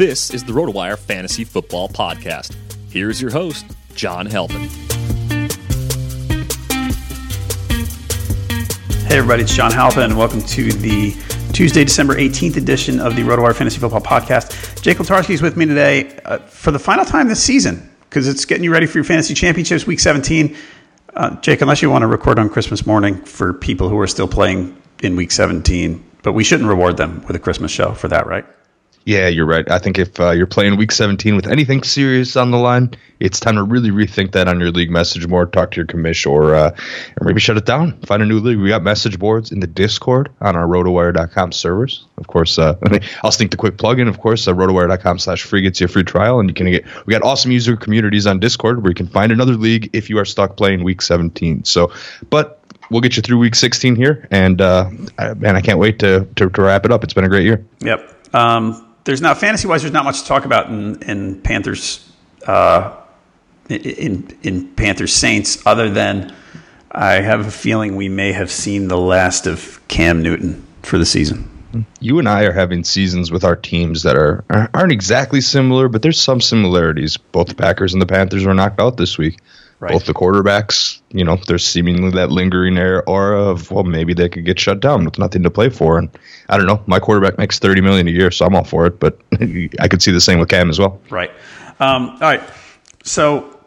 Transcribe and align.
This 0.00 0.30
is 0.30 0.42
the 0.44 0.54
RotoWire 0.54 0.98
Fantasy 0.98 1.44
Football 1.44 1.90
Podcast. 1.90 2.56
Here's 2.88 3.20
your 3.20 3.30
host, 3.30 3.66
John 3.94 4.24
Halpin. 4.24 4.66
Hey, 9.06 9.18
everybody, 9.18 9.42
it's 9.42 9.54
John 9.54 9.70
Halpin, 9.70 10.04
and 10.04 10.16
welcome 10.16 10.40
to 10.40 10.72
the 10.72 11.14
Tuesday, 11.52 11.84
December 11.84 12.14
18th 12.14 12.56
edition 12.56 12.98
of 12.98 13.14
the 13.14 13.20
RotoWire 13.20 13.54
Fantasy 13.54 13.78
Football 13.78 14.00
Podcast. 14.00 14.80
Jake 14.80 14.96
Letarski 14.96 15.34
is 15.34 15.42
with 15.42 15.58
me 15.58 15.66
today 15.66 16.18
uh, 16.24 16.38
for 16.38 16.70
the 16.70 16.78
final 16.78 17.04
time 17.04 17.28
this 17.28 17.42
season 17.42 17.94
because 18.08 18.26
it's 18.26 18.46
getting 18.46 18.64
you 18.64 18.72
ready 18.72 18.86
for 18.86 18.96
your 18.96 19.04
fantasy 19.04 19.34
championships, 19.34 19.86
week 19.86 20.00
17. 20.00 20.56
Uh, 21.12 21.38
Jake, 21.42 21.60
unless 21.60 21.82
you 21.82 21.90
want 21.90 22.00
to 22.00 22.06
record 22.06 22.38
on 22.38 22.48
Christmas 22.48 22.86
morning 22.86 23.22
for 23.26 23.52
people 23.52 23.90
who 23.90 23.98
are 23.98 24.06
still 24.06 24.28
playing 24.28 24.80
in 25.02 25.14
week 25.14 25.30
17, 25.30 26.02
but 26.22 26.32
we 26.32 26.42
shouldn't 26.42 26.70
reward 26.70 26.96
them 26.96 27.22
with 27.26 27.36
a 27.36 27.38
Christmas 27.38 27.70
show 27.70 27.92
for 27.92 28.08
that, 28.08 28.26
right? 28.26 28.46
Yeah, 29.04 29.28
you're 29.28 29.46
right. 29.46 29.68
I 29.70 29.78
think 29.78 29.98
if 29.98 30.20
uh, 30.20 30.30
you're 30.30 30.46
playing 30.46 30.76
Week 30.76 30.92
17 30.92 31.34
with 31.34 31.46
anything 31.46 31.82
serious 31.82 32.36
on 32.36 32.50
the 32.50 32.58
line, 32.58 32.90
it's 33.18 33.40
time 33.40 33.56
to 33.56 33.62
really 33.62 33.90
rethink 33.90 34.32
that 34.32 34.46
on 34.46 34.60
your 34.60 34.70
league 34.70 34.90
message 34.90 35.26
board. 35.26 35.52
Talk 35.52 35.70
to 35.70 35.76
your 35.76 35.86
commish, 35.86 36.30
or, 36.30 36.54
uh, 36.54 36.76
maybe 37.22 37.40
shut 37.40 37.56
it 37.56 37.64
down. 37.64 37.98
Find 38.02 38.22
a 38.22 38.26
new 38.26 38.40
league. 38.40 38.58
We 38.58 38.68
got 38.68 38.82
message 38.82 39.18
boards 39.18 39.52
in 39.52 39.60
the 39.60 39.66
Discord 39.66 40.30
on 40.42 40.54
our 40.54 40.66
RotoWire.com 40.66 41.52
servers. 41.52 42.06
Of 42.18 42.26
course, 42.26 42.58
uh, 42.58 42.76
I'll 43.24 43.32
sneak 43.32 43.50
the 43.50 43.56
quick 43.56 43.78
plug 43.78 44.00
in. 44.00 44.08
Of 44.08 44.20
course, 44.20 44.46
uh, 44.46 44.52
RotoWire.com 44.52 45.18
slash 45.18 45.42
free 45.44 45.62
gets 45.62 45.80
you 45.80 45.86
a 45.86 45.88
free 45.88 46.04
trial, 46.04 46.38
and 46.38 46.50
you 46.50 46.54
can 46.54 46.70
get. 46.70 46.84
We 47.06 47.12
got 47.12 47.22
awesome 47.22 47.52
user 47.52 47.76
communities 47.76 48.26
on 48.26 48.38
Discord 48.38 48.82
where 48.82 48.90
you 48.90 48.94
can 48.94 49.08
find 49.08 49.32
another 49.32 49.54
league 49.54 49.90
if 49.94 50.10
you 50.10 50.18
are 50.18 50.26
stuck 50.26 50.56
playing 50.58 50.84
Week 50.84 51.00
17. 51.00 51.64
So, 51.64 51.90
but 52.28 52.62
we'll 52.90 53.00
get 53.00 53.16
you 53.16 53.22
through 53.22 53.38
Week 53.38 53.54
16 53.54 53.96
here, 53.96 54.28
and 54.30 54.60
uh, 54.60 54.90
I, 55.18 55.34
man, 55.34 55.56
I 55.56 55.62
can't 55.62 55.78
wait 55.78 55.98
to, 56.00 56.26
to 56.36 56.50
to 56.50 56.62
wrap 56.62 56.84
it 56.84 56.92
up. 56.92 57.02
It's 57.02 57.14
been 57.14 57.24
a 57.24 57.30
great 57.30 57.44
year. 57.44 57.64
Yep. 57.80 58.34
Um, 58.34 58.86
there's 59.04 59.20
not 59.20 59.38
fantasy 59.38 59.66
wise. 59.66 59.82
There's 59.82 59.92
not 59.92 60.04
much 60.04 60.22
to 60.22 60.26
talk 60.26 60.44
about 60.44 60.68
in, 60.68 61.02
in 61.02 61.40
Panthers 61.40 62.10
uh, 62.46 62.96
in 63.68 64.36
in 64.42 64.68
Panthers 64.74 65.12
Saints 65.12 65.64
other 65.66 65.90
than 65.90 66.34
I 66.92 67.14
have 67.14 67.46
a 67.46 67.50
feeling 67.50 67.96
we 67.96 68.08
may 68.08 68.32
have 68.32 68.50
seen 68.50 68.88
the 68.88 68.98
last 68.98 69.46
of 69.46 69.80
Cam 69.88 70.22
Newton 70.22 70.66
for 70.82 70.98
the 70.98 71.06
season. 71.06 71.48
You 72.00 72.18
and 72.18 72.28
I 72.28 72.42
are 72.42 72.52
having 72.52 72.82
seasons 72.82 73.30
with 73.30 73.44
our 73.44 73.54
teams 73.54 74.02
that 74.02 74.16
are 74.16 74.44
aren't 74.74 74.92
exactly 74.92 75.40
similar, 75.40 75.88
but 75.88 76.02
there's 76.02 76.20
some 76.20 76.40
similarities. 76.40 77.16
Both 77.16 77.48
the 77.48 77.54
Packers 77.54 77.92
and 77.92 78.02
the 78.02 78.06
Panthers 78.06 78.44
were 78.44 78.54
knocked 78.54 78.80
out 78.80 78.96
this 78.96 79.16
week. 79.16 79.38
Right. 79.80 79.92
Both 79.92 80.04
the 80.04 80.12
quarterbacks, 80.12 81.00
you 81.08 81.24
know, 81.24 81.36
there's 81.46 81.66
seemingly 81.66 82.10
that 82.10 82.30
lingering 82.30 82.78
aura 82.78 83.42
of 83.42 83.70
well, 83.70 83.82
maybe 83.82 84.12
they 84.12 84.28
could 84.28 84.44
get 84.44 84.60
shut 84.60 84.78
down 84.78 85.06
with 85.06 85.18
nothing 85.18 85.42
to 85.42 85.50
play 85.50 85.70
for. 85.70 85.96
And 85.96 86.10
I 86.50 86.58
don't 86.58 86.66
know, 86.66 86.82
my 86.86 87.00
quarterback 87.00 87.38
makes 87.38 87.58
thirty 87.58 87.80
million 87.80 88.06
a 88.06 88.10
year, 88.10 88.30
so 88.30 88.44
I'm 88.44 88.54
all 88.54 88.64
for 88.64 88.84
it. 88.84 89.00
But 89.00 89.18
I 89.80 89.88
could 89.88 90.02
see 90.02 90.12
the 90.12 90.20
same 90.20 90.38
with 90.38 90.50
Cam 90.50 90.68
as 90.68 90.78
well. 90.78 91.00
Right. 91.08 91.30
Um, 91.80 92.10
all 92.10 92.18
right. 92.20 92.42
So 93.04 93.58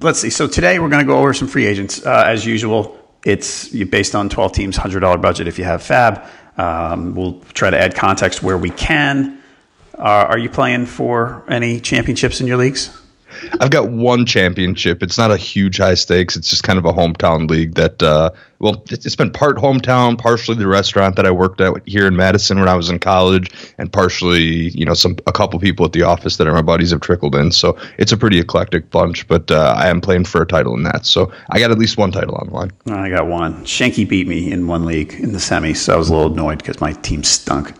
let's 0.00 0.20
see. 0.20 0.30
So 0.30 0.46
today 0.46 0.78
we're 0.78 0.88
going 0.88 1.04
to 1.04 1.06
go 1.06 1.18
over 1.18 1.34
some 1.34 1.48
free 1.48 1.66
agents 1.66 2.04
uh, 2.04 2.24
as 2.26 2.46
usual. 2.46 2.98
It's 3.24 3.68
based 3.68 4.14
on 4.14 4.28
12 4.28 4.52
teams, 4.52 4.76
hundred 4.76 5.00
dollar 5.00 5.18
budget 5.18 5.46
if 5.46 5.58
you 5.58 5.64
have 5.64 5.82
Fab. 5.82 6.24
Um, 6.56 7.14
we'll 7.14 7.40
try 7.52 7.70
to 7.70 7.78
add 7.78 7.94
context 7.94 8.42
where 8.42 8.56
we 8.56 8.70
can. 8.70 9.42
Uh, 9.98 10.02
are 10.02 10.38
you 10.38 10.48
playing 10.48 10.86
for 10.86 11.44
any 11.48 11.80
championships 11.80 12.40
in 12.40 12.46
your 12.46 12.56
leagues? 12.56 12.96
I've 13.60 13.70
got 13.70 13.90
one 13.90 14.26
championship. 14.26 15.02
It's 15.02 15.18
not 15.18 15.30
a 15.30 15.36
huge 15.36 15.78
high 15.78 15.94
stakes. 15.94 16.36
It's 16.36 16.50
just 16.50 16.62
kind 16.62 16.78
of 16.78 16.84
a 16.84 16.92
hometown 16.92 17.48
league 17.48 17.74
that, 17.74 18.02
uh, 18.02 18.30
well, 18.58 18.82
it's 18.90 19.16
been 19.16 19.30
part 19.30 19.56
hometown, 19.56 20.18
partially 20.18 20.56
the 20.56 20.66
restaurant 20.66 21.16
that 21.16 21.26
I 21.26 21.30
worked 21.30 21.60
at 21.60 21.86
here 21.86 22.06
in 22.06 22.16
Madison 22.16 22.58
when 22.58 22.68
I 22.68 22.74
was 22.74 22.88
in 22.88 22.98
college, 22.98 23.50
and 23.78 23.92
partially, 23.92 24.70
you 24.70 24.84
know, 24.84 24.94
some 24.94 25.16
a 25.26 25.32
couple 25.32 25.58
people 25.60 25.84
at 25.84 25.92
the 25.92 26.02
office 26.02 26.36
that 26.36 26.46
are 26.46 26.52
my 26.52 26.62
buddies 26.62 26.90
have 26.90 27.00
trickled 27.00 27.34
in. 27.34 27.52
So 27.52 27.78
it's 27.98 28.12
a 28.12 28.16
pretty 28.16 28.38
eclectic 28.38 28.90
bunch. 28.90 29.26
But 29.28 29.50
uh, 29.50 29.74
I 29.76 29.88
am 29.88 30.00
playing 30.00 30.24
for 30.24 30.42
a 30.42 30.46
title 30.46 30.74
in 30.74 30.82
that, 30.84 31.06
so 31.06 31.32
I 31.50 31.58
got 31.58 31.70
at 31.70 31.78
least 31.78 31.98
one 31.98 32.12
title 32.12 32.36
on 32.36 32.48
the 32.48 32.54
line. 32.54 32.72
I 32.86 33.10
got 33.10 33.26
one. 33.26 33.64
Shanky 33.64 34.08
beat 34.08 34.26
me 34.26 34.50
in 34.50 34.66
one 34.66 34.84
league 34.84 35.14
in 35.14 35.32
the 35.32 35.38
semis, 35.38 35.76
so 35.76 35.94
I 35.94 35.96
was 35.96 36.08
a 36.08 36.14
little 36.14 36.32
annoyed 36.32 36.58
because 36.58 36.80
my 36.80 36.92
team 36.92 37.22
stunk. 37.24 37.74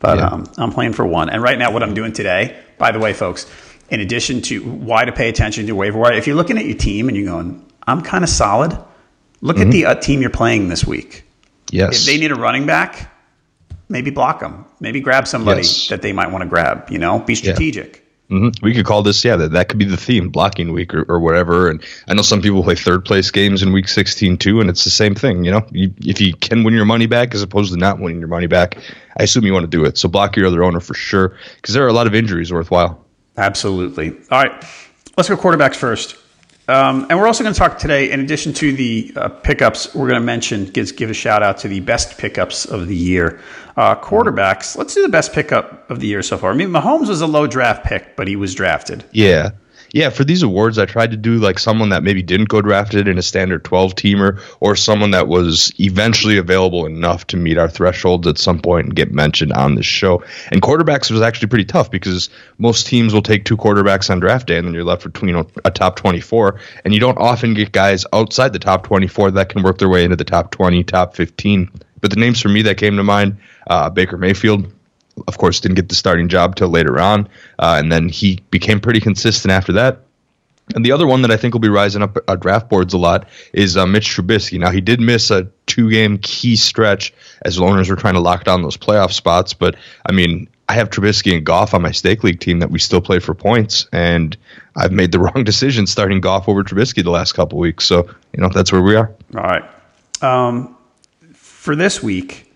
But 0.00 0.18
yeah. 0.18 0.28
um, 0.28 0.46
I'm 0.56 0.72
playing 0.72 0.94
for 0.94 1.06
one. 1.06 1.28
And 1.28 1.42
right 1.42 1.58
now, 1.58 1.70
what 1.72 1.82
I'm 1.82 1.94
doing 1.94 2.12
today, 2.12 2.58
by 2.78 2.90
the 2.90 2.98
way, 2.98 3.12
folks 3.12 3.46
in 3.90 4.00
addition 4.00 4.40
to 4.42 4.62
why 4.62 5.04
to 5.04 5.12
pay 5.12 5.28
attention 5.28 5.66
to 5.66 5.72
waiver 5.72 5.98
wire, 5.98 6.12
if 6.12 6.26
you're 6.26 6.36
looking 6.36 6.58
at 6.58 6.64
your 6.64 6.76
team 6.76 7.08
and 7.08 7.16
you're 7.16 7.26
going, 7.26 7.66
I'm 7.86 8.02
kind 8.02 8.24
of 8.24 8.30
solid, 8.30 8.72
look 9.40 9.56
mm-hmm. 9.56 9.68
at 9.68 9.72
the 9.72 9.86
uh, 9.86 9.94
team 9.96 10.20
you're 10.20 10.30
playing 10.30 10.68
this 10.68 10.86
week. 10.86 11.24
Yes. 11.70 12.00
If 12.00 12.06
they 12.06 12.18
need 12.18 12.32
a 12.32 12.36
running 12.36 12.66
back, 12.66 13.12
maybe 13.88 14.10
block 14.10 14.40
them, 14.40 14.64
maybe 14.80 15.00
grab 15.00 15.26
somebody 15.26 15.62
Yes. 15.62 15.88
that 15.88 16.02
they 16.02 16.12
might 16.12 16.30
want 16.30 16.42
to 16.42 16.48
grab. 16.48 16.90
You 16.90 16.98
know, 16.98 17.18
be 17.18 17.34
strategic. 17.34 18.06
hmm 18.28 18.50
We 18.62 18.74
could 18.74 18.86
call 18.86 19.02
this, 19.02 19.24
yeah, 19.24 19.34
that, 19.36 19.52
that 19.52 19.68
could 19.68 19.78
be 19.78 19.84
the 19.84 19.96
theme, 19.96 20.28
blocking 20.28 20.72
week 20.72 20.94
or, 20.94 21.02
or 21.08 21.18
whatever. 21.18 21.68
And 21.68 21.82
I 22.06 22.14
know 22.14 22.22
some 22.22 22.40
people 22.40 22.62
play 22.62 22.76
third 22.76 23.04
place 23.04 23.30
games 23.32 23.62
in 23.62 23.72
week 23.72 23.88
16 23.88 24.38
too, 24.38 24.60
and 24.60 24.70
it's 24.70 24.84
the 24.84 24.90
same 24.90 25.16
thing. 25.16 25.44
You 25.44 25.50
know, 25.50 25.66
you, 25.72 25.92
if 25.98 26.20
you 26.20 26.34
can 26.34 26.62
win 26.62 26.74
your 26.74 26.84
money 26.84 27.06
back 27.06 27.34
as 27.34 27.42
opposed 27.42 27.72
to 27.72 27.78
not 27.78 27.98
winning 27.98 28.20
your 28.20 28.28
money 28.28 28.46
back, 28.46 28.78
I 29.18 29.24
assume 29.24 29.44
you 29.44 29.52
want 29.52 29.64
to 29.64 29.76
do 29.76 29.84
it. 29.84 29.98
So 29.98 30.08
block 30.08 30.36
your 30.36 30.46
other 30.46 30.62
owner 30.62 30.80
for 30.80 30.94
sure, 30.94 31.36
because 31.56 31.74
there 31.74 31.84
are 31.84 31.88
a 31.88 31.92
lot 31.92 32.06
of 32.06 32.14
injuries 32.14 32.52
worthwhile. 32.52 33.04
Absolutely. 33.40 34.10
All 34.30 34.42
right, 34.42 34.64
let's 35.16 35.28
go 35.28 35.36
quarterbacks 35.36 35.76
first. 35.76 36.16
Um, 36.68 37.06
and 37.10 37.18
we're 37.18 37.26
also 37.26 37.42
going 37.42 37.54
to 37.54 37.58
talk 37.58 37.78
today, 37.78 38.12
in 38.12 38.20
addition 38.20 38.52
to 38.54 38.72
the 38.72 39.12
uh, 39.16 39.28
pickups, 39.28 39.92
we're 39.92 40.06
going 40.06 40.20
to 40.20 40.24
mention, 40.24 40.66
give, 40.66 40.94
give 40.94 41.10
a 41.10 41.14
shout 41.14 41.42
out 41.42 41.58
to 41.58 41.68
the 41.68 41.80
best 41.80 42.16
pickups 42.16 42.64
of 42.64 42.86
the 42.86 42.94
year. 42.94 43.40
Uh, 43.76 43.96
quarterbacks, 43.96 44.76
let's 44.76 44.94
do 44.94 45.02
the 45.02 45.08
best 45.08 45.32
pickup 45.32 45.90
of 45.90 45.98
the 45.98 46.06
year 46.06 46.22
so 46.22 46.36
far. 46.36 46.52
I 46.52 46.54
mean, 46.54 46.68
Mahomes 46.68 47.08
was 47.08 47.22
a 47.22 47.26
low 47.26 47.48
draft 47.48 47.84
pick, 47.84 48.14
but 48.14 48.28
he 48.28 48.36
was 48.36 48.54
drafted. 48.54 49.04
Yeah. 49.10 49.50
Yeah, 49.92 50.10
for 50.10 50.22
these 50.22 50.42
awards, 50.42 50.78
I 50.78 50.86
tried 50.86 51.10
to 51.10 51.16
do 51.16 51.38
like 51.38 51.58
someone 51.58 51.88
that 51.88 52.04
maybe 52.04 52.22
didn't 52.22 52.48
go 52.48 52.62
drafted 52.62 53.08
in 53.08 53.18
a 53.18 53.22
standard 53.22 53.64
12 53.64 53.96
teamer 53.96 54.40
or 54.60 54.76
someone 54.76 55.10
that 55.10 55.26
was 55.26 55.72
eventually 55.80 56.38
available 56.38 56.86
enough 56.86 57.26
to 57.28 57.36
meet 57.36 57.58
our 57.58 57.68
thresholds 57.68 58.28
at 58.28 58.38
some 58.38 58.60
point 58.60 58.86
and 58.86 58.94
get 58.94 59.12
mentioned 59.12 59.52
on 59.52 59.74
this 59.74 59.86
show. 59.86 60.22
And 60.52 60.62
quarterbacks 60.62 61.10
was 61.10 61.22
actually 61.22 61.48
pretty 61.48 61.64
tough 61.64 61.90
because 61.90 62.30
most 62.58 62.86
teams 62.86 63.12
will 63.12 63.22
take 63.22 63.44
two 63.44 63.56
quarterbacks 63.56 64.10
on 64.10 64.20
draft 64.20 64.46
day 64.46 64.58
and 64.58 64.66
then 64.66 64.74
you're 64.74 64.84
left 64.84 65.06
you 65.22 65.32
know, 65.32 65.48
a 65.64 65.72
top 65.72 65.96
24. 65.96 66.60
And 66.84 66.94
you 66.94 67.00
don't 67.00 67.18
often 67.18 67.54
get 67.54 67.72
guys 67.72 68.06
outside 68.12 68.52
the 68.52 68.60
top 68.60 68.84
24 68.84 69.32
that 69.32 69.48
can 69.48 69.62
work 69.62 69.78
their 69.78 69.88
way 69.88 70.04
into 70.04 70.16
the 70.16 70.24
top 70.24 70.52
20, 70.52 70.84
top 70.84 71.16
15. 71.16 71.68
But 72.00 72.10
the 72.10 72.16
names 72.16 72.40
for 72.40 72.48
me 72.48 72.62
that 72.62 72.76
came 72.76 72.96
to 72.96 73.02
mind 73.02 73.38
uh, 73.66 73.90
Baker 73.90 74.16
Mayfield, 74.16 74.72
of 75.26 75.38
course, 75.38 75.60
didn't 75.60 75.76
get 75.76 75.88
the 75.88 75.94
starting 75.94 76.28
job 76.28 76.56
till 76.56 76.68
later 76.68 76.98
on, 76.98 77.28
uh, 77.58 77.76
and 77.78 77.90
then 77.90 78.08
he 78.08 78.40
became 78.50 78.80
pretty 78.80 79.00
consistent 79.00 79.52
after 79.52 79.72
that. 79.72 80.00
And 80.74 80.84
the 80.84 80.92
other 80.92 81.06
one 81.06 81.22
that 81.22 81.30
I 81.30 81.36
think 81.36 81.54
will 81.54 81.60
be 81.60 81.68
rising 81.68 82.02
up 82.02 82.16
uh, 82.28 82.36
draft 82.36 82.68
boards 82.68 82.94
a 82.94 82.98
lot 82.98 83.28
is 83.52 83.76
uh, 83.76 83.86
Mitch 83.86 84.08
Trubisky. 84.08 84.58
Now 84.58 84.70
he 84.70 84.80
did 84.80 85.00
miss 85.00 85.30
a 85.30 85.48
two-game 85.66 86.18
key 86.18 86.56
stretch 86.56 87.12
as 87.42 87.58
owners 87.58 87.88
were 87.88 87.96
trying 87.96 88.14
to 88.14 88.20
lock 88.20 88.44
down 88.44 88.62
those 88.62 88.76
playoff 88.76 89.12
spots, 89.12 89.52
but 89.52 89.76
I 90.06 90.12
mean, 90.12 90.48
I 90.68 90.74
have 90.74 90.90
Trubisky 90.90 91.34
and 91.34 91.44
Goff 91.44 91.74
on 91.74 91.82
my 91.82 91.90
stake 91.90 92.22
league 92.22 92.38
team 92.38 92.60
that 92.60 92.70
we 92.70 92.78
still 92.78 93.00
play 93.00 93.18
for 93.18 93.34
points, 93.34 93.88
and 93.92 94.36
I've 94.76 94.92
made 94.92 95.10
the 95.10 95.18
wrong 95.18 95.42
decision 95.42 95.86
starting 95.86 96.20
Goff 96.20 96.48
over 96.48 96.62
Trubisky 96.62 97.02
the 97.02 97.10
last 97.10 97.32
couple 97.32 97.58
weeks. 97.58 97.84
So 97.84 98.08
you 98.32 98.40
know 98.40 98.48
that's 98.48 98.70
where 98.70 98.82
we 98.82 98.94
are. 98.94 99.12
All 99.34 99.42
right. 99.42 99.64
Um, 100.22 100.76
for 101.32 101.74
this 101.74 102.02
week, 102.02 102.49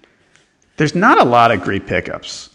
there's 0.77 0.95
not 0.95 1.21
a 1.21 1.25
lot 1.25 1.51
of 1.51 1.63
great 1.63 1.87
pickups. 1.87 2.51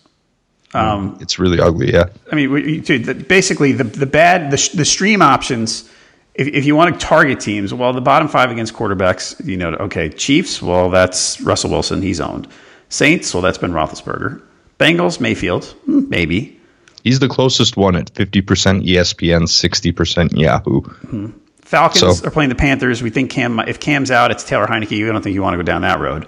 Um, 0.73 1.17
It's 1.19 1.39
really 1.39 1.59
ugly, 1.59 1.91
yeah. 1.91 2.05
I 2.31 2.35
mean, 2.35 2.51
we- 2.51 2.79
dude, 2.79 3.05
the, 3.05 3.15
basically 3.15 3.71
the 3.71 3.83
the 3.85 4.05
bad 4.05 4.51
the, 4.51 4.69
the 4.75 4.85
stream 4.85 5.21
options. 5.21 5.89
If, 6.35 6.47
if 6.47 6.65
you 6.65 6.75
want 6.75 6.93
to 6.99 7.05
target 7.05 7.39
teams, 7.39 7.73
well, 7.73 7.91
the 7.91 8.01
bottom 8.01 8.27
five 8.27 8.49
against 8.51 8.73
quarterbacks, 8.73 9.43
you 9.45 9.57
know, 9.57 9.69
okay, 9.71 10.09
Chiefs, 10.09 10.61
well, 10.61 10.89
that's 10.89 11.41
Russell 11.41 11.71
Wilson, 11.71 12.01
he's 12.01 12.21
owned. 12.21 12.47
Saints, 12.89 13.33
well, 13.33 13.41
that's 13.43 13.57
been 13.57 13.71
Roethlisberger. 13.71 14.41
Bengals, 14.79 15.19
Mayfield, 15.19 15.65
hmm, 15.85 16.07
maybe. 16.07 16.57
He's 17.03 17.19
the 17.19 17.27
closest 17.27 17.75
one 17.77 17.95
at 17.95 18.13
50% 18.13 18.43
ESPN, 18.87 19.43
60% 19.47 20.37
Yahoo. 20.37 21.31
Falcons 21.61 22.19
So- 22.19 22.27
are 22.27 22.31
playing 22.31 22.49
the 22.49 22.55
Panthers. 22.55 23.01
We 23.03 23.09
think 23.09 23.31
Cam, 23.31 23.59
if 23.61 23.79
Cam's 23.79 24.11
out, 24.11 24.31
it's 24.31 24.43
Taylor 24.43 24.67
Heinicke. 24.67 24.91
You 24.91 25.11
don't 25.11 25.21
think 25.21 25.33
you 25.33 25.41
want 25.41 25.53
to 25.55 25.57
go 25.57 25.63
down 25.63 25.81
that 25.81 25.99
road. 25.99 26.25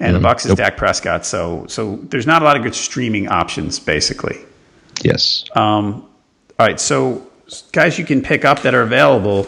And 0.00 0.16
the 0.16 0.20
Bucks 0.20 0.46
is 0.46 0.54
Dak 0.54 0.76
Prescott. 0.78 1.26
So, 1.26 1.66
so 1.68 1.96
there's 1.96 2.26
not 2.26 2.40
a 2.40 2.44
lot 2.46 2.56
of 2.56 2.62
good 2.62 2.74
streaming 2.74 3.28
options, 3.28 3.78
basically. 3.78 4.38
Yes. 5.02 5.44
Um, 5.54 6.06
all 6.58 6.66
right, 6.66 6.80
so 6.80 7.26
guys, 7.72 7.98
you 7.98 8.04
can 8.06 8.22
pick 8.22 8.44
up 8.46 8.62
that 8.62 8.74
are 8.74 8.80
available. 8.82 9.46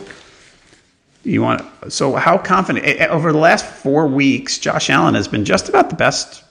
You 1.24 1.40
want 1.40 1.62
so 1.88 2.14
how 2.16 2.36
confident 2.36 2.84
eh, 2.84 2.96
eh, 2.98 3.06
over 3.06 3.32
the 3.32 3.38
last 3.38 3.64
four 3.64 4.06
weeks? 4.08 4.58
Josh 4.58 4.90
Allen 4.90 5.14
has 5.14 5.28
been 5.28 5.44
just 5.44 5.68
about 5.68 5.88
the 5.88 5.96
best 5.96 6.42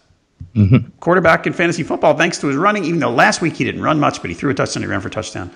quarterback 1.00 1.46
in 1.46 1.54
fantasy 1.54 1.84
football, 1.84 2.16
thanks 2.18 2.40
to 2.40 2.48
his 2.48 2.56
running. 2.58 2.84
Even 2.86 3.00
though 3.00 3.12
last 3.12 3.42
week 3.42 3.56
he 3.56 3.64
didn't 3.64 3.82
run 3.82 4.00
much, 4.00 4.22
but 4.22 4.30
he 4.30 4.34
threw 4.36 4.50
a 4.50 4.54
touchdown, 4.54 4.84
he 4.84 4.88
ran 4.88 5.02
for 5.02 5.10
a 5.10 5.12
touchdown. 5.12 5.50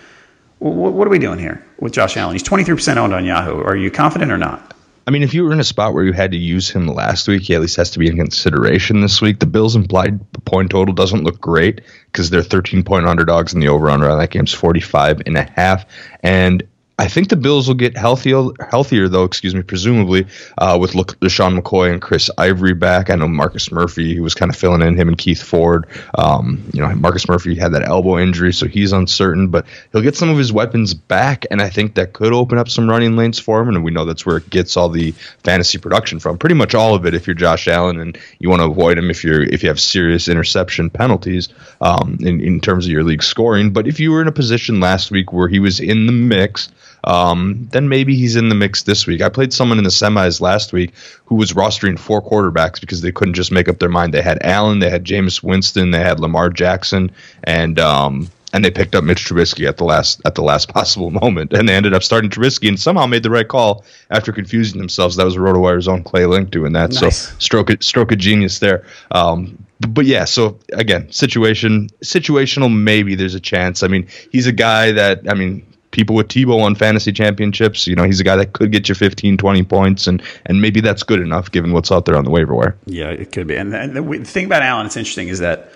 Wh- 0.59 0.73
wh- 0.73 0.93
what 0.95 1.07
are 1.07 1.09
we 1.11 1.19
doing 1.19 1.39
here 1.39 1.65
with 1.79 1.93
Josh 1.93 2.17
Allen? 2.17 2.33
He's 2.33 2.43
twenty 2.43 2.63
three 2.63 2.75
percent 2.75 2.99
owned 2.99 3.13
on 3.13 3.25
Yahoo. 3.25 3.61
Are 3.61 3.75
you 3.75 3.89
confident 3.89 4.31
or 4.31 4.37
not? 4.37 4.74
I 5.07 5.11
mean, 5.11 5.21
if 5.21 5.35
you 5.35 5.43
were 5.43 5.53
in 5.53 5.59
a 5.59 5.63
spot 5.63 5.93
where 5.93 6.03
you 6.03 6.13
had 6.13 6.31
to 6.31 6.37
use 6.37 6.69
him 6.69 6.87
last 6.87 7.27
week, 7.27 7.43
he 7.43 7.53
at 7.53 7.61
least 7.61 7.75
has 7.75 7.91
to 7.91 7.99
be 7.99 8.07
in 8.07 8.17
consideration 8.17 9.01
this 9.01 9.21
week. 9.21 9.39
The 9.39 9.45
Bills' 9.45 9.75
implied 9.75 10.19
point 10.45 10.71
total 10.71 10.95
doesn't 10.95 11.23
look 11.23 11.39
great 11.39 11.81
because 12.11 12.31
they're 12.31 12.41
13 12.41 12.83
point 12.83 13.05
underdogs 13.05 13.53
and 13.53 13.61
the 13.61 13.67
over 13.67 13.89
under 13.89 14.09
on 14.09 14.17
that 14.17 14.31
game's 14.31 14.53
45 14.53 15.21
and 15.27 15.37
a 15.37 15.43
half. 15.43 15.85
And 16.23 16.67
I 16.97 17.09
think 17.09 17.27
the 17.27 17.35
Bills 17.35 17.67
will 17.67 17.75
get 17.75 17.97
healthier, 17.97 18.41
healthier 18.71 19.09
though. 19.09 19.25
Excuse 19.25 19.53
me, 19.53 19.63
presumably 19.63 20.27
uh, 20.57 20.77
with 20.79 20.95
look 20.95 21.19
LeSean 21.19 21.59
McCoy 21.59 21.91
and 21.91 22.01
Chris 22.01 22.29
Ivory 22.37 22.73
back. 22.73 23.09
I 23.09 23.15
know 23.15 23.27
Marcus 23.27 23.69
Murphy, 23.69 24.15
who 24.15 24.23
was 24.23 24.33
kind 24.33 24.49
of 24.49 24.55
filling 24.55 24.81
in 24.81 24.95
him 24.95 25.09
and 25.09 25.17
Keith 25.17 25.43
Ford. 25.43 25.87
Um, 26.17 26.63
you 26.71 26.79
know, 26.79 26.95
Marcus 26.95 27.27
Murphy 27.27 27.55
had 27.55 27.73
that 27.73 27.85
elbow 27.85 28.17
injury, 28.17 28.53
so 28.53 28.65
he's 28.65 28.93
uncertain, 28.93 29.49
but 29.49 29.65
he'll 29.91 30.01
get 30.01 30.15
some 30.15 30.29
of 30.29 30.37
his 30.37 30.53
weapons 30.53 30.93
back, 30.93 31.45
and 31.51 31.61
I 31.61 31.69
think 31.69 31.95
that 31.95 32.13
could 32.13 32.31
open 32.31 32.57
up 32.57 32.69
some 32.69 32.89
running 32.89 33.17
lanes 33.17 33.39
for 33.39 33.59
him. 33.59 33.67
And 33.67 33.83
we 33.83 33.91
know 33.91 34.05
that's 34.05 34.25
where 34.25 34.37
it 34.37 34.49
gets 34.49 34.77
all 34.77 34.87
the 34.87 35.11
fantasy 35.43 35.77
production 35.77 36.19
from. 36.19 36.37
Pretty 36.37 36.55
much 36.55 36.75
all 36.75 36.95
of 36.95 37.05
it, 37.05 37.13
if 37.13 37.27
you're 37.27 37.33
Josh 37.33 37.67
Allen 37.67 37.99
and 37.99 38.17
you 38.39 38.49
want 38.49 38.61
to 38.61 38.69
avoid 38.69 38.97
him, 38.97 39.09
if 39.09 39.21
you're 39.21 39.43
if 39.43 39.63
you 39.63 39.69
have 39.69 39.81
serious 39.81 40.29
interception 40.29 40.89
penalties 40.89 41.49
um, 41.81 42.17
in 42.21 42.39
in 42.39 42.61
terms 42.61 42.85
of 42.85 42.91
your 42.93 43.03
league 43.03 43.23
scoring. 43.23 43.73
But 43.73 43.85
if 43.85 43.99
you 43.99 44.11
were 44.11 44.21
in 44.21 44.29
a 44.29 44.31
position 44.31 44.79
last 44.79 45.11
week 45.11 45.33
where 45.33 45.49
he 45.49 45.59
was 45.59 45.81
in 45.81 46.05
the 46.05 46.13
mix 46.13 46.69
um, 47.05 47.67
then 47.71 47.87
maybe 47.87 48.15
he's 48.15 48.35
in 48.35 48.49
the 48.49 48.55
mix 48.55 48.83
this 48.83 49.07
week. 49.07 49.21
I 49.21 49.29
played 49.29 49.53
someone 49.53 49.77
in 49.77 49.83
the 49.83 49.89
semis 49.89 50.41
last 50.41 50.73
week 50.73 50.93
who 51.25 51.35
was 51.35 51.53
rostering 51.53 51.97
four 51.97 52.21
quarterbacks 52.21 52.81
because 52.81 53.01
they 53.01 53.11
couldn't 53.11 53.35
just 53.35 53.51
make 53.51 53.69
up 53.69 53.79
their 53.79 53.89
mind. 53.89 54.13
They 54.13 54.23
had 54.23 54.39
Allen, 54.41 54.79
they 54.79 54.89
had 54.89 55.05
Jameis 55.05 55.41
Winston, 55.43 55.91
they 55.91 55.99
had 55.99 56.19
Lamar 56.19 56.49
Jackson, 56.49 57.11
and 57.43 57.79
um, 57.79 58.29
and 58.53 58.65
they 58.65 58.71
picked 58.71 58.95
up 58.95 59.03
Mitch 59.03 59.25
Trubisky 59.25 59.67
at 59.67 59.77
the 59.77 59.83
last 59.83 60.19
at 60.25 60.33
the 60.33 60.41
last 60.41 60.69
possible 60.73 61.11
moment, 61.11 61.53
and 61.53 61.69
they 61.69 61.75
ended 61.75 61.93
up 61.93 62.01
starting 62.01 62.29
Trubisky 62.29 62.67
and 62.67 62.79
somehow 62.79 63.05
made 63.05 63.21
the 63.21 63.29
right 63.29 63.47
call 63.47 63.85
after 64.09 64.31
confusing 64.31 64.79
themselves. 64.79 65.15
That 65.15 65.25
was 65.25 65.37
RotoWire's 65.37 65.87
own 65.87 66.03
Clay 66.03 66.25
Link 66.25 66.49
doing 66.49 66.73
that. 66.73 66.91
Nice. 66.91 66.99
So 66.99 67.35
stroke 67.37 67.83
stroke 67.83 68.11
of 68.13 68.17
genius 68.17 68.59
there. 68.59 68.83
Um, 69.11 69.63
but 69.89 70.05
yeah, 70.05 70.25
so 70.25 70.57
again, 70.73 71.11
situation 71.11 71.89
situational. 72.03 72.73
Maybe 72.73 73.13
there's 73.13 73.35
a 73.35 73.39
chance. 73.39 73.83
I 73.83 73.89
mean, 73.89 74.07
he's 74.31 74.47
a 74.47 74.53
guy 74.53 74.91
that 74.93 75.29
I 75.29 75.35
mean 75.35 75.65
people 75.95 76.15
with 76.15 76.27
Tebow 76.27 76.61
on 76.61 76.75
fantasy 76.75 77.11
championships. 77.11 77.87
You 77.87 77.95
know, 77.95 78.03
he's 78.03 78.19
a 78.19 78.23
guy 78.23 78.35
that 78.35 78.53
could 78.53 78.71
get 78.71 78.89
you 78.89 78.93
15, 78.93 79.37
20 79.37 79.63
points, 79.63 80.05
and 80.05 80.21
and 80.45 80.61
maybe 80.61 80.81
that's 80.81 81.01
good 81.01 81.21
enough 81.21 81.49
given 81.49 81.71
what's 81.71 81.91
out 81.91 82.05
there 82.05 82.17
on 82.17 82.25
the 82.25 82.29
waiver 82.29 82.53
wire. 82.53 82.75
Yeah, 82.85 83.09
it 83.09 83.31
could 83.31 83.47
be. 83.47 83.55
And, 83.55 83.73
and 83.73 83.95
the, 83.95 84.01
the 84.01 84.25
thing 84.25 84.45
about 84.45 84.61
Allen, 84.61 84.85
it's 84.85 84.97
interesting, 84.97 85.29
is 85.29 85.39
that 85.39 85.71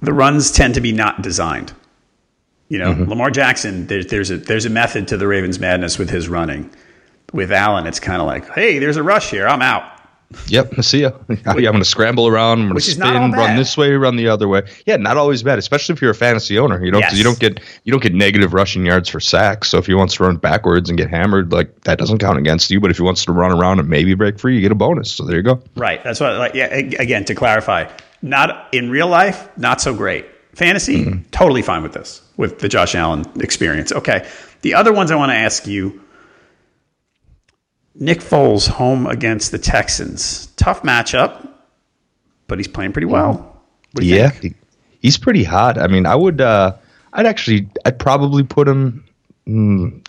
the 0.00 0.12
runs 0.12 0.50
tend 0.50 0.74
to 0.74 0.80
be 0.80 0.92
not 0.92 1.22
designed. 1.22 1.72
You 2.68 2.78
know, 2.78 2.92
mm-hmm. 2.92 3.08
Lamar 3.10 3.30
Jackson, 3.30 3.86
there's 3.86 4.06
there's 4.06 4.30
a 4.30 4.38
there's 4.38 4.64
a 4.64 4.70
method 4.70 5.08
to 5.08 5.16
the 5.16 5.26
Ravens' 5.28 5.60
madness 5.60 5.98
with 5.98 6.10
his 6.10 6.28
running. 6.28 6.70
With 7.32 7.52
Allen, 7.52 7.86
it's 7.86 8.00
kind 8.00 8.22
of 8.22 8.26
like, 8.26 8.48
hey, 8.50 8.78
there's 8.78 8.96
a 8.96 9.02
rush 9.02 9.30
here, 9.30 9.46
I'm 9.46 9.60
out. 9.60 9.97
Yep, 10.48 10.74
I 10.76 10.80
see 10.82 11.00
ya. 11.02 11.12
I'm 11.46 11.56
going 11.62 11.78
to 11.78 11.84
scramble 11.86 12.26
around. 12.28 12.58
I'm 12.58 12.58
going 12.58 12.68
to 12.70 12.74
Which 12.74 12.88
is 12.88 12.98
not 12.98 13.14
spin, 13.14 13.32
run 13.32 13.56
this 13.56 13.76
way, 13.78 13.92
run 13.92 14.16
the 14.16 14.28
other 14.28 14.46
way. 14.46 14.62
Yeah, 14.84 14.96
not 14.96 15.16
always 15.16 15.42
bad, 15.42 15.58
especially 15.58 15.94
if 15.94 16.02
you're 16.02 16.10
a 16.10 16.14
fantasy 16.14 16.58
owner. 16.58 16.84
You 16.84 16.90
know, 16.90 17.00
'cause 17.00 17.12
Yes. 17.12 17.18
you 17.18 17.24
don't 17.24 17.38
get 17.38 17.60
you 17.84 17.92
don't 17.92 18.02
get 18.02 18.12
negative 18.14 18.52
rushing 18.52 18.84
yards 18.84 19.08
for 19.08 19.20
sacks. 19.20 19.68
So 19.70 19.78
if 19.78 19.86
he 19.86 19.94
wants 19.94 20.16
to 20.16 20.24
run 20.24 20.36
backwards 20.36 20.90
and 20.90 20.98
get 20.98 21.08
hammered, 21.08 21.50
like 21.50 21.82
that 21.84 21.98
doesn't 21.98 22.18
count 22.18 22.38
against 22.38 22.70
you. 22.70 22.78
But 22.78 22.90
if 22.90 22.98
he 22.98 23.02
wants 23.02 23.24
to 23.24 23.32
run 23.32 23.52
around 23.52 23.78
and 23.80 23.88
maybe 23.88 24.12
break 24.14 24.38
free, 24.38 24.54
you 24.54 24.60
get 24.60 24.70
a 24.72 24.74
bonus. 24.74 25.10
So 25.10 25.24
there 25.24 25.36
you 25.36 25.42
go. 25.42 25.62
Right. 25.76 26.04
That's 26.04 26.20
what. 26.20 26.36
Like, 26.36 26.54
yeah. 26.54 26.66
Again, 26.66 27.24
to 27.24 27.34
clarify, 27.34 27.86
not 28.20 28.68
in 28.72 28.90
real 28.90 29.08
life, 29.08 29.48
not 29.56 29.80
so 29.80 29.94
great. 29.94 30.26
Fantasy, 30.54 31.04
mm-hmm. 31.04 31.22
totally 31.30 31.62
fine 31.62 31.82
with 31.82 31.92
this, 31.92 32.20
with 32.36 32.58
the 32.58 32.68
Josh 32.68 32.94
Allen 32.94 33.24
experience. 33.40 33.92
Okay. 33.92 34.26
The 34.62 34.74
other 34.74 34.92
ones 34.92 35.10
I 35.10 35.14
want 35.16 35.30
to 35.30 35.36
ask 35.36 35.66
you. 35.66 36.02
Nick 37.98 38.20
Foles 38.20 38.68
home 38.68 39.06
against 39.06 39.50
the 39.50 39.58
Texans. 39.58 40.46
Tough 40.56 40.82
matchup, 40.82 41.48
but 42.46 42.58
he's 42.58 42.68
playing 42.68 42.92
pretty 42.92 43.06
well. 43.06 43.60
What 43.92 44.02
do 44.02 44.06
you 44.06 44.16
yeah, 44.16 44.30
he- 44.30 44.54
he's 45.00 45.18
pretty 45.18 45.44
hot. 45.44 45.78
I 45.78 45.86
mean, 45.88 46.06
I 46.06 46.14
would, 46.14 46.40
uh, 46.40 46.74
I'd 47.12 47.26
actually, 47.26 47.68
I'd 47.84 47.98
probably 47.98 48.42
put 48.44 48.68
him. 48.68 49.04
Mm, 49.48 50.06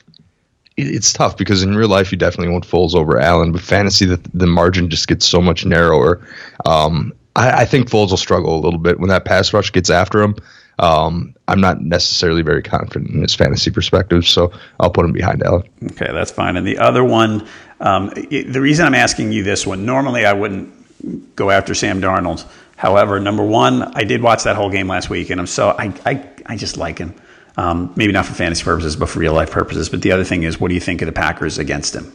it's 0.77 1.12
tough 1.12 1.36
because 1.38 1.63
in 1.63 1.75
real 1.75 1.89
life 1.89 2.12
you 2.12 2.17
definitely 2.17 2.51
want 2.53 2.65
Foles 2.67 2.93
over 2.96 3.19
Allen, 3.19 3.51
but 3.51 3.62
fantasy 3.62 4.05
the 4.05 4.19
the 4.34 4.48
margin 4.48 4.89
just 4.89 5.08
gets 5.08 5.25
so 5.25 5.41
much 5.41 5.65
narrower. 5.65 6.25
Um, 6.65 7.12
I, 7.36 7.62
I 7.62 7.65
think 7.65 7.89
Foles 7.89 8.10
will 8.12 8.17
struggle 8.17 8.55
a 8.58 8.62
little 8.62 8.79
bit 8.79 9.00
when 9.00 9.10
that 9.10 9.25
pass 9.25 9.51
rush 9.53 9.72
gets 9.72 9.89
after 9.89 10.22
him. 10.22 10.36
Um, 10.79 11.36
I'm 11.50 11.60
not 11.60 11.81
necessarily 11.81 12.41
very 12.41 12.63
confident 12.63 13.12
in 13.12 13.22
his 13.22 13.36
fantasy 13.36 13.72
perspective, 13.72 14.25
so 14.25 14.51
I'll 14.79 14.89
put 14.89 15.03
him 15.03 15.12
behind 15.12 15.43
Allen. 15.43 15.63
Okay, 15.91 16.08
that's 16.13 16.31
fine. 16.31 16.55
And 16.55 16.65
the 16.65 16.77
other 16.77 17.03
one, 17.03 17.46
um, 17.81 18.12
i- 18.15 18.45
the 18.48 18.62
reason 18.62 18.86
I'm 18.86 18.95
asking 18.95 19.31
you 19.31 19.43
this 19.43 19.65
one, 19.65 19.86
normally 19.86 20.25
I 20.25 20.33
wouldn't 20.33 21.36
go 21.36 21.50
after 21.50 21.74
Sam 21.74 22.01
Darnold. 22.01 22.43
However, 22.75 23.19
number 23.19 23.43
one, 23.43 23.83
I 23.95 24.03
did 24.03 24.21
watch 24.21 24.43
that 24.43 24.55
whole 24.55 24.69
game 24.69 24.88
last 24.88 25.09
week, 25.09 25.29
and 25.29 25.39
I'm 25.39 25.48
so 25.48 25.69
I 25.77 25.93
I, 26.05 26.24
I 26.45 26.55
just 26.55 26.77
like 26.77 26.98
him. 26.98 27.13
Um, 27.57 27.91
maybe 27.98 28.13
not 28.13 28.25
for 28.25 28.33
fantasy 28.33 28.63
purposes, 28.63 28.95
but 28.95 29.09
for 29.09 29.19
real 29.19 29.33
life 29.33 29.51
purposes. 29.51 29.89
But 29.89 30.01
the 30.01 30.13
other 30.13 30.24
thing 30.24 30.43
is, 30.43 30.59
what 30.62 30.69
do 30.69 30.75
you 30.75 30.79
think 30.79 31.01
of 31.01 31.07
the 31.07 31.12
Packers 31.12 31.57
against 31.57 31.95
him? 31.95 32.12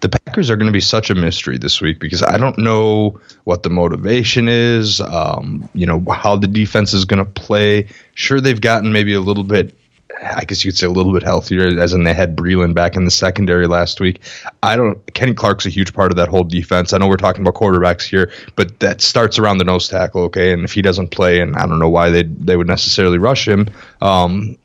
the 0.00 0.08
Packers 0.08 0.50
are 0.50 0.56
going 0.56 0.66
to 0.66 0.72
be 0.72 0.80
such 0.80 1.08
a 1.08 1.14
mystery 1.14 1.56
this 1.56 1.80
week 1.80 2.00
because 2.00 2.22
I 2.22 2.36
don't 2.36 2.58
know 2.58 3.20
what 3.44 3.62
the 3.62 3.70
motivation 3.70 4.48
is. 4.48 5.00
Um, 5.00 5.68
you 5.74 5.86
know 5.86 6.04
how 6.10 6.36
the 6.36 6.48
defense 6.48 6.94
is 6.94 7.04
going 7.04 7.24
to 7.24 7.30
play. 7.30 7.86
Sure, 8.14 8.40
they've 8.40 8.60
gotten 8.60 8.92
maybe 8.92 9.14
a 9.14 9.20
little 9.20 9.44
bit. 9.44 9.77
I 10.22 10.44
guess 10.44 10.64
you 10.64 10.70
could 10.70 10.78
say 10.78 10.86
a 10.86 10.90
little 10.90 11.12
bit 11.12 11.22
healthier, 11.22 11.78
as 11.78 11.92
in 11.92 12.04
they 12.04 12.14
had 12.14 12.36
Breeland 12.36 12.74
back 12.74 12.96
in 12.96 13.04
the 13.04 13.10
secondary 13.10 13.66
last 13.66 14.00
week. 14.00 14.22
I 14.62 14.74
don't. 14.74 15.04
Kenny 15.14 15.34
Clark's 15.34 15.66
a 15.66 15.70
huge 15.70 15.92
part 15.92 16.10
of 16.10 16.16
that 16.16 16.28
whole 16.28 16.44
defense. 16.44 16.92
I 16.92 16.98
know 16.98 17.08
we're 17.08 17.16
talking 17.16 17.42
about 17.42 17.60
quarterbacks 17.60 18.02
here, 18.02 18.32
but 18.56 18.80
that 18.80 19.00
starts 19.00 19.38
around 19.38 19.58
the 19.58 19.64
nose 19.64 19.88
tackle, 19.88 20.22
okay? 20.22 20.52
And 20.52 20.64
if 20.64 20.72
he 20.72 20.82
doesn't 20.82 21.08
play, 21.08 21.40
and 21.40 21.56
I 21.56 21.66
don't 21.66 21.78
know 21.78 21.88
why 21.90 22.10
they 22.10 22.22
they 22.22 22.56
would 22.56 22.66
necessarily 22.66 23.18
rush 23.18 23.46
him. 23.46 23.68
Um, 24.00 24.56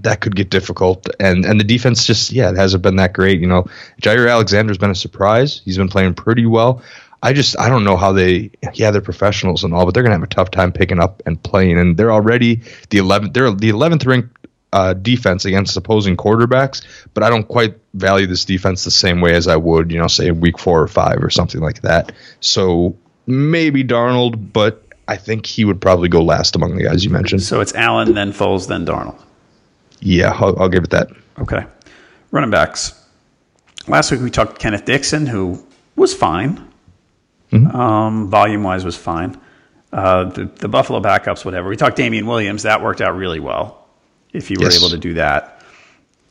that 0.00 0.20
could 0.20 0.36
get 0.36 0.50
difficult. 0.50 1.08
And 1.20 1.44
and 1.44 1.58
the 1.58 1.64
defense 1.64 2.04
just 2.06 2.32
yeah, 2.32 2.50
it 2.50 2.56
hasn't 2.56 2.82
been 2.82 2.96
that 2.96 3.12
great. 3.12 3.40
You 3.40 3.46
know, 3.46 3.66
Jaire 4.02 4.30
Alexander's 4.30 4.78
been 4.78 4.90
a 4.90 4.96
surprise. 4.96 5.62
He's 5.64 5.76
been 5.76 5.88
playing 5.88 6.14
pretty 6.14 6.46
well. 6.46 6.82
I 7.22 7.32
just 7.32 7.58
I 7.58 7.68
don't 7.68 7.84
know 7.84 7.96
how 7.96 8.12
they 8.12 8.50
yeah 8.74 8.90
they're 8.90 9.00
professionals 9.00 9.64
and 9.64 9.74
all, 9.74 9.84
but 9.84 9.94
they're 9.94 10.02
gonna 10.02 10.14
have 10.14 10.22
a 10.22 10.28
tough 10.28 10.50
time 10.50 10.72
picking 10.72 11.00
up 11.00 11.22
and 11.26 11.42
playing. 11.42 11.78
And 11.78 11.96
they're 11.96 12.12
already 12.12 12.56
the 12.90 12.98
11th 12.98 13.32
they're 13.34 13.50
the 13.50 13.70
11th 13.70 14.06
ranked 14.06 14.47
uh, 14.72 14.94
defense 14.94 15.44
against 15.44 15.76
opposing 15.76 16.16
quarterbacks, 16.16 16.84
but 17.14 17.22
I 17.22 17.30
don't 17.30 17.46
quite 17.48 17.78
value 17.94 18.26
this 18.26 18.44
defense 18.44 18.84
the 18.84 18.90
same 18.90 19.20
way 19.20 19.34
as 19.34 19.48
I 19.48 19.56
would 19.56 19.90
you 19.90 19.98
know 19.98 20.08
say 20.08 20.30
week 20.30 20.58
four 20.58 20.82
or 20.82 20.88
five 20.88 21.22
or 21.22 21.30
something 21.30 21.60
like 21.60 21.82
that. 21.82 22.12
So 22.40 22.96
maybe 23.26 23.84
Darnold, 23.84 24.52
but 24.52 24.84
I 25.08 25.16
think 25.16 25.46
he 25.46 25.64
would 25.64 25.80
probably 25.80 26.08
go 26.08 26.22
last 26.22 26.54
among 26.54 26.76
the 26.76 26.84
guys 26.84 27.04
you 27.04 27.10
mentioned. 27.10 27.42
So 27.42 27.60
it's 27.60 27.74
Allen, 27.74 28.14
then 28.14 28.32
Foles, 28.32 28.68
then 28.68 28.84
Darnold. 28.84 29.20
Yeah, 30.00 30.32
I'll, 30.32 30.60
I'll 30.60 30.68
give 30.68 30.84
it 30.84 30.90
that. 30.90 31.08
Okay. 31.38 31.64
Running 32.30 32.50
backs. 32.50 32.94
Last 33.86 34.10
week 34.10 34.20
we 34.20 34.30
talked 34.30 34.58
Kenneth 34.58 34.84
Dixon, 34.84 35.26
who 35.26 35.64
was 35.96 36.14
fine. 36.14 36.68
Mm-hmm. 37.50 37.74
Um, 37.74 38.28
volume 38.28 38.62
wise, 38.62 38.84
was 38.84 38.96
fine. 38.96 39.40
Uh, 39.92 40.24
the, 40.24 40.44
the, 40.44 40.68
Buffalo 40.68 41.00
backups, 41.00 41.44
whatever. 41.44 41.70
We 41.70 41.76
talked 41.76 41.96
Damien 41.96 42.26
Williams. 42.26 42.64
That 42.64 42.82
worked 42.82 43.00
out 43.00 43.16
really 43.16 43.40
well. 43.40 43.77
If 44.32 44.50
you 44.50 44.56
were 44.58 44.66
yes. 44.66 44.78
able 44.78 44.90
to 44.90 44.98
do 44.98 45.14
that. 45.14 45.54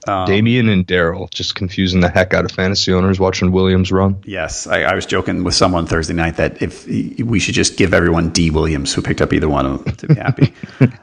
Um, 0.08 0.26
Damien 0.26 0.70
and 0.70 0.88
Darrel 0.88 1.28
just 1.34 1.56
confusing 1.56 2.00
the 2.00 2.10
heck 2.10 2.34
out 2.34 2.46
of 2.46 2.52
fantasy 2.52 2.94
owners 2.94 3.20
watching 3.20 3.52
Williams 3.52 3.92
run. 3.92 4.22
Yes, 4.24 4.66
I, 4.66 4.84
I, 4.84 4.96
was 4.96 5.06
joking 5.06 5.44
with 5.44 5.54
someone 5.54 5.86
Thursday 5.86 6.14
night 6.14 6.38
that 6.38 6.62
if 6.62 6.88
we 6.88 7.40
should 7.40 7.56
just 7.56 7.78
give 7.78 7.94
everyone 7.94 8.30
D 8.30 8.50
Williams 8.50 8.94
who 8.94 9.02
picked 9.02 9.22
up 9.22 9.34
either 9.34 9.50
one 9.50 9.66
of 9.66 9.84
them 9.84 9.96
to 9.96 10.08
be 10.08 10.16
happy. 10.16 10.54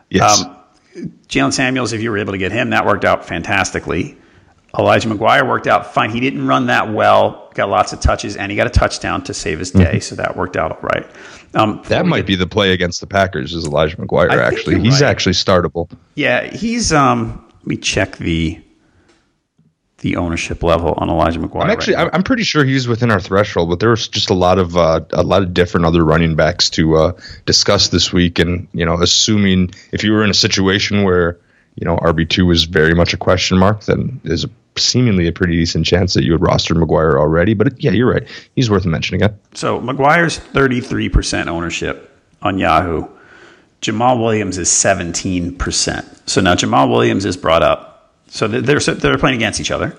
yes. 0.08 0.42
Um, 0.42 0.56
Jaylen 1.28 1.52
Samuels, 1.52 1.92
if 1.92 2.00
you 2.00 2.10
were 2.10 2.18
able 2.18 2.32
to 2.32 2.38
get 2.38 2.52
him, 2.52 2.70
that 2.70 2.86
worked 2.86 3.04
out 3.04 3.26
fantastically. 3.26 4.16
Elijah 4.78 5.08
McGuire 5.08 5.46
worked 5.46 5.66
out 5.66 5.92
fine. 5.94 6.10
He 6.10 6.20
didn't 6.20 6.46
run 6.46 6.66
that 6.66 6.92
well, 6.92 7.50
got 7.54 7.68
lots 7.68 7.92
of 7.92 8.00
touches, 8.00 8.36
and 8.36 8.50
he 8.50 8.56
got 8.56 8.66
a 8.66 8.70
touchdown 8.70 9.22
to 9.24 9.34
save 9.34 9.58
his 9.58 9.70
day, 9.70 9.84
mm-hmm. 9.84 9.98
so 10.00 10.16
that 10.16 10.36
worked 10.36 10.56
out 10.56 10.72
all 10.72 10.80
right. 10.82 11.06
Um, 11.54 11.82
that 11.87 12.04
might 12.06 12.18
get, 12.20 12.26
be 12.26 12.34
the 12.37 12.46
play 12.46 12.73
against 12.73 13.00
the 13.00 13.06
Packers. 13.06 13.54
Is 13.54 13.66
Elijah 13.66 13.96
McGuire 13.96 14.30
actually? 14.30 14.80
He's 14.80 15.00
right. 15.00 15.11
actually 15.11 15.34
startable. 15.34 15.90
Yeah, 16.14 16.44
he's. 16.52 16.92
Um, 16.92 17.44
let 17.61 17.66
me 17.66 17.76
check 17.76 18.16
the 18.18 18.61
the 20.04 20.16
ownership 20.16 20.62
level 20.62 20.92
on 20.99 21.08
Elijah 21.08 21.40
McGuire. 21.40 21.62
I'm 21.62 21.70
actually, 21.70 21.94
right 21.94 22.11
I'm 22.12 22.23
pretty 22.23 22.42
sure 22.42 22.62
he's 22.62 22.87
within 22.87 23.11
our 23.11 23.20
threshold, 23.20 23.70
but 23.70 23.80
there 23.80 23.88
was 23.88 24.06
just 24.06 24.28
a 24.28 24.34
lot 24.34 24.58
of 24.58 24.76
uh, 24.76 25.00
a 25.11 25.23
lot 25.23 25.42
of 25.42 25.54
different 25.54 25.87
other 25.87 26.04
running 26.04 26.37
backs 26.37 26.68
to 26.70 26.96
uh, 26.96 27.12
discuss 27.46 27.88
this 27.88 28.12
week, 28.12 28.38
and 28.38 28.68
you 28.73 28.84
know, 28.84 29.00
assuming 29.00 29.70
if 29.92 30.04
you 30.04 30.12
were 30.12 30.23
in 30.23 30.30
a 30.30 30.34
situation 30.34 31.04
where 31.04 31.40
you 31.75 31.87
know 31.87 31.96
RB 31.96 32.28
two 32.28 32.44
was 32.44 32.64
very 32.64 32.94
much 32.94 33.14
a 33.14 33.16
question 33.16 33.56
mark, 33.56 33.84
then 33.84 34.20
there's 34.25 34.44
a, 34.44 34.50
seemingly 34.76 35.26
a 35.26 35.32
pretty 35.32 35.56
decent 35.56 35.86
chance 35.86 36.14
that 36.14 36.24
you 36.24 36.32
would 36.32 36.42
roster 36.42 36.74
McGuire 36.74 37.18
already. 37.18 37.54
But 37.54 37.82
yeah, 37.82 37.92
you're 37.92 38.10
right; 38.10 38.26
he's 38.54 38.70
worth 38.70 38.86
mentioning. 38.86 39.22
It. 39.22 39.34
So 39.54 39.80
McGuire's 39.80 40.38
33 40.38 41.08
percent 41.08 41.48
ownership 41.48 42.10
on 42.42 42.58
Yahoo. 42.58 43.08
Jamaal 43.80 44.20
Williams 44.20 44.58
is 44.58 44.70
17 44.70 45.56
percent. 45.56 46.06
So 46.28 46.40
now 46.40 46.54
Jamaal 46.54 46.90
Williams 46.90 47.24
is 47.24 47.36
brought 47.36 47.62
up 47.62 47.94
so 48.34 48.48
they're 48.48 48.80
they're 48.80 49.16
playing 49.16 49.36
against 49.36 49.60
each 49.60 49.70
other. 49.70 49.96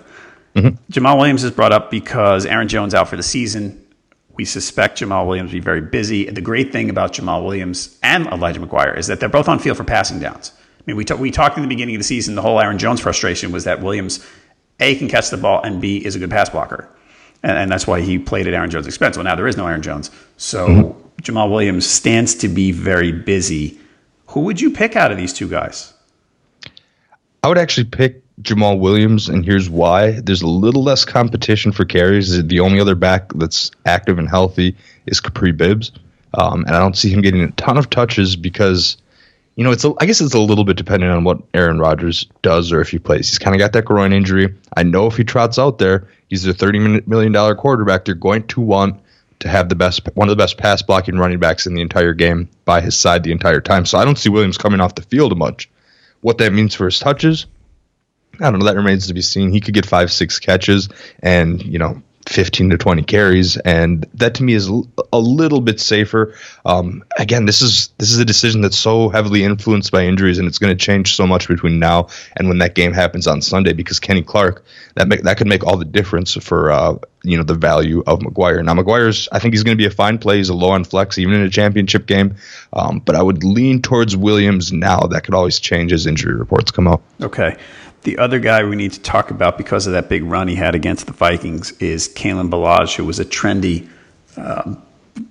Mm-hmm. 0.55 0.91
Jamaal 0.91 1.17
Williams 1.17 1.43
is 1.45 1.51
brought 1.51 1.71
up 1.71 1.89
because 1.89 2.45
Aaron 2.45 2.67
Jones 2.67 2.93
out 2.93 3.07
for 3.07 3.15
the 3.15 3.23
season. 3.23 3.81
We 4.35 4.43
suspect 4.43 4.99
Jamaal 4.99 5.25
Williams 5.25 5.51
will 5.51 5.59
be 5.59 5.63
very 5.63 5.79
busy. 5.79 6.29
The 6.29 6.41
great 6.41 6.73
thing 6.73 6.89
about 6.89 7.13
Jamaal 7.13 7.45
Williams 7.45 7.97
and 8.03 8.27
Elijah 8.27 8.59
McGuire 8.59 8.97
is 8.97 9.07
that 9.07 9.21
they're 9.21 9.29
both 9.29 9.47
on 9.47 9.59
field 9.59 9.77
for 9.77 9.85
passing 9.85 10.19
downs. 10.19 10.51
I 10.79 10.83
mean, 10.85 10.97
we, 10.97 11.05
t- 11.05 11.13
we 11.13 11.31
talked 11.31 11.55
in 11.55 11.63
the 11.63 11.69
beginning 11.69 11.95
of 11.95 11.99
the 11.99 12.05
season, 12.05 12.35
the 12.35 12.41
whole 12.41 12.59
Aaron 12.59 12.77
Jones 12.77 12.99
frustration 12.99 13.53
was 13.53 13.63
that 13.63 13.81
Williams, 13.81 14.25
A, 14.79 14.95
can 14.95 15.07
catch 15.07 15.29
the 15.29 15.37
ball, 15.37 15.61
and 15.61 15.81
B, 15.81 15.97
is 16.03 16.15
a 16.15 16.19
good 16.19 16.29
pass 16.29 16.49
blocker. 16.49 16.89
And, 17.43 17.57
and 17.57 17.71
that's 17.71 17.87
why 17.87 18.01
he 18.01 18.19
played 18.19 18.47
at 18.47 18.53
Aaron 18.53 18.69
Jones' 18.69 18.87
expense. 18.87 19.17
Well, 19.17 19.23
now 19.23 19.35
there 19.35 19.47
is 19.47 19.57
no 19.57 19.67
Aaron 19.67 19.81
Jones. 19.81 20.11
So 20.37 20.67
mm-hmm. 20.67 21.21
Jamaal 21.21 21.49
Williams 21.49 21.87
stands 21.87 22.35
to 22.35 22.47
be 22.47 22.71
very 22.71 23.11
busy. 23.11 23.79
Who 24.27 24.41
would 24.41 24.59
you 24.59 24.71
pick 24.71 24.95
out 24.95 25.11
of 25.11 25.17
these 25.17 25.33
two 25.33 25.47
guys? 25.47 25.93
I 27.43 27.47
would 27.47 27.57
actually 27.57 27.85
pick 27.85 28.23
Jamaal 28.41 28.79
Williams, 28.79 29.29
and 29.29 29.45
here's 29.45 29.69
why. 29.69 30.19
There's 30.19 30.41
a 30.41 30.47
little 30.47 30.83
less 30.83 31.05
competition 31.05 31.71
for 31.71 31.85
carries. 31.85 32.45
The 32.45 32.59
only 32.59 32.79
other 32.79 32.95
back 32.95 33.31
that's 33.33 33.71
active 33.85 34.19
and 34.19 34.27
healthy 34.27 34.75
is 35.05 35.21
Kapri 35.21 35.55
Bibbs, 35.55 35.91
um, 36.33 36.65
and 36.65 36.75
I 36.75 36.79
don't 36.79 36.97
see 36.97 37.09
him 37.09 37.21
getting 37.21 37.43
a 37.43 37.51
ton 37.51 37.77
of 37.77 37.89
touches 37.89 38.35
because, 38.35 38.97
you 39.55 39.63
know, 39.63 39.71
it's 39.71 39.85
a, 39.85 39.93
I 39.99 40.05
guess 40.05 40.21
it's 40.21 40.33
a 40.33 40.39
little 40.39 40.65
bit 40.65 40.77
dependent 40.77 41.11
on 41.11 41.23
what 41.23 41.41
Aaron 41.53 41.79
Rodgers 41.79 42.27
does 42.41 42.71
or 42.71 42.81
if 42.81 42.89
he 42.89 42.99
plays. 42.99 43.29
He's 43.29 43.39
kind 43.39 43.55
of 43.55 43.59
got 43.59 43.73
that 43.73 43.85
groin 43.85 44.11
injury. 44.13 44.53
I 44.75 44.83
know 44.83 45.07
if 45.07 45.15
he 45.15 45.23
trots 45.23 45.57
out 45.57 45.77
there, 45.77 46.07
he's 46.27 46.45
a 46.45 46.53
thirty 46.53 46.79
million 46.79 47.31
dollar 47.31 47.55
quarterback. 47.55 48.05
They're 48.05 48.15
going 48.15 48.47
to 48.47 48.61
want 48.61 48.99
to 49.39 49.47
have 49.47 49.69
the 49.69 49.75
best 49.75 50.07
one 50.15 50.27
of 50.27 50.37
the 50.37 50.41
best 50.41 50.57
pass 50.57 50.81
blocking 50.81 51.17
running 51.17 51.39
backs 51.39 51.65
in 51.67 51.73
the 51.73 51.81
entire 51.81 52.13
game 52.13 52.49
by 52.65 52.81
his 52.81 52.97
side 52.97 53.23
the 53.23 53.31
entire 53.31 53.61
time. 53.61 53.85
So 53.85 53.97
I 53.97 54.05
don't 54.05 54.17
see 54.17 54.29
Williams 54.29 54.57
coming 54.57 54.81
off 54.81 54.95
the 54.95 55.01
field 55.03 55.37
much. 55.37 55.69
What 56.21 56.37
that 56.39 56.53
means 56.53 56.73
for 56.73 56.85
his 56.85 56.99
touches, 56.99 57.45
I 58.41 58.49
don't 58.49 58.59
know. 58.59 58.65
That 58.65 58.75
remains 58.75 59.07
to 59.07 59.13
be 59.13 59.21
seen. 59.21 59.51
He 59.51 59.61
could 59.61 59.73
get 59.73 59.85
five, 59.85 60.11
six 60.11 60.39
catches 60.39 60.89
and, 61.21 61.63
you 61.63 61.79
know, 61.79 62.01
15 62.27 62.71
to 62.71 62.77
20 62.77 63.03
carries 63.03 63.57
and 63.57 64.05
that 64.15 64.35
to 64.35 64.43
me 64.43 64.53
is 64.53 64.67
a 64.67 65.19
little 65.19 65.61
bit 65.61 65.79
safer. 65.79 66.35
Um, 66.65 67.03
again 67.17 67.45
this 67.45 67.61
is 67.61 67.89
this 67.97 68.11
is 68.11 68.19
a 68.19 68.25
decision 68.25 68.61
that's 68.61 68.77
so 68.77 69.09
heavily 69.09 69.43
influenced 69.43 69.91
by 69.91 70.05
injuries 70.05 70.39
and 70.39 70.47
it's 70.47 70.57
going 70.57 70.75
to 70.75 70.85
change 70.85 71.15
so 71.15 71.27
much 71.27 71.47
between 71.47 71.79
now 71.79 72.07
and 72.35 72.47
when 72.47 72.59
that 72.59 72.75
game 72.75 72.93
happens 72.93 73.27
on 73.27 73.41
sunday 73.41 73.73
because 73.73 73.99
kenny 73.99 74.21
clark 74.21 74.63
that 74.95 75.07
make, 75.07 75.21
that 75.23 75.37
could 75.37 75.47
make 75.47 75.65
all 75.65 75.77
the 75.77 75.85
difference 75.85 76.33
for 76.33 76.71
uh, 76.71 76.95
you 77.25 77.37
know 77.37 77.43
the 77.43 77.55
value 77.55 78.03
of 78.07 78.19
mcguire 78.19 78.63
now 78.63 78.73
mcguire's 78.73 79.27
i 79.31 79.39
think 79.39 79.53
he's 79.53 79.63
going 79.63 79.75
to 79.75 79.81
be 79.81 79.85
a 79.85 79.91
fine 79.91 80.17
play. 80.17 80.37
He's 80.37 80.49
a 80.49 80.53
low 80.53 80.69
on 80.69 80.83
flex 80.83 81.17
even 81.17 81.33
in 81.33 81.41
a 81.41 81.49
championship 81.49 82.05
game. 82.05 82.35
Um, 82.73 82.99
but 82.99 83.15
i 83.15 83.21
would 83.21 83.43
lean 83.43 83.81
towards 83.81 84.15
williams 84.15 84.71
now. 84.71 84.99
That 85.01 85.23
could 85.23 85.33
always 85.33 85.59
change 85.59 85.91
as 85.91 86.05
injury 86.05 86.35
reports 86.35 86.71
come 86.71 86.87
out 86.87 87.01
okay. 87.21 87.57
The 88.03 88.19
other 88.19 88.37
guy 88.37 88.63
we 88.63 88.75
need 88.75 88.93
to 88.93 89.01
talk 89.01 89.31
about 89.31 89.57
because 89.57 89.87
of 89.87 89.93
that 89.93 90.09
big 90.09 90.23
run 90.23 90.47
he 90.47 90.53
had 90.53 90.75
against 90.75 91.07
the 91.07 91.11
Vikings 91.11 91.71
is 91.79 92.07
Kalen 92.07 92.51
Ballage, 92.51 92.95
who 92.95 93.03
was 93.03 93.19
a 93.19 93.25
trendy 93.25 93.89
um, 94.37 94.79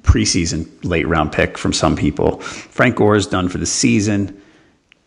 preseason 0.02 0.68
late 0.82 1.06
round 1.06 1.30
pick 1.30 1.56
from 1.56 1.72
some 1.72 1.94
people. 1.94 2.40
Frank 2.40 2.96
Gore 2.96 3.14
is 3.14 3.28
done 3.28 3.48
for 3.48 3.58
the 3.58 3.66
season. 3.66 4.42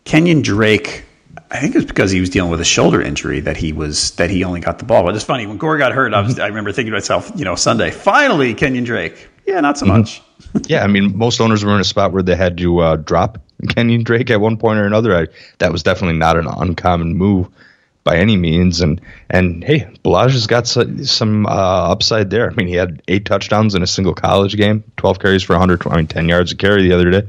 Kenyon 0.04 0.40
Drake, 0.40 1.04
I 1.50 1.60
think 1.60 1.74
it 1.74 1.78
was 1.78 1.86
because 1.86 2.10
he 2.10 2.20
was 2.20 2.28
dealing 2.28 2.50
with 2.50 2.60
a 2.60 2.64
shoulder 2.64 3.00
injury 3.00 3.40
that 3.40 3.56
he 3.56 3.72
was 3.72 4.10
that 4.12 4.28
he 4.28 4.44
only 4.44 4.60
got 4.60 4.78
the 4.78 4.84
ball. 4.84 5.04
But 5.04 5.14
it's 5.14 5.24
funny 5.24 5.46
when 5.46 5.56
Gore 5.56 5.78
got 5.78 5.92
hurt, 5.92 6.12
I, 6.12 6.20
was, 6.20 6.38
I 6.38 6.48
remember 6.48 6.72
thinking 6.72 6.90
to 6.90 6.96
myself, 6.96 7.32
you 7.36 7.44
know, 7.44 7.54
Sunday, 7.54 7.90
finally 7.90 8.54
Kenyon 8.54 8.84
Drake. 8.84 9.28
Yeah, 9.46 9.60
not 9.60 9.78
so 9.78 9.86
mm-hmm. 9.86 9.98
much. 9.98 10.22
yeah, 10.68 10.84
I 10.84 10.88
mean, 10.88 11.16
most 11.16 11.40
owners 11.40 11.64
were 11.64 11.74
in 11.74 11.80
a 11.80 11.84
spot 11.84 12.12
where 12.12 12.22
they 12.22 12.36
had 12.36 12.58
to 12.58 12.78
uh, 12.80 12.96
drop 12.96 13.38
Kenyon 13.74 14.04
Drake 14.04 14.30
at 14.30 14.40
one 14.40 14.58
point 14.58 14.78
or 14.78 14.84
another. 14.84 15.16
I, 15.16 15.26
that 15.58 15.72
was 15.72 15.82
definitely 15.82 16.18
not 16.18 16.36
an 16.36 16.46
uncommon 16.46 17.16
move 17.16 17.48
by 18.04 18.18
any 18.18 18.36
means. 18.36 18.82
And 18.82 19.00
and 19.30 19.64
hey, 19.64 19.88
Ballage 20.04 20.32
has 20.32 20.46
got 20.46 20.66
some, 20.66 21.02
some 21.04 21.46
uh, 21.46 21.48
upside 21.48 22.28
there. 22.28 22.50
I 22.50 22.54
mean, 22.54 22.68
he 22.68 22.74
had 22.74 23.02
eight 23.08 23.24
touchdowns 23.24 23.74
in 23.74 23.82
a 23.82 23.86
single 23.86 24.14
college 24.14 24.54
game, 24.56 24.84
twelve 24.98 25.18
carries 25.18 25.42
for 25.42 25.54
100, 25.54 25.86
I 25.86 25.96
mean, 25.96 26.06
ten 26.06 26.28
yards 26.28 26.52
a 26.52 26.56
carry 26.56 26.82
the 26.82 26.92
other 26.92 27.10
day. 27.10 27.26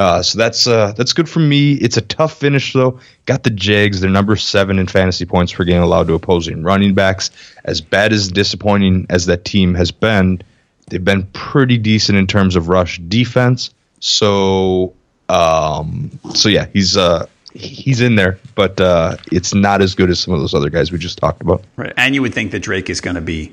Uh, 0.00 0.22
so 0.22 0.38
that's 0.38 0.66
uh, 0.66 0.92
that's 0.92 1.12
good 1.12 1.28
for 1.28 1.40
me. 1.40 1.74
It's 1.74 1.98
a 1.98 2.00
tough 2.00 2.32
finish 2.32 2.72
though. 2.72 2.98
Got 3.26 3.42
the 3.42 3.50
Jags. 3.50 4.00
They're 4.00 4.08
number 4.08 4.34
seven 4.34 4.78
in 4.78 4.86
fantasy 4.86 5.26
points 5.26 5.52
per 5.52 5.62
game 5.62 5.82
allowed 5.82 6.06
to 6.06 6.14
opposing 6.14 6.62
running 6.62 6.94
backs. 6.94 7.30
As 7.66 7.82
bad 7.82 8.14
as 8.14 8.28
disappointing 8.28 9.04
as 9.10 9.26
that 9.26 9.44
team 9.44 9.74
has 9.74 9.90
been, 9.90 10.40
they've 10.88 11.04
been 11.04 11.24
pretty 11.34 11.76
decent 11.76 12.16
in 12.16 12.26
terms 12.26 12.56
of 12.56 12.70
rush 12.70 12.98
defense. 12.98 13.74
So 13.98 14.94
um, 15.28 16.10
so 16.34 16.48
yeah, 16.48 16.64
he's 16.72 16.96
uh, 16.96 17.26
he's 17.52 18.00
in 18.00 18.16
there, 18.16 18.38
but 18.54 18.80
uh, 18.80 19.18
it's 19.30 19.52
not 19.52 19.82
as 19.82 19.94
good 19.94 20.08
as 20.08 20.18
some 20.18 20.32
of 20.32 20.40
those 20.40 20.54
other 20.54 20.70
guys 20.70 20.90
we 20.90 20.96
just 20.96 21.18
talked 21.18 21.42
about. 21.42 21.62
Right, 21.76 21.92
and 21.98 22.14
you 22.14 22.22
would 22.22 22.32
think 22.32 22.52
that 22.52 22.60
Drake 22.60 22.88
is 22.88 23.02
going 23.02 23.16
to 23.16 23.20
be 23.20 23.52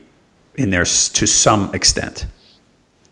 in 0.56 0.70
there 0.70 0.86
to 0.86 1.28
some 1.28 1.76
extent. 1.76 2.26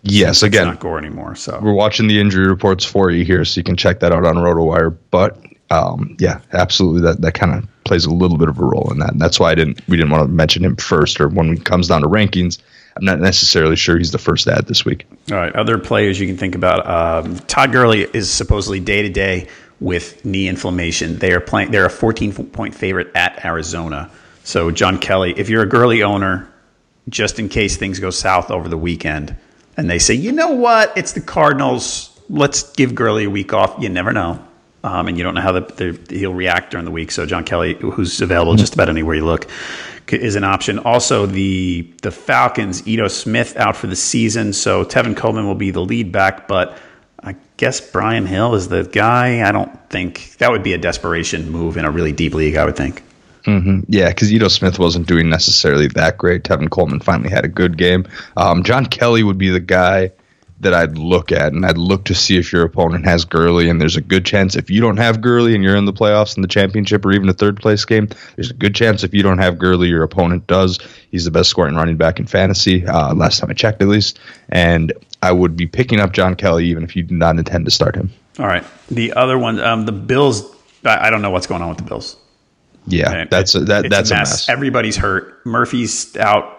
Yes, 0.07 0.37
It's 0.37 0.43
again, 0.43 0.67
not 0.67 0.79
Gore 0.79 0.99
anymore. 0.99 1.35
So 1.35 1.59
we're 1.61 1.73
watching 1.73 2.07
the 2.07 2.19
injury 2.19 2.47
reports 2.47 2.85
for 2.85 3.09
you 3.09 3.25
here, 3.25 3.43
so 3.43 3.59
you 3.59 3.63
can 3.63 3.75
check 3.75 4.01
that 4.01 4.11
out 4.11 4.23
on 4.23 4.35
RotoWire. 4.35 4.95
But 5.09 5.43
um, 5.71 6.15
yeah, 6.19 6.41
absolutely, 6.53 7.01
that 7.01 7.21
that 7.21 7.33
kind 7.33 7.53
of 7.53 7.67
plays 7.83 8.05
a 8.05 8.13
little 8.13 8.37
bit 8.37 8.47
of 8.47 8.59
a 8.59 8.63
role 8.63 8.91
in 8.91 8.99
that. 8.99 9.13
And 9.13 9.21
that's 9.21 9.39
why 9.39 9.51
I 9.51 9.55
didn't 9.55 9.81
we 9.87 9.97
didn't 9.97 10.11
want 10.11 10.23
to 10.23 10.27
mention 10.27 10.63
him 10.63 10.75
first, 10.75 11.19
or 11.19 11.27
when 11.27 11.53
it 11.53 11.65
comes 11.65 11.87
down 11.87 12.01
to 12.01 12.07
rankings, 12.07 12.59
I'm 12.95 13.03
not 13.03 13.19
necessarily 13.19 13.75
sure 13.75 13.97
he's 13.97 14.11
the 14.11 14.19
first 14.19 14.47
ad 14.47 14.67
this 14.67 14.85
week. 14.85 15.07
All 15.31 15.37
right, 15.37 15.53
other 15.55 15.79
players 15.79 16.19
you 16.19 16.27
can 16.27 16.37
think 16.37 16.53
about. 16.53 16.87
Um, 16.87 17.39
Todd 17.39 17.71
Gurley 17.71 18.01
is 18.01 18.31
supposedly 18.31 18.79
day 18.79 19.01
to 19.01 19.09
day 19.09 19.47
with 19.79 20.23
knee 20.23 20.47
inflammation. 20.47 21.17
They 21.17 21.33
are 21.33 21.39
playing. 21.39 21.71
They're 21.71 21.85
a 21.85 21.89
14 21.89 22.31
point 22.47 22.75
favorite 22.75 23.11
at 23.15 23.43
Arizona. 23.43 24.11
So 24.43 24.69
John 24.69 24.99
Kelly, 24.99 25.33
if 25.35 25.49
you're 25.49 25.63
a 25.63 25.67
Gurley 25.67 26.03
owner, 26.03 26.47
just 27.09 27.39
in 27.39 27.49
case 27.49 27.77
things 27.77 27.99
go 27.99 28.11
south 28.11 28.51
over 28.51 28.69
the 28.69 28.77
weekend, 28.77 29.35
and 29.77 29.89
they 29.89 29.99
say, 29.99 30.13
you 30.13 30.31
know 30.31 30.51
what, 30.51 30.97
it's 30.97 31.13
the 31.13 31.21
Cardinals. 31.21 32.11
Let's 32.29 32.71
give 32.73 32.95
Gurley 32.95 33.25
a 33.25 33.29
week 33.29 33.53
off. 33.53 33.75
You 33.81 33.89
never 33.89 34.11
know, 34.11 34.43
um, 34.83 35.07
and 35.07 35.17
you 35.17 35.23
don't 35.23 35.35
know 35.35 35.41
how 35.41 35.51
the, 35.51 35.61
the, 35.61 36.17
he'll 36.17 36.33
react 36.33 36.71
during 36.71 36.85
the 36.85 36.91
week. 36.91 37.11
So 37.11 37.25
John 37.25 37.43
Kelly, 37.43 37.75
who's 37.75 38.19
available 38.21 38.55
just 38.55 38.73
about 38.73 38.89
anywhere 38.89 39.15
you 39.15 39.25
look, 39.25 39.47
is 40.07 40.35
an 40.35 40.43
option. 40.43 40.79
Also, 40.79 41.25
the 41.25 41.91
the 42.01 42.11
Falcons, 42.11 42.87
Ito 42.87 43.07
Smith 43.07 43.57
out 43.57 43.75
for 43.75 43.87
the 43.87 43.95
season, 43.95 44.53
so 44.53 44.83
Tevin 44.83 45.15
Coleman 45.15 45.45
will 45.45 45.55
be 45.55 45.71
the 45.71 45.81
lead 45.81 46.11
back, 46.11 46.47
but 46.47 46.77
I 47.23 47.35
guess 47.57 47.81
Brian 47.81 48.25
Hill 48.25 48.55
is 48.55 48.67
the 48.67 48.83
guy. 48.83 49.47
I 49.47 49.51
don't 49.51 49.89
think 49.89 50.37
that 50.37 50.51
would 50.51 50.63
be 50.63 50.73
a 50.73 50.77
desperation 50.77 51.51
move 51.51 51.77
in 51.77 51.85
a 51.85 51.91
really 51.91 52.11
deep 52.11 52.33
league. 52.33 52.55
I 52.55 52.65
would 52.65 52.75
think. 52.75 53.03
Yeah, 53.87 54.09
because 54.09 54.31
Ito 54.31 54.47
Smith 54.47 54.79
wasn't 54.79 55.07
doing 55.07 55.29
necessarily 55.29 55.87
that 55.89 56.17
great. 56.17 56.43
Tevin 56.43 56.69
Coleman 56.69 56.99
finally 56.99 57.29
had 57.29 57.45
a 57.45 57.49
good 57.49 57.77
game. 57.77 58.07
Um, 58.37 58.63
John 58.63 58.85
Kelly 58.85 59.23
would 59.23 59.37
be 59.37 59.49
the 59.49 59.59
guy 59.59 60.11
that 60.61 60.73
I'd 60.73 60.97
look 60.97 61.31
at, 61.31 61.51
and 61.51 61.65
I'd 61.65 61.77
look 61.77 62.05
to 62.05 62.15
see 62.15 62.37
if 62.37 62.53
your 62.53 62.63
opponent 62.63 63.05
has 63.05 63.25
Gurley. 63.25 63.69
And 63.69 63.79
there's 63.79 63.97
a 63.97 64.01
good 64.01 64.25
chance 64.25 64.55
if 64.55 64.69
you 64.69 64.79
don't 64.79 64.97
have 64.97 65.21
Gurley 65.21 65.53
and 65.53 65.63
you're 65.63 65.75
in 65.75 65.85
the 65.85 65.93
playoffs 65.93 66.37
in 66.37 66.41
the 66.41 66.47
championship 66.47 67.05
or 67.05 67.11
even 67.11 67.27
a 67.27 67.33
third 67.33 67.57
place 67.57 67.83
game, 67.83 68.09
there's 68.35 68.51
a 68.51 68.53
good 68.53 68.73
chance 68.73 69.03
if 69.03 69.13
you 69.13 69.21
don't 69.21 69.39
have 69.39 69.59
Gurley, 69.59 69.89
your 69.89 70.03
opponent 70.03 70.47
does. 70.47 70.79
He's 71.11 71.25
the 71.25 71.31
best 71.31 71.49
scoring 71.49 71.75
running 71.75 71.97
back 71.97 72.19
in 72.19 72.25
fantasy, 72.25 72.85
uh, 72.85 73.13
last 73.13 73.39
time 73.39 73.49
I 73.49 73.53
checked 73.53 73.81
at 73.81 73.87
least. 73.87 74.19
And 74.49 74.93
I 75.21 75.31
would 75.31 75.57
be 75.57 75.67
picking 75.67 75.99
up 75.99 76.13
John 76.13 76.35
Kelly 76.35 76.65
even 76.67 76.83
if 76.83 76.95
you 76.95 77.03
did 77.03 77.17
not 77.17 77.37
intend 77.37 77.65
to 77.65 77.71
start 77.71 77.95
him. 77.95 78.11
All 78.39 78.47
right, 78.47 78.63
the 78.89 79.13
other 79.13 79.37
one, 79.37 79.59
um, 79.59 79.85
the 79.85 79.91
Bills. 79.91 80.43
I 80.83 81.09
don't 81.09 81.21
know 81.21 81.31
what's 81.31 81.47
going 81.47 81.61
on 81.61 81.69
with 81.69 81.79
the 81.79 81.83
Bills. 81.83 82.15
Yeah, 82.87 83.11
And 83.11 83.29
that's 83.29 83.55
a, 83.55 83.61
that, 83.61 83.89
that's 83.89 84.11
a 84.11 84.15
mess. 84.15 84.49
Everybody's 84.49 84.95
hurt. 84.95 85.45
Murphy's 85.45 86.15
out. 86.17 86.51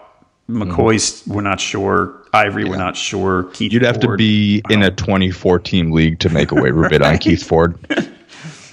McCoy's, 0.49 1.25
we're 1.27 1.41
not 1.41 1.59
sure. 1.59 2.23
Ivory, 2.33 2.65
we're 2.65 2.77
not 2.77 2.95
sure. 2.95 3.43
Keith 3.53 3.73
You'd 3.73 3.83
have 3.83 3.99
to 3.99 4.15
be 4.15 4.61
in 4.69 4.83
a 4.83 4.91
24 4.91 5.59
team 5.59 5.91
league 5.91 6.19
to 6.19 6.29
make 6.29 6.51
a 6.51 6.55
waiver 6.55 6.87
bid 6.87 7.01
on 7.01 7.17
Keith 7.17 7.43
Ford. 7.47 7.77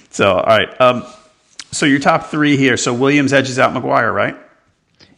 So, 0.09 0.35
all 0.35 0.43
right. 0.45 0.81
Um, 0.81 1.05
so 1.71 1.85
your 1.85 1.99
top 1.99 2.27
three 2.27 2.55
here. 2.55 2.77
So 2.77 2.93
Williams 2.93 3.33
edges 3.33 3.59
out 3.59 3.73
McGuire, 3.73 4.13
right? 4.13 4.37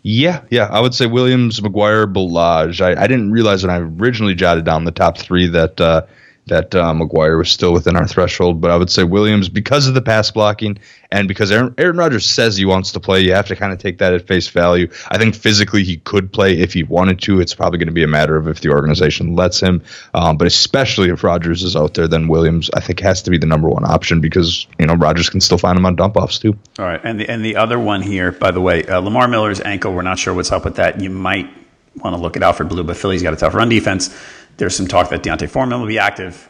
Yeah, 0.02 0.44
yeah, 0.50 0.68
I 0.72 0.80
would 0.80 0.96
say 0.96 1.06
Williams, 1.06 1.60
McGuire, 1.60 2.12
Ballage. 2.12 2.82
I, 2.82 3.02
I 3.02 3.08
didn't 3.08 3.32
realize 3.32 3.64
when 3.66 3.76
I 3.76 3.80
originally 3.80 4.36
jotted 4.36 4.64
down 4.64 4.86
the 4.86 4.92
top 4.92 5.18
three 5.18 5.48
that 5.48 5.82
uh, 5.82 6.04
that 6.48 6.74
uh, 6.76 6.94
McGuire 6.94 7.38
was 7.38 7.52
still 7.52 7.74
within 7.74 7.96
our 7.96 8.08
threshold, 8.08 8.62
but 8.62 8.72
I 8.72 8.78
would 8.78 8.90
say 8.90 9.04
Williams 9.04 9.50
because 9.50 9.88
of 9.88 9.94
the 9.94 10.02
pass 10.02 10.32
blocking 10.32 10.80
and 11.12 11.28
because 11.28 11.52
Aaron, 11.52 11.74
Aaron 11.78 11.98
Rodgers 11.98 12.26
says 12.26 12.58
he 12.58 12.66
wants 12.66 12.92
to 12.94 13.00
play. 13.00 13.22
You 13.22 13.34
have 13.34 13.48
to 13.48 13.56
kind 13.56 13.72
of 13.72 13.80
take 13.80 14.00
that 14.00 14.14
at 14.14 14.28
face 14.28 14.48
value. 14.48 14.90
I 15.10 15.18
think 15.18 15.36
physically 15.36 15.84
he 15.84 15.98
could 15.98 16.32
play 16.32 16.60
if 16.60 16.74
he 16.74 16.84
wanted 16.84 17.22
to. 17.22 17.40
It's 17.40 17.54
probably 17.54 17.80
going 17.80 17.88
to 17.88 17.94
be 17.94 18.04
a 18.04 18.08
matter 18.08 18.36
of 18.36 18.48
if 18.48 18.62
the 18.62 18.70
organization 18.70 19.36
lets 19.36 19.60
him. 19.60 19.84
Um, 20.14 20.38
but 20.38 20.48
especially 20.48 21.10
if 21.10 21.24
Rodgers 21.24 21.64
is 21.64 21.76
out 21.76 21.94
there, 21.94 22.08
then 22.08 22.28
Williams 22.28 22.70
I 22.74 22.80
think 22.80 23.00
has 23.02 23.22
to 23.24 23.32
be 23.32 23.38
the 23.38 23.48
number 23.48 23.70
one 23.70 23.86
option 23.86 24.22
because 24.22 24.68
you 24.80 24.86
know 24.86 24.96
Rodgers 24.96 25.30
can 25.30 25.42
still 25.42 25.58
find 25.58 25.78
him 25.78 25.86
on 25.86 25.96
dump 25.96 26.18
offs 26.18 26.40
too. 26.40 26.58
All 26.80 26.86
right. 26.86 27.02
And 27.04 27.20
the, 27.20 27.30
and 27.30 27.44
the 27.44 27.56
other 27.56 27.80
one 27.80 28.02
here, 28.02 28.32
by 28.32 28.52
the 28.52 28.62
way, 28.62 28.84
uh, 28.86 29.00
Lamar 29.00 29.28
Miller's 29.28 29.62
ankle, 29.62 29.94
we're 29.94 30.02
not 30.02 30.20
sure 30.20 30.34
what's 30.34 30.52
up 30.52 30.66
with 30.66 30.76
that. 30.76 31.00
You 31.00 31.10
might 31.10 31.50
want 31.96 32.16
to 32.16 32.22
look 32.22 32.36
at 32.38 32.44
Alfred 32.44 32.70
Blue, 32.70 32.84
but 32.84 32.98
Philly's 32.98 33.24
got 33.24 33.34
a 33.34 33.38
tough 33.38 33.54
run 33.54 33.70
defense. 33.70 34.16
There's 34.58 34.76
some 34.76 34.88
talk 34.88 35.10
that 35.10 35.24
D'Onta 35.24 35.48
Foreman 35.50 35.80
will 35.80 35.88
be 35.88 36.00
active. 36.00 36.50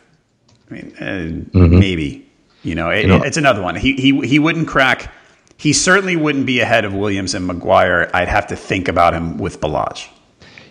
I 0.70 0.74
mean, 0.74 1.48
uh, 1.54 1.58
maybe. 1.70 2.26
You 2.63 2.76
know, 2.76 2.89
it, 2.89 3.06
know- 3.08 3.24
it's 3.24 3.38
another 3.38 3.62
one. 3.62 3.76
He, 3.76 3.93
he, 3.93 4.20
he 4.28 4.39
wouldn't 4.39 4.67
crack. 4.67 5.13
He 5.58 5.74
certainly 5.74 6.15
wouldn't 6.15 6.46
be 6.46 6.60
ahead 6.60 6.86
of 6.86 6.93
Williams 6.93 7.34
and 7.34 7.50
McGuire. 7.50 8.10
I'd 8.13 8.28
have 8.28 8.48
to 8.48 8.56
think 8.56 8.88
about 8.88 9.13
him 9.13 9.38
with 9.38 9.60
Ballage. 9.60 10.08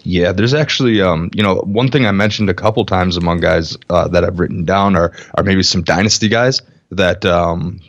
Yeah, 0.04 0.30
there's 0.30 0.54
actually, 0.54 1.00
um, 1.02 1.30
you 1.34 1.42
know, 1.42 1.56
one 1.56 1.90
thing 1.90 2.06
I 2.06 2.12
mentioned 2.12 2.48
a 2.48 2.54
couple 2.54 2.84
times 2.84 3.16
among 3.16 3.40
guys 3.40 3.76
uh, 3.90 4.06
that 4.08 4.22
I've 4.22 4.38
written 4.38 4.64
down 4.64 4.94
are 4.94 5.12
are 5.34 5.42
maybe 5.42 5.64
some 5.64 5.82
dynasty 5.82 6.28
guys 6.28 6.62
that 6.92 7.24
um, 7.24 7.80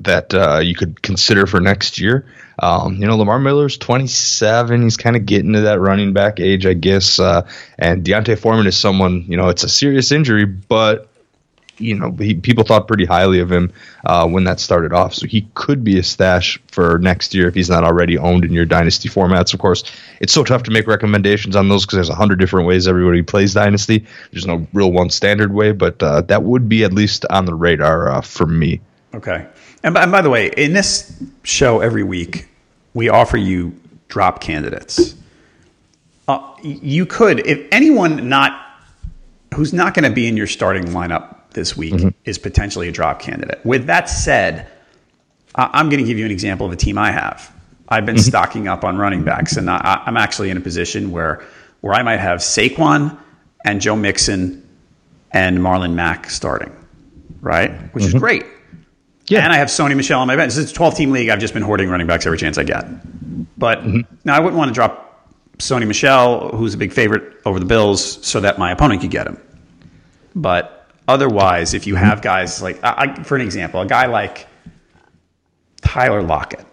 that 0.00 0.32
uh, 0.32 0.60
you 0.60 0.76
could 0.76 1.02
consider 1.02 1.46
for 1.46 1.60
next 1.60 1.98
year. 1.98 2.26
Um, 2.58 2.96
you 2.96 3.06
know, 3.06 3.16
Lamar 3.16 3.38
Miller's 3.38 3.76
27. 3.78 4.82
He's 4.82 4.96
kind 4.96 5.16
of 5.16 5.26
getting 5.26 5.52
to 5.54 5.62
that 5.62 5.80
running 5.80 6.12
back 6.12 6.40
age, 6.40 6.66
I 6.66 6.74
guess. 6.74 7.18
Uh, 7.18 7.46
and 7.78 8.04
D'Onta 8.04 8.38
Foreman 8.38 8.66
is 8.66 8.76
someone, 8.76 9.24
you 9.26 9.36
know, 9.36 9.48
it's 9.48 9.64
a 9.64 9.68
serious 9.68 10.12
injury, 10.12 10.44
but 10.44 11.08
you 11.78 11.94
know, 11.94 12.12
he, 12.12 12.34
people 12.34 12.64
thought 12.64 12.86
pretty 12.86 13.04
highly 13.04 13.40
of 13.40 13.50
him 13.50 13.72
uh, 14.04 14.26
when 14.28 14.44
that 14.44 14.60
started 14.60 14.92
off. 14.92 15.14
So 15.14 15.26
he 15.26 15.48
could 15.54 15.82
be 15.82 15.98
a 15.98 16.02
stash 16.02 16.60
for 16.68 16.98
next 16.98 17.34
year 17.34 17.48
if 17.48 17.54
he's 17.54 17.70
not 17.70 17.84
already 17.84 18.18
owned 18.18 18.44
in 18.44 18.52
your 18.52 18.64
dynasty 18.64 19.08
formats. 19.08 19.54
Of 19.54 19.60
course, 19.60 19.84
it's 20.20 20.32
so 20.32 20.44
tough 20.44 20.64
to 20.64 20.70
make 20.70 20.86
recommendations 20.86 21.56
on 21.56 21.68
those 21.68 21.84
because 21.84 21.96
there's 21.96 22.10
a 22.10 22.14
hundred 22.14 22.38
different 22.38 22.66
ways 22.66 22.86
everybody 22.86 23.22
plays 23.22 23.54
dynasty. 23.54 24.06
There's 24.30 24.46
no 24.46 24.66
real 24.72 24.92
one 24.92 25.10
standard 25.10 25.52
way, 25.52 25.72
but 25.72 26.02
uh, 26.02 26.22
that 26.22 26.42
would 26.42 26.68
be 26.68 26.84
at 26.84 26.92
least 26.92 27.24
on 27.30 27.44
the 27.44 27.54
radar 27.54 28.08
uh, 28.08 28.20
for 28.20 28.46
me. 28.46 28.80
Okay. 29.14 29.46
And 29.82 29.94
by, 29.94 30.02
and 30.02 30.12
by 30.12 30.22
the 30.22 30.30
way, 30.30 30.48
in 30.48 30.72
this 30.72 31.22
show 31.42 31.80
every 31.80 32.02
week, 32.02 32.48
we 32.94 33.08
offer 33.08 33.36
you 33.36 33.78
drop 34.08 34.40
candidates. 34.40 35.14
Uh, 36.26 36.54
you 36.62 37.06
could, 37.06 37.46
if 37.46 37.66
anyone 37.70 38.28
not 38.28 38.60
who's 39.54 39.72
not 39.72 39.94
going 39.94 40.08
to 40.08 40.14
be 40.14 40.26
in 40.26 40.36
your 40.36 40.46
starting 40.46 40.84
lineup 40.86 41.50
this 41.50 41.76
week 41.76 41.94
mm-hmm. 41.94 42.08
is 42.24 42.38
potentially 42.38 42.88
a 42.88 42.92
drop 42.92 43.20
candidate. 43.20 43.60
With 43.64 43.86
that 43.86 44.08
said, 44.08 44.66
I- 45.54 45.70
I'm 45.72 45.88
going 45.88 46.02
to 46.02 46.06
give 46.06 46.18
you 46.18 46.24
an 46.24 46.32
example 46.32 46.66
of 46.66 46.72
a 46.72 46.76
team 46.76 46.98
I 46.98 47.12
have. 47.12 47.52
I've 47.88 48.06
been 48.06 48.16
mm-hmm. 48.16 48.22
stocking 48.22 48.66
up 48.66 48.82
on 48.82 48.96
running 48.96 49.22
backs, 49.22 49.56
and 49.56 49.70
I, 49.70 50.02
I'm 50.06 50.16
actually 50.16 50.50
in 50.50 50.56
a 50.56 50.60
position 50.60 51.12
where 51.12 51.44
where 51.82 51.94
I 51.94 52.02
might 52.02 52.16
have 52.16 52.38
Saquon 52.38 53.16
and 53.64 53.80
Joe 53.80 53.94
Mixon 53.94 54.66
and 55.32 55.58
Marlon 55.58 55.92
Mack 55.92 56.30
starting, 56.30 56.74
right? 57.42 57.70
Which 57.94 58.04
is 58.04 58.10
mm-hmm. 58.10 58.20
great. 58.20 58.44
Yeah. 59.26 59.44
And 59.44 59.52
I 59.52 59.56
have 59.56 59.68
Sony 59.68 59.96
Michel 59.96 60.20
on 60.20 60.26
my 60.26 60.36
bench. 60.36 60.56
It's 60.56 60.70
a 60.70 60.74
12 60.74 60.96
team 60.96 61.10
league. 61.10 61.28
I've 61.28 61.38
just 61.38 61.54
been 61.54 61.62
hoarding 61.62 61.88
running 61.88 62.06
backs 62.06 62.26
every 62.26 62.38
chance 62.38 62.58
I 62.58 62.64
get. 62.64 62.84
But 63.58 63.80
mm-hmm. 63.80 64.14
now 64.24 64.36
I 64.36 64.40
wouldn't 64.40 64.58
want 64.58 64.68
to 64.68 64.74
drop 64.74 65.04
Sony 65.58 65.86
Michel, 65.86 66.50
who's 66.50 66.74
a 66.74 66.78
big 66.78 66.92
favorite 66.92 67.40
over 67.44 67.58
the 67.58 67.66
Bills, 67.66 68.26
so 68.26 68.40
that 68.40 68.58
my 68.58 68.72
opponent 68.72 69.00
could 69.00 69.10
get 69.10 69.26
him. 69.26 69.40
But 70.34 70.88
otherwise, 71.06 71.74
if 71.74 71.86
you 71.86 71.94
have 71.94 72.22
guys 72.22 72.60
like, 72.60 72.82
I, 72.82 73.14
I- 73.16 73.22
for 73.22 73.36
an 73.36 73.42
example, 73.42 73.80
a 73.80 73.86
guy 73.86 74.06
like 74.06 74.46
Tyler 75.80 76.22
Lockett, 76.22 76.66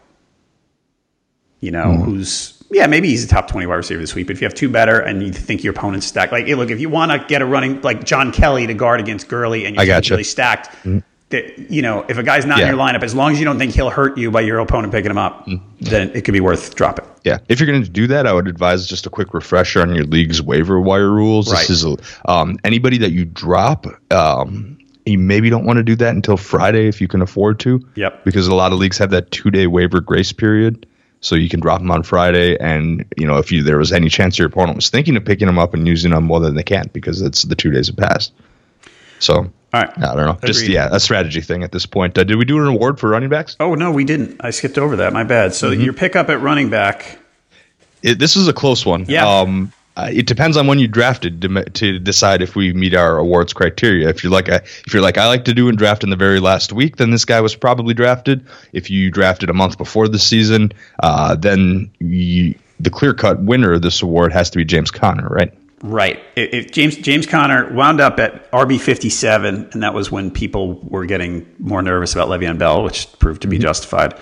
you 1.59 1.71
know, 1.71 1.85
mm-hmm. 1.85 2.03
who's 2.03 2.57
yeah, 2.71 2.87
maybe 2.87 3.09
he's 3.09 3.25
a 3.25 3.27
top 3.27 3.49
twenty 3.49 3.67
wide 3.67 3.75
receiver 3.75 3.99
this 3.99 4.15
week. 4.15 4.27
But 4.27 4.37
if 4.37 4.41
you 4.41 4.45
have 4.45 4.53
two 4.53 4.69
better 4.69 4.99
and 4.99 5.21
you 5.21 5.31
think 5.31 5.63
your 5.63 5.73
opponent's 5.73 6.07
stacked, 6.07 6.31
like 6.31 6.47
hey, 6.47 6.55
look, 6.55 6.71
if 6.71 6.79
you 6.79 6.89
want 6.89 7.11
to 7.11 7.19
get 7.27 7.41
a 7.41 7.45
running 7.45 7.81
like 7.81 8.05
John 8.05 8.31
Kelly 8.31 8.65
to 8.65 8.73
guard 8.73 9.01
against 9.01 9.27
Gurley 9.27 9.65
and 9.65 9.75
you're 9.75 10.01
really 10.09 10.23
stacked, 10.23 10.69
mm-hmm. 10.69 10.99
That 11.31 11.71
you 11.71 11.81
know, 11.81 12.05
if 12.07 12.17
a 12.17 12.23
guy's 12.23 12.45
not 12.45 12.59
Yeah. 12.59 12.65
in 12.69 12.75
your 12.75 12.79
lineup, 12.79 13.03
as 13.03 13.15
long 13.15 13.31
as 13.31 13.39
you 13.39 13.45
don't 13.45 13.57
think 13.57 13.73
he'll 13.73 13.89
hurt 13.89 14.17
you 14.17 14.31
by 14.31 14.41
your 14.41 14.59
opponent 14.59 14.93
picking 14.93 15.11
him 15.11 15.17
up, 15.17 15.47
then 15.79 16.11
it 16.13 16.21
could 16.25 16.33
be 16.33 16.39
worth 16.41 16.75
dropping. 16.75 17.05
Yeah, 17.23 17.37
if 17.49 17.59
you're 17.59 17.67
going 17.67 17.83
to 17.83 17.89
do 17.89 18.07
that, 18.07 18.25
I 18.25 18.33
would 18.33 18.47
advise 18.47 18.87
just 18.87 19.05
a 19.05 19.09
quick 19.09 19.33
refresher 19.33 19.81
on 19.81 19.93
your 19.93 20.05
league's 20.05 20.41
waiver 20.41 20.79
wire 20.79 21.11
rules. 21.11 21.51
Right. 21.51 21.67
This 21.67 21.83
is 21.83 21.97
um, 22.25 22.57
anybody 22.63 22.97
that 22.99 23.11
you 23.11 23.25
drop. 23.25 23.85
Um, 24.11 24.77
you 25.05 25.17
maybe 25.17 25.49
don't 25.49 25.65
want 25.65 25.77
to 25.77 25.83
do 25.83 25.95
that 25.95 26.15
until 26.15 26.37
Friday 26.37 26.87
if 26.87 27.01
you 27.01 27.07
can 27.07 27.21
afford 27.21 27.59
to. 27.61 27.85
Yep. 27.95 28.23
Because 28.23 28.47
a 28.47 28.55
lot 28.55 28.71
of 28.71 28.79
leagues 28.79 28.97
have 28.97 29.09
that 29.11 29.31
two 29.31 29.49
day 29.51 29.67
waiver 29.67 29.99
grace 29.99 30.31
period, 30.31 30.85
so 31.21 31.35
you 31.35 31.49
can 31.49 31.59
drop 31.59 31.79
them 31.79 31.91
on 31.91 32.03
Friday. 32.03 32.57
And 32.59 33.05
you 33.17 33.25
know 33.27 33.37
if 33.37 33.51
you 33.51 33.63
there 33.63 33.77
was 33.77 33.91
any 33.91 34.09
chance 34.09 34.37
your 34.37 34.47
opponent 34.47 34.75
was 34.75 34.89
thinking 34.89 35.15
of 35.15 35.25
picking 35.25 35.47
them 35.47 35.59
up 35.59 35.73
and 35.73 35.87
using 35.87 36.11
them, 36.11 36.27
well 36.27 36.39
then 36.39 36.55
they 36.55 36.63
can't 36.63 36.91
because 36.93 37.21
it's 37.21 37.43
the 37.43 37.55
two 37.55 37.71
days 37.71 37.87
have 37.87 37.97
passed. 37.97 38.31
So 39.19 39.51
All 39.73 39.81
right. 39.81 39.97
I 39.97 40.15
don't 40.15 40.25
know. 40.25 40.37
Just 40.45 40.67
yeah, 40.67 40.89
a 40.91 40.99
strategy 40.99 41.39
thing 41.41 41.63
at 41.63 41.71
this 41.71 41.85
point. 41.85 42.17
Uh, 42.17 42.23
did 42.25 42.35
we 42.35 42.45
do 42.45 42.59
an 42.59 42.67
award 42.67 42.99
for 42.99 43.09
running 43.09 43.29
backs? 43.29 43.55
Oh 43.59 43.73
no, 43.75 43.91
we 43.91 44.03
didn't. 44.03 44.41
I 44.43 44.49
skipped 44.49 44.77
over 44.77 44.97
that. 44.97 45.13
My 45.13 45.23
bad. 45.23 45.53
So 45.53 45.71
Mm-hmm. 45.71 45.81
your 45.81 45.93
pickup 45.93 46.29
at 46.29 46.41
running 46.41 46.69
back. 46.69 47.17
It, 48.03 48.19
this 48.19 48.35
is 48.35 48.47
a 48.47 48.53
close 48.53 48.85
one. 48.85 49.05
Yeah. 49.07 49.27
Um, 49.27 49.71
uh, 49.95 50.09
it 50.11 50.25
depends 50.25 50.55
on 50.57 50.67
when 50.67 50.79
you 50.79 50.87
drafted 50.87 51.41
to, 51.41 51.63
to 51.65 51.99
decide 51.99 52.41
if 52.41 52.55
we 52.55 52.73
meet 52.73 52.95
our 52.95 53.17
awards 53.17 53.53
criteria. 53.53 54.09
If 54.09 54.23
you're 54.23 54.31
like 54.31 54.47
a, 54.47 54.55
if 54.63 54.93
you're 54.93 55.01
like 55.03 55.17
I 55.17 55.27
like 55.27 55.45
to 55.45 55.53
do 55.53 55.69
and 55.69 55.77
draft 55.77 56.03
in 56.03 56.09
the 56.09 56.15
very 56.15 56.39
last 56.39 56.73
week, 56.73 56.95
then 56.97 57.11
this 57.11 57.25
guy 57.25 57.39
was 57.41 57.55
probably 57.55 57.93
drafted. 57.93 58.45
If 58.73 58.89
you 58.89 59.11
drafted 59.11 59.49
a 59.49 59.53
month 59.53 59.77
before 59.77 60.07
the 60.07 60.17
season, 60.19 60.71
uh, 61.03 61.35
then 61.35 61.91
you, 61.99 62.55
the 62.79 62.89
clear 62.89 63.13
cut 63.13 63.41
winner 63.41 63.73
of 63.73 63.81
this 63.81 64.01
award 64.01 64.31
has 64.33 64.49
to 64.51 64.57
be 64.57 64.65
James 64.65 64.91
Conner, 64.91 65.27
right? 65.27 65.53
Right. 65.83 66.21
It, 66.35 66.71
James 66.71 66.95
James 66.97 67.25
Conner 67.25 67.73
wound 67.73 67.99
up 68.01 68.19
at 68.19 68.49
RB 68.51 68.79
fifty 68.79 69.09
seven, 69.09 69.67
and 69.73 69.81
that 69.81 69.93
was 69.93 70.11
when 70.11 70.29
people 70.29 70.75
were 70.83 71.05
getting 71.05 71.45
more 71.57 71.81
nervous 71.81 72.13
about 72.13 72.27
Le'Veon 72.27 72.59
Bell, 72.59 72.83
which 72.83 73.07
proved 73.19 73.41
to 73.41 73.47
be 73.47 73.57
mm-hmm. 73.57 73.63
justified. 73.63 74.13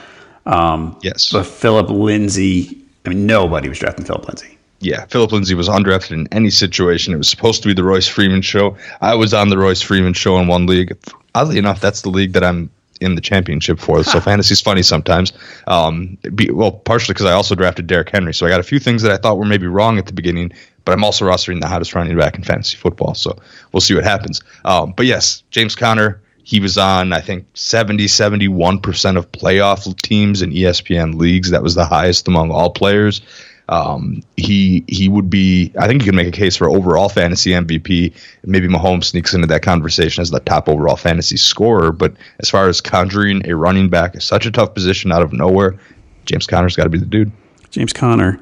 Um, 0.46 0.98
yes. 1.04 1.32
But 1.32 1.46
Philip 1.46 1.90
Lindsay, 1.90 2.82
I 3.06 3.10
mean, 3.10 3.26
nobody 3.26 3.68
was 3.68 3.78
drafting 3.80 4.06
Philip 4.06 4.28
Lindsay. 4.28 4.58
Yeah, 4.80 5.06
Philip 5.06 5.34
Lindsay 5.34 5.56
was 5.56 5.68
undrafted 5.68 6.12
in 6.12 6.28
any 6.32 6.50
situation. 6.50 7.14
It 7.14 7.18
was 7.18 7.30
supposed 7.30 7.62
to 7.64 7.68
be 7.68 7.74
the 7.74 7.84
Royce 7.84 8.08
Freeman 8.08 8.42
show. 8.42 8.78
I 9.02 9.16
was 9.16 9.34
on 9.34 9.50
the 9.50 9.58
Royce 9.58 9.82
Freeman 9.82 10.14
show 10.14 10.38
in 10.40 10.48
one 10.48 10.66
league. 10.66 10.98
Oddly 11.36 11.58
enough, 11.58 11.82
that's 11.82 12.02
the 12.02 12.10
league 12.10 12.32
that 12.34 12.44
I'm 12.46 12.70
in 13.02 13.16
the 13.16 13.22
championship 13.22 13.80
for. 13.80 14.04
So 14.04 14.20
fantasy's 14.20 14.62
funny 14.62 14.84
sometimes. 14.84 15.34
Um, 15.68 16.18
be, 16.36 16.50
well, 16.52 16.72
partially 16.72 17.14
because 17.14 17.26
I 17.26 17.34
also 17.34 17.56
drafted 17.56 17.88
Derrick 17.88 18.10
Henry, 18.10 18.34
so 18.34 18.46
I 18.46 18.50
got 18.50 18.60
a 18.60 18.64
few 18.64 18.80
things 18.80 19.02
that 19.04 19.12
I 19.12 19.18
thought 19.18 19.38
were 19.38 19.46
maybe 19.46 19.68
wrong 19.68 19.98
at 19.98 20.06
the 20.06 20.14
beginning. 20.14 20.52
But 20.90 20.98
I'm 20.98 21.04
also 21.04 21.24
rostering 21.24 21.62
the 21.62 21.68
hottest 21.68 21.94
running 21.94 22.18
back 22.18 22.36
in 22.36 22.44
fantasy 22.44 22.76
football, 22.76 23.14
so 23.14 23.38
we'll 23.72 23.80
see 23.80 23.94
what 23.94 24.04
happens. 24.04 24.42
Um, 24.66 24.92
but 24.98 25.06
yes, 25.06 25.44
James 25.52 25.76
Conner, 25.76 26.20
he 26.44 26.60
was 26.60 26.80
on 26.80 27.14
I 27.14 27.22
think 27.22 27.46
70, 27.54 28.08
71 28.08 28.80
percent 28.80 29.16
of 29.16 29.32
playoff 29.32 29.96
teams 30.02 30.42
in 30.42 30.50
ESPN 30.50 31.20
leagues. 31.20 31.52
That 31.52 31.62
was 31.62 31.76
the 31.76 31.86
highest 31.86 32.28
among 32.28 32.50
all 32.50 32.72
players. 32.72 33.22
Um, 33.68 34.24
he 34.36 34.84
he 34.88 35.10
would 35.10 35.30
be. 35.30 35.72
I 35.78 35.86
think 35.86 36.02
you 36.02 36.08
can 36.08 36.16
make 36.16 36.28
a 36.28 36.32
case 36.32 36.56
for 36.56 36.68
overall 36.68 37.08
fantasy 37.08 37.52
MVP. 37.52 38.16
Maybe 38.44 38.68
Mahomes 38.68 39.04
sneaks 39.04 39.36
into 39.36 39.46
that 39.46 39.62
conversation 39.62 40.24
as 40.24 40.32
the 40.32 40.40
top 40.40 40.68
overall 40.68 40.96
fantasy 40.96 41.38
scorer. 41.38 41.92
But 41.92 42.16
as 42.40 42.50
far 42.50 42.68
as 42.68 42.82
conjuring 42.82 43.48
a 43.48 43.56
running 43.56 43.90
back, 43.90 44.20
such 44.24 44.48
a 44.48 44.52
tough 44.52 44.74
position 44.74 45.12
out 45.12 45.22
of 45.22 45.34
nowhere, 45.34 45.80
James 46.26 46.48
Conner's 46.48 46.76
got 46.76 46.86
to 46.86 46.90
be 46.90 46.98
the 46.98 47.06
dude. 47.06 47.32
James 47.70 47.94
Conner 47.94 48.42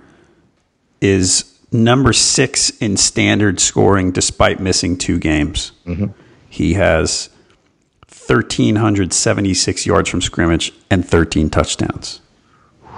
is 1.02 1.57
number 1.72 2.14
six 2.14 2.70
in 2.78 2.98
standard 2.98 3.60
scoring 3.60 4.12
despite 4.12 4.60
missing 4.60 4.98
two 4.98 5.20
games. 5.20 5.72
Mm-hmm. 5.86 6.08
He 6.50 6.74
has 6.74 7.30
1,376 8.08 9.86
yards 9.86 10.10
from 10.10 10.22
scrimmage 10.22 10.74
and 10.90 11.08
13 11.08 11.50
touchdowns. 11.50 12.22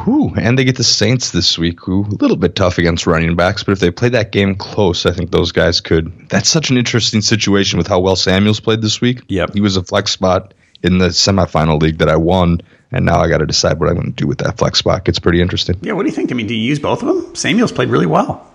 Whew. 0.03 0.33
And 0.37 0.57
they 0.57 0.63
get 0.63 0.77
the 0.77 0.83
Saints 0.83 1.31
this 1.31 1.57
week, 1.57 1.81
who 1.81 2.05
a 2.05 2.15
little 2.15 2.37
bit 2.37 2.55
tough 2.55 2.77
against 2.77 3.05
running 3.05 3.35
backs, 3.35 3.63
but 3.63 3.73
if 3.73 3.79
they 3.79 3.91
play 3.91 4.09
that 4.09 4.31
game 4.31 4.55
close, 4.55 5.05
I 5.05 5.11
think 5.11 5.31
those 5.31 5.51
guys 5.51 5.81
could. 5.81 6.29
That's 6.29 6.47
such 6.47 6.69
an 6.69 6.77
interesting 6.77 7.21
situation 7.21 7.77
with 7.77 7.87
how 7.87 7.99
well 7.99 8.15
Samuels 8.15 8.61
played 8.61 8.81
this 8.81 9.01
week. 9.01 9.23
Yep. 9.27 9.53
He 9.53 9.61
was 9.61 9.75
a 9.75 9.83
flex 9.83 10.11
spot 10.11 10.53
in 10.83 10.99
the 10.99 11.09
semifinal 11.09 11.81
league 11.81 11.97
that 11.97 12.07
I 12.07 12.15
won, 12.15 12.61
and 12.93 13.05
now 13.05 13.19
I 13.19 13.27
got 13.27 13.39
to 13.39 13.45
decide 13.45 13.79
what 13.79 13.89
I'm 13.89 13.95
going 13.95 14.13
to 14.13 14.13
do 14.13 14.25
with 14.25 14.37
that 14.37 14.57
flex 14.57 14.79
spot. 14.79 15.09
It's 15.09 15.19
pretty 15.19 15.41
interesting. 15.41 15.77
Yeah, 15.81 15.93
what 15.93 16.03
do 16.03 16.09
you 16.09 16.15
think? 16.15 16.31
I 16.31 16.35
mean, 16.35 16.47
do 16.47 16.55
you 16.55 16.63
use 16.63 16.79
both 16.79 17.03
of 17.03 17.07
them? 17.07 17.35
Samuels 17.35 17.73
played 17.73 17.89
really 17.89 18.05
well. 18.05 18.48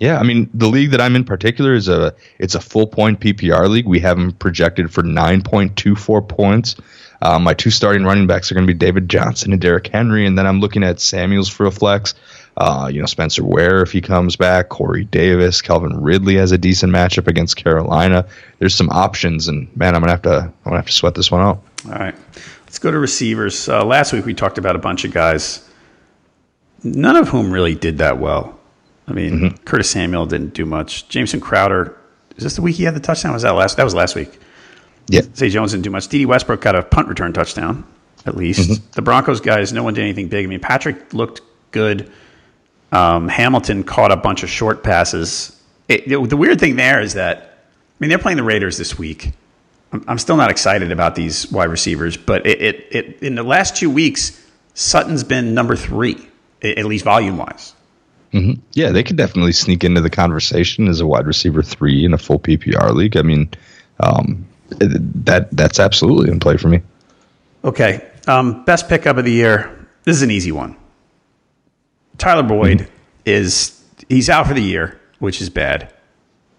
Yeah, 0.00 0.18
I 0.18 0.22
mean 0.22 0.48
the 0.54 0.66
league 0.66 0.90
that 0.92 1.00
I'm 1.00 1.14
in 1.14 1.24
particular 1.24 1.74
is 1.74 1.86
a 1.86 2.14
it's 2.38 2.54
a 2.54 2.60
full 2.60 2.86
point 2.86 3.20
PPR 3.20 3.68
league. 3.68 3.86
We 3.86 4.00
have 4.00 4.16
them 4.16 4.32
projected 4.32 4.90
for 4.92 5.02
9.24 5.02 6.26
points. 6.26 6.76
Uh, 7.22 7.38
my 7.38 7.52
two 7.52 7.68
starting 7.68 8.04
running 8.04 8.26
backs 8.26 8.50
are 8.50 8.54
going 8.54 8.66
to 8.66 8.72
be 8.72 8.78
David 8.78 9.10
Johnson 9.10 9.52
and 9.52 9.60
Derrick 9.60 9.88
Henry, 9.88 10.24
and 10.24 10.38
then 10.38 10.46
I'm 10.46 10.60
looking 10.60 10.82
at 10.82 11.00
Samuels 11.00 11.50
for 11.50 11.66
a 11.66 11.70
flex. 11.70 12.14
Uh, 12.56 12.88
you 12.90 12.98
know, 12.98 13.06
Spencer 13.06 13.44
Ware 13.44 13.82
if 13.82 13.92
he 13.92 14.00
comes 14.00 14.36
back, 14.36 14.70
Corey 14.70 15.04
Davis, 15.04 15.60
Calvin 15.60 16.00
Ridley 16.00 16.36
has 16.36 16.50
a 16.50 16.58
decent 16.58 16.92
matchup 16.92 17.26
against 17.26 17.56
Carolina. 17.56 18.26
There's 18.58 18.74
some 18.74 18.88
options, 18.88 19.48
and 19.48 19.74
man, 19.76 19.94
I'm 19.94 20.00
gonna 20.00 20.12
have 20.12 20.22
to 20.22 20.38
I'm 20.38 20.54
gonna 20.64 20.76
have 20.76 20.86
to 20.86 20.92
sweat 20.92 21.14
this 21.14 21.30
one 21.30 21.42
out. 21.42 21.62
All 21.86 21.92
right, 21.92 22.14
let's 22.64 22.78
go 22.78 22.90
to 22.90 22.98
receivers. 22.98 23.68
Uh, 23.68 23.84
last 23.84 24.14
week 24.14 24.24
we 24.24 24.32
talked 24.32 24.56
about 24.56 24.76
a 24.76 24.78
bunch 24.80 25.04
of 25.04 25.12
guys, 25.12 25.68
none 26.82 27.16
of 27.16 27.28
whom 27.28 27.52
really 27.52 27.74
did 27.74 27.98
that 27.98 28.18
well. 28.18 28.59
I 29.10 29.12
mean, 29.12 29.32
mm-hmm. 29.32 29.64
Curtis 29.64 29.90
Samuel 29.90 30.26
didn't 30.26 30.54
do 30.54 30.64
much. 30.64 31.08
Jameson 31.08 31.40
Crowder, 31.40 31.98
is 32.36 32.44
this 32.44 32.56
the 32.56 32.62
week 32.62 32.76
he 32.76 32.84
had 32.84 32.94
the 32.94 33.00
touchdown? 33.00 33.32
Was 33.32 33.42
that 33.42 33.50
last? 33.50 33.76
That 33.76 33.84
was 33.84 33.94
last 33.94 34.14
week. 34.14 34.38
Yeah. 35.08 35.22
Zay 35.34 35.48
Jones 35.48 35.72
didn't 35.72 35.84
do 35.84 35.90
much. 35.90 36.08
Dede 36.08 36.26
Westbrook 36.26 36.60
got 36.60 36.76
a 36.76 36.82
punt 36.82 37.08
return 37.08 37.32
touchdown, 37.32 37.84
at 38.24 38.36
least. 38.36 38.70
Mm-hmm. 38.70 38.90
The 38.92 39.02
Broncos 39.02 39.40
guys, 39.40 39.72
no 39.72 39.82
one 39.82 39.94
did 39.94 40.02
anything 40.02 40.28
big. 40.28 40.46
I 40.46 40.48
mean, 40.48 40.60
Patrick 40.60 41.12
looked 41.12 41.40
good. 41.72 42.10
Um, 42.92 43.28
Hamilton 43.28 43.82
caught 43.82 44.12
a 44.12 44.16
bunch 44.16 44.42
of 44.42 44.50
short 44.50 44.82
passes. 44.84 45.60
It, 45.88 46.10
it, 46.10 46.30
the 46.30 46.36
weird 46.36 46.60
thing 46.60 46.76
there 46.76 47.00
is 47.00 47.14
that, 47.14 47.38
I 47.38 47.96
mean, 47.98 48.10
they're 48.10 48.18
playing 48.18 48.36
the 48.36 48.44
Raiders 48.44 48.78
this 48.78 48.98
week. 48.98 49.32
I'm, 49.92 50.04
I'm 50.06 50.18
still 50.18 50.36
not 50.36 50.50
excited 50.50 50.92
about 50.92 51.16
these 51.16 51.50
wide 51.50 51.70
receivers, 51.70 52.16
but 52.16 52.46
it, 52.46 52.62
it, 52.62 52.86
it 52.90 53.22
in 53.22 53.34
the 53.34 53.42
last 53.42 53.74
two 53.74 53.90
weeks, 53.90 54.46
Sutton's 54.74 55.24
been 55.24 55.52
number 55.52 55.74
three, 55.74 56.28
at 56.62 56.84
least 56.84 57.04
volume 57.04 57.36
wise. 57.36 57.74
Mm-hmm. 58.32 58.60
Yeah, 58.72 58.90
they 58.90 59.02
could 59.02 59.16
definitely 59.16 59.52
sneak 59.52 59.82
into 59.82 60.00
the 60.00 60.10
conversation 60.10 60.88
as 60.88 61.00
a 61.00 61.06
wide 61.06 61.26
receiver 61.26 61.62
three 61.62 62.04
in 62.04 62.14
a 62.14 62.18
full 62.18 62.38
PPR 62.38 62.94
league. 62.94 63.16
I 63.16 63.22
mean, 63.22 63.50
um, 63.98 64.46
that 64.68 65.48
that's 65.50 65.80
absolutely 65.80 66.30
in 66.30 66.38
play 66.38 66.56
for 66.56 66.68
me. 66.68 66.82
Okay, 67.64 68.08
um, 68.26 68.64
best 68.64 68.88
pickup 68.88 69.16
of 69.16 69.24
the 69.24 69.32
year. 69.32 69.76
This 70.04 70.16
is 70.16 70.22
an 70.22 70.30
easy 70.30 70.52
one. 70.52 70.76
Tyler 72.18 72.42
Boyd 72.44 72.78
mm-hmm. 72.78 72.94
is 73.24 73.82
he's 74.08 74.30
out 74.30 74.46
for 74.46 74.54
the 74.54 74.62
year, 74.62 75.00
which 75.18 75.40
is 75.40 75.50
bad. 75.50 75.92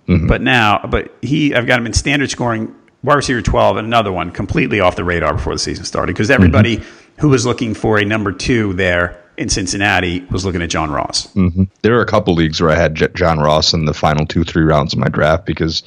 Mm-hmm. 0.07 0.27
But 0.27 0.41
now, 0.41 0.85
but 0.89 1.15
he 1.21 1.55
I've 1.55 1.67
got 1.67 1.79
him 1.79 1.85
in 1.85 1.93
standard 1.93 2.29
scoring 2.29 2.75
wide 3.03 3.15
receiver 3.15 3.41
12 3.41 3.77
and 3.77 3.87
another 3.87 4.11
one 4.11 4.31
completely 4.31 4.79
off 4.79 4.95
the 4.95 5.03
radar 5.03 5.33
before 5.33 5.53
the 5.53 5.59
season 5.59 5.85
started 5.85 6.13
because 6.13 6.29
everybody 6.29 6.77
mm-hmm. 6.77 7.21
who 7.21 7.29
was 7.29 7.45
looking 7.45 7.73
for 7.73 7.97
a 7.97 8.05
number 8.05 8.31
two 8.31 8.73
there 8.73 9.20
in 9.41 9.49
Cincinnati 9.49 10.21
was 10.31 10.45
looking 10.45 10.61
at 10.61 10.69
John 10.69 10.91
Ross. 10.91 11.27
Mm-hmm. 11.33 11.63
There 11.81 11.97
are 11.97 12.01
a 12.01 12.05
couple 12.05 12.33
leagues 12.33 12.61
where 12.61 12.69
I 12.69 12.75
had 12.75 12.95
J- 12.95 13.09
John 13.15 13.39
Ross 13.39 13.73
in 13.73 13.85
the 13.85 13.93
final 13.93 14.25
two, 14.25 14.43
three 14.43 14.63
rounds 14.63 14.93
of 14.93 14.99
my 14.99 15.09
draft 15.09 15.45
because, 15.45 15.83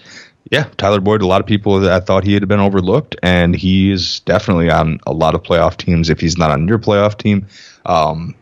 yeah, 0.51 0.65
Tyler 0.77 1.01
Boyd, 1.01 1.23
a 1.23 1.27
lot 1.27 1.41
of 1.41 1.47
people 1.47 1.79
that 1.81 2.07
thought 2.07 2.25
he 2.25 2.35
had 2.35 2.47
been 2.49 2.61
overlooked, 2.61 3.17
and 3.23 3.55
he 3.55 3.91
is 3.91 4.21
definitely 4.21 4.71
on 4.71 4.99
a 5.07 5.13
lot 5.13 5.35
of 5.35 5.43
playoff 5.43 5.77
teams 5.77 6.11
if 6.11 6.21
he's 6.21 6.37
not 6.37 6.51
on 6.51 6.69
your 6.69 6.79
playoff 6.79 7.17
team. 7.17 7.47
Um, 7.87 8.35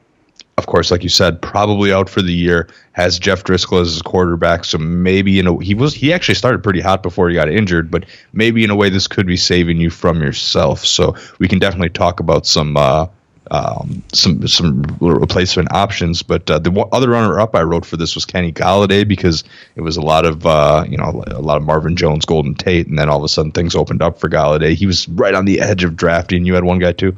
of 0.58 0.66
course, 0.66 0.90
like 0.90 1.02
you 1.02 1.08
said, 1.08 1.40
probably 1.40 1.92
out 1.92 2.08
for 2.08 2.22
the 2.22 2.32
year. 2.32 2.68
Has 2.92 3.18
Jeff 3.18 3.42
Driskel 3.42 3.80
as 3.80 3.92
his 3.92 4.02
quarterback, 4.02 4.64
so 4.64 4.76
maybe 4.76 5.32
you 5.32 5.42
know 5.42 5.58
he 5.58 5.74
was 5.74 5.94
he 5.94 6.12
actually 6.12 6.34
started 6.34 6.62
pretty 6.62 6.80
hot 6.80 7.02
before 7.02 7.28
he 7.28 7.34
got 7.34 7.48
injured, 7.48 7.90
but 7.90 8.04
maybe 8.32 8.62
in 8.62 8.70
a 8.70 8.76
way 8.76 8.90
this 8.90 9.06
could 9.06 9.26
be 9.26 9.36
saving 9.36 9.78
you 9.78 9.88
from 9.88 10.22
yourself. 10.22 10.84
So 10.84 11.16
we 11.38 11.48
can 11.48 11.58
definitely 11.58 11.88
talk 11.88 12.20
about 12.20 12.46
some 12.46 12.76
uh, 12.76 13.06
um, 13.52 14.02
some 14.14 14.48
some 14.48 14.82
replacement 15.00 15.72
options. 15.72 16.22
But 16.22 16.50
uh, 16.50 16.58
the 16.58 16.72
other 16.90 17.10
runner 17.10 17.38
up 17.38 17.54
I 17.54 17.62
wrote 17.62 17.84
for 17.84 17.98
this 17.98 18.14
was 18.14 18.24
Kenny 18.24 18.50
Golladay 18.50 19.06
because 19.06 19.44
it 19.76 19.82
was 19.82 19.98
a 19.98 20.00
lot 20.00 20.24
of 20.24 20.46
uh, 20.46 20.84
you 20.88 20.96
know 20.96 21.22
a 21.26 21.40
lot 21.40 21.58
of 21.58 21.62
Marvin 21.62 21.94
Jones, 21.94 22.24
Golden 22.24 22.54
Tate, 22.54 22.86
and 22.86 22.98
then 22.98 23.08
all 23.08 23.18
of 23.18 23.24
a 23.24 23.28
sudden 23.28 23.52
things 23.52 23.76
opened 23.76 24.02
up 24.02 24.18
for 24.18 24.28
Golladay. 24.28 24.74
He 24.74 24.86
was 24.86 25.06
right 25.10 25.34
on 25.34 25.44
the 25.44 25.60
edge 25.60 25.84
of 25.84 25.96
drafting. 25.96 26.46
You 26.46 26.54
had 26.54 26.64
one 26.64 26.78
guy 26.78 26.92
too. 26.92 27.14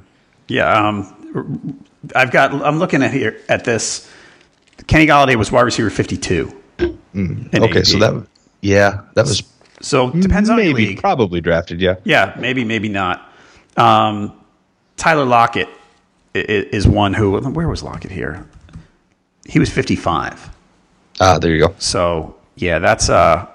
Yeah, 0.49 0.89
um, 0.89 1.85
I've 2.17 2.33
got. 2.33 2.53
I'm 2.53 2.81
looking 2.81 3.03
at 3.03 3.13
here 3.13 3.41
at 3.49 3.65
this. 3.65 4.11
Kenny 4.89 5.07
Golladay 5.07 5.37
was 5.37 5.53
wide 5.53 5.63
receiver 5.63 5.89
52. 5.89 6.53
Mm, 7.15 7.55
okay, 7.55 7.85
so 7.85 7.99
that 8.01 8.27
yeah, 8.61 9.03
that 9.15 9.25
was 9.25 9.45
so 9.81 10.11
depends 10.11 10.51
on 10.51 10.57
maybe 10.57 10.97
probably 10.97 11.41
drafted. 11.41 11.81
Yeah, 11.81 11.95
yeah, 12.03 12.35
maybe 12.41 12.65
maybe 12.65 12.89
not. 12.89 13.31
Um, 13.77 14.33
Tyler 14.97 15.25
Lockett 15.25 15.69
is 16.35 16.87
one 16.87 17.15
who 17.15 17.39
where 17.39 17.69
was 17.69 17.83
Lockett 17.83 18.11
here? 18.11 18.47
He 19.47 19.59
was 19.59 19.71
55. 19.71 20.51
Ah, 21.21 21.39
there 21.39 21.53
you 21.53 21.67
go. 21.67 21.75
So 21.79 22.37
yeah, 22.57 22.79
that's 22.79 23.09
uh 23.09 23.47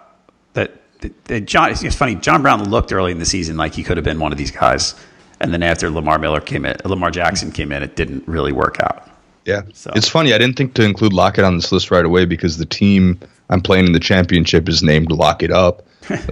that, 1.02 1.26
that 1.26 1.46
John. 1.46 1.72
It's 1.72 1.96
funny. 1.96 2.15
John 2.15 2.42
Brown 2.42 2.70
looked 2.70 2.92
early 2.92 3.12
in 3.12 3.20
the 3.20 3.26
season 3.26 3.58
like 3.58 3.74
he 3.74 3.84
could 3.84 3.98
have 3.98 4.04
been 4.04 4.20
one 4.20 4.32
of 4.32 4.38
these 4.38 4.52
guys, 4.52 4.96
and 5.39 5.54
then 5.54 5.63
after 5.63 5.89
Lamar 5.89 6.20
Miller 6.20 6.42
came 6.42 6.65
in, 6.65 6.76
Lamar 6.86 7.12
Jackson 7.12 7.52
came 7.52 7.72
in, 7.72 7.84
it 7.84 7.96
didn't 7.96 8.28
really 8.28 8.52
work 8.52 8.78
out. 8.82 9.10
Yeah, 9.46 9.62
so. 9.74 9.92
it's 9.96 10.08
funny. 10.08 10.34
I 10.34 10.38
didn't 10.38 10.58
think 10.58 10.74
to 10.76 10.84
include 10.84 11.13
Lockett 11.13 11.44
on 11.44 11.56
this 11.56 11.72
list 11.72 11.92
right 11.92 12.06
away 12.06 12.26
because 12.26 12.58
the 12.58 12.65
team 12.65 13.20
I'm 13.50 13.62
playing 13.62 13.88
in 13.88 13.94
the 13.94 14.00
championship 14.00 14.70
is 14.70 14.84
named 14.84 15.12
Lock 15.12 15.42
It 15.42 15.52
Up. 15.52 15.84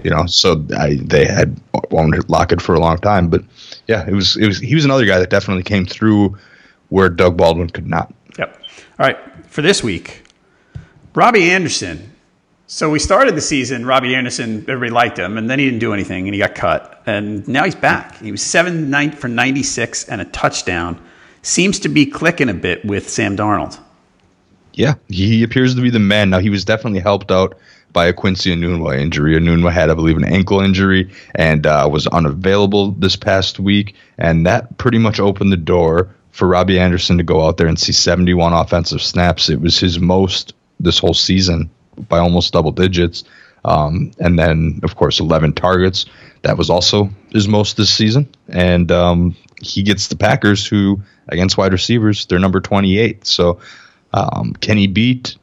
You 0.02 0.10
know, 0.10 0.26
so 0.26 0.64
I, 0.76 0.98
they 1.02 1.24
had 1.24 1.60
wanted 1.90 2.28
Lockett 2.28 2.60
for 2.60 2.74
a 2.74 2.80
long 2.80 2.98
time, 2.98 3.28
but 3.28 3.42
yeah, 3.86 4.06
it 4.06 4.12
was 4.12 4.36
it 4.36 4.46
was 4.46 4.58
he 4.58 4.74
was 4.74 4.84
another 4.84 5.06
guy 5.06 5.18
that 5.18 5.30
definitely 5.30 5.62
came 5.62 5.86
through 5.86 6.36
where 6.88 7.08
Doug 7.08 7.36
Baldwin 7.36 7.70
could 7.70 7.86
not. 7.86 8.12
Yep. 8.38 8.62
All 8.98 9.06
right, 9.06 9.18
for 9.46 9.62
this 9.62 9.82
week, 9.82 10.22
Robbie 11.14 11.50
Anderson. 11.50 12.12
So 12.70 12.90
we 12.90 12.98
started 12.98 13.34
the 13.34 13.40
season. 13.40 13.86
Robbie 13.86 14.14
Anderson, 14.14 14.58
everybody 14.68 14.90
liked 14.90 15.18
him, 15.18 15.38
and 15.38 15.48
then 15.48 15.58
he 15.58 15.64
didn't 15.64 15.80
do 15.80 15.94
anything, 15.94 16.26
and 16.28 16.34
he 16.34 16.38
got 16.40 16.54
cut. 16.54 17.02
And 17.06 17.48
now 17.48 17.64
he's 17.64 17.74
back. 17.74 18.18
He 18.18 18.30
was 18.30 18.42
seven 18.42 18.90
nine 18.90 19.12
for 19.12 19.28
ninety 19.28 19.62
six 19.62 20.06
and 20.08 20.20
a 20.20 20.26
touchdown. 20.26 21.02
Seems 21.40 21.78
to 21.80 21.88
be 21.88 22.04
clicking 22.04 22.50
a 22.50 22.54
bit 22.54 22.84
with 22.84 23.08
Sam 23.08 23.36
Darnold. 23.36 23.78
Yeah, 24.74 24.94
he 25.08 25.42
appears 25.42 25.74
to 25.74 25.80
be 25.80 25.90
the 25.90 25.98
man. 25.98 26.30
Now 26.30 26.40
he 26.40 26.50
was 26.50 26.64
definitely 26.64 27.00
helped 27.00 27.30
out 27.30 27.58
by 27.98 28.06
a 28.06 28.12
Quincy 28.12 28.54
Enunwa 28.54 28.96
injury. 28.96 29.34
Enunwa 29.34 29.72
had, 29.72 29.90
I 29.90 29.94
believe, 29.94 30.16
an 30.16 30.22
ankle 30.22 30.60
injury 30.60 31.10
and 31.34 31.66
uh, 31.66 31.88
was 31.90 32.06
unavailable 32.06 32.92
this 32.92 33.16
past 33.16 33.58
week, 33.58 33.96
and 34.18 34.46
that 34.46 34.78
pretty 34.78 34.98
much 34.98 35.18
opened 35.18 35.50
the 35.50 35.56
door 35.56 36.14
for 36.30 36.46
Robbie 36.46 36.78
Anderson 36.78 37.18
to 37.18 37.24
go 37.24 37.44
out 37.44 37.56
there 37.56 37.66
and 37.66 37.76
see 37.76 37.90
71 37.90 38.52
offensive 38.52 39.02
snaps. 39.02 39.50
It 39.50 39.60
was 39.60 39.80
his 39.80 39.98
most 39.98 40.54
this 40.78 41.00
whole 41.00 41.12
season 41.12 41.70
by 42.08 42.20
almost 42.20 42.52
double 42.52 42.70
digits. 42.70 43.24
Um, 43.64 44.12
and 44.20 44.38
then, 44.38 44.78
of 44.84 44.94
course, 44.94 45.18
11 45.18 45.54
targets. 45.54 46.06
That 46.42 46.56
was 46.56 46.70
also 46.70 47.10
his 47.32 47.48
most 47.48 47.76
this 47.76 47.92
season. 47.92 48.28
And 48.48 48.92
um, 48.92 49.34
he 49.60 49.82
gets 49.82 50.06
the 50.06 50.14
Packers, 50.14 50.64
who, 50.64 51.02
against 51.26 51.58
wide 51.58 51.72
receivers, 51.72 52.26
they're 52.26 52.38
number 52.38 52.60
28. 52.60 53.26
So 53.26 53.58
um, 54.14 54.52
can 54.52 54.76
he 54.76 54.86
beat 54.86 55.36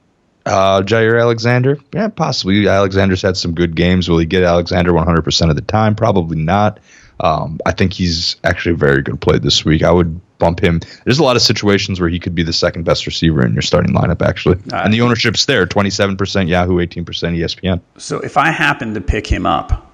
uh, 0.46 0.82
Jaire 0.82 1.20
Alexander? 1.20 1.78
Yeah, 1.94 2.10
possibly. 2.10 2.68
Alexander's 2.68 3.22
had 3.22 3.38
some 3.38 3.54
good 3.54 3.76
games. 3.76 4.10
Will 4.10 4.18
he 4.18 4.26
get 4.26 4.44
Alexander 4.44 4.92
100% 4.92 5.50
of 5.50 5.56
the 5.56 5.62
time? 5.62 5.96
Probably 5.96 6.38
not. 6.38 6.80
Um, 7.20 7.60
I 7.66 7.72
think 7.72 7.94
he's 7.94 8.36
actually 8.44 8.74
a 8.74 8.78
very 8.78 9.02
good 9.02 9.22
play 9.22 9.40
this 9.40 9.64
week. 9.64 9.84
I 9.84 9.92
would 9.92 10.20
bump 10.38 10.62
him. 10.62 10.82
There's 11.06 11.20
a 11.20 11.24
lot 11.24 11.36
of 11.36 11.42
situations 11.42 12.00
where 12.00 12.10
he 12.10 12.20
could 12.20 12.36
be 12.36 12.44
the 12.44 12.54
second 12.54 12.84
best 12.84 13.06
receiver 13.06 13.46
in 13.46 13.54
your 13.54 13.62
starting 13.62 13.94
lineup, 13.94 14.22
actually. 14.22 14.58
Uh, 14.72 14.82
and 14.84 14.94
the 14.94 15.02
ownership's 15.02 15.46
there 15.46 15.66
27% 15.66 16.50
Yahoo, 16.50 16.76
18% 16.76 17.06
ESPN. 17.06 17.80
So 17.98 18.20
if 18.20 18.38
I 18.38 18.52
happen 18.52 18.94
to 18.96 19.02
pick 19.02 19.28
him 19.28 19.46
up, 19.46 19.92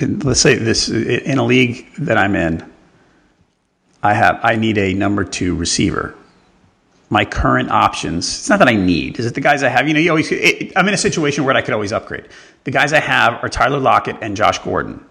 let's 0.00 0.40
say 0.40 0.56
this 0.56 0.88
in 0.88 1.38
a 1.38 1.44
league 1.44 1.86
that 1.98 2.18
I'm 2.18 2.36
in, 2.36 2.70
I 4.02 4.12
have 4.12 4.38
I 4.42 4.56
need 4.56 4.76
a 4.76 4.92
number 4.92 5.24
two 5.24 5.54
receiver. 5.54 6.14
My 7.14 7.24
current 7.24 7.70
options. 7.70 8.26
It's 8.26 8.50
not 8.50 8.58
that 8.58 8.68
I 8.68 8.76
need. 8.76 9.18
Is 9.20 9.26
it 9.26 9.34
the 9.34 9.40
guys 9.40 9.62
I 9.62 9.68
have? 9.68 9.86
You 9.86 9.94
know, 9.94 10.00
you 10.00 10.10
always. 10.10 10.30
It, 10.32 10.72
I'm 10.76 10.88
in 10.88 10.94
a 10.94 11.02
situation 11.08 11.44
where 11.44 11.54
I 11.54 11.62
could 11.62 11.74
always 11.74 11.92
upgrade. 11.92 12.28
The 12.64 12.72
guys 12.72 12.92
I 12.92 13.00
have 13.00 13.42
are 13.42 13.48
Tyler 13.48 13.78
Lockett 13.78 14.16
and 14.20 14.36
Josh 14.36 14.58
Gordon 14.58 15.04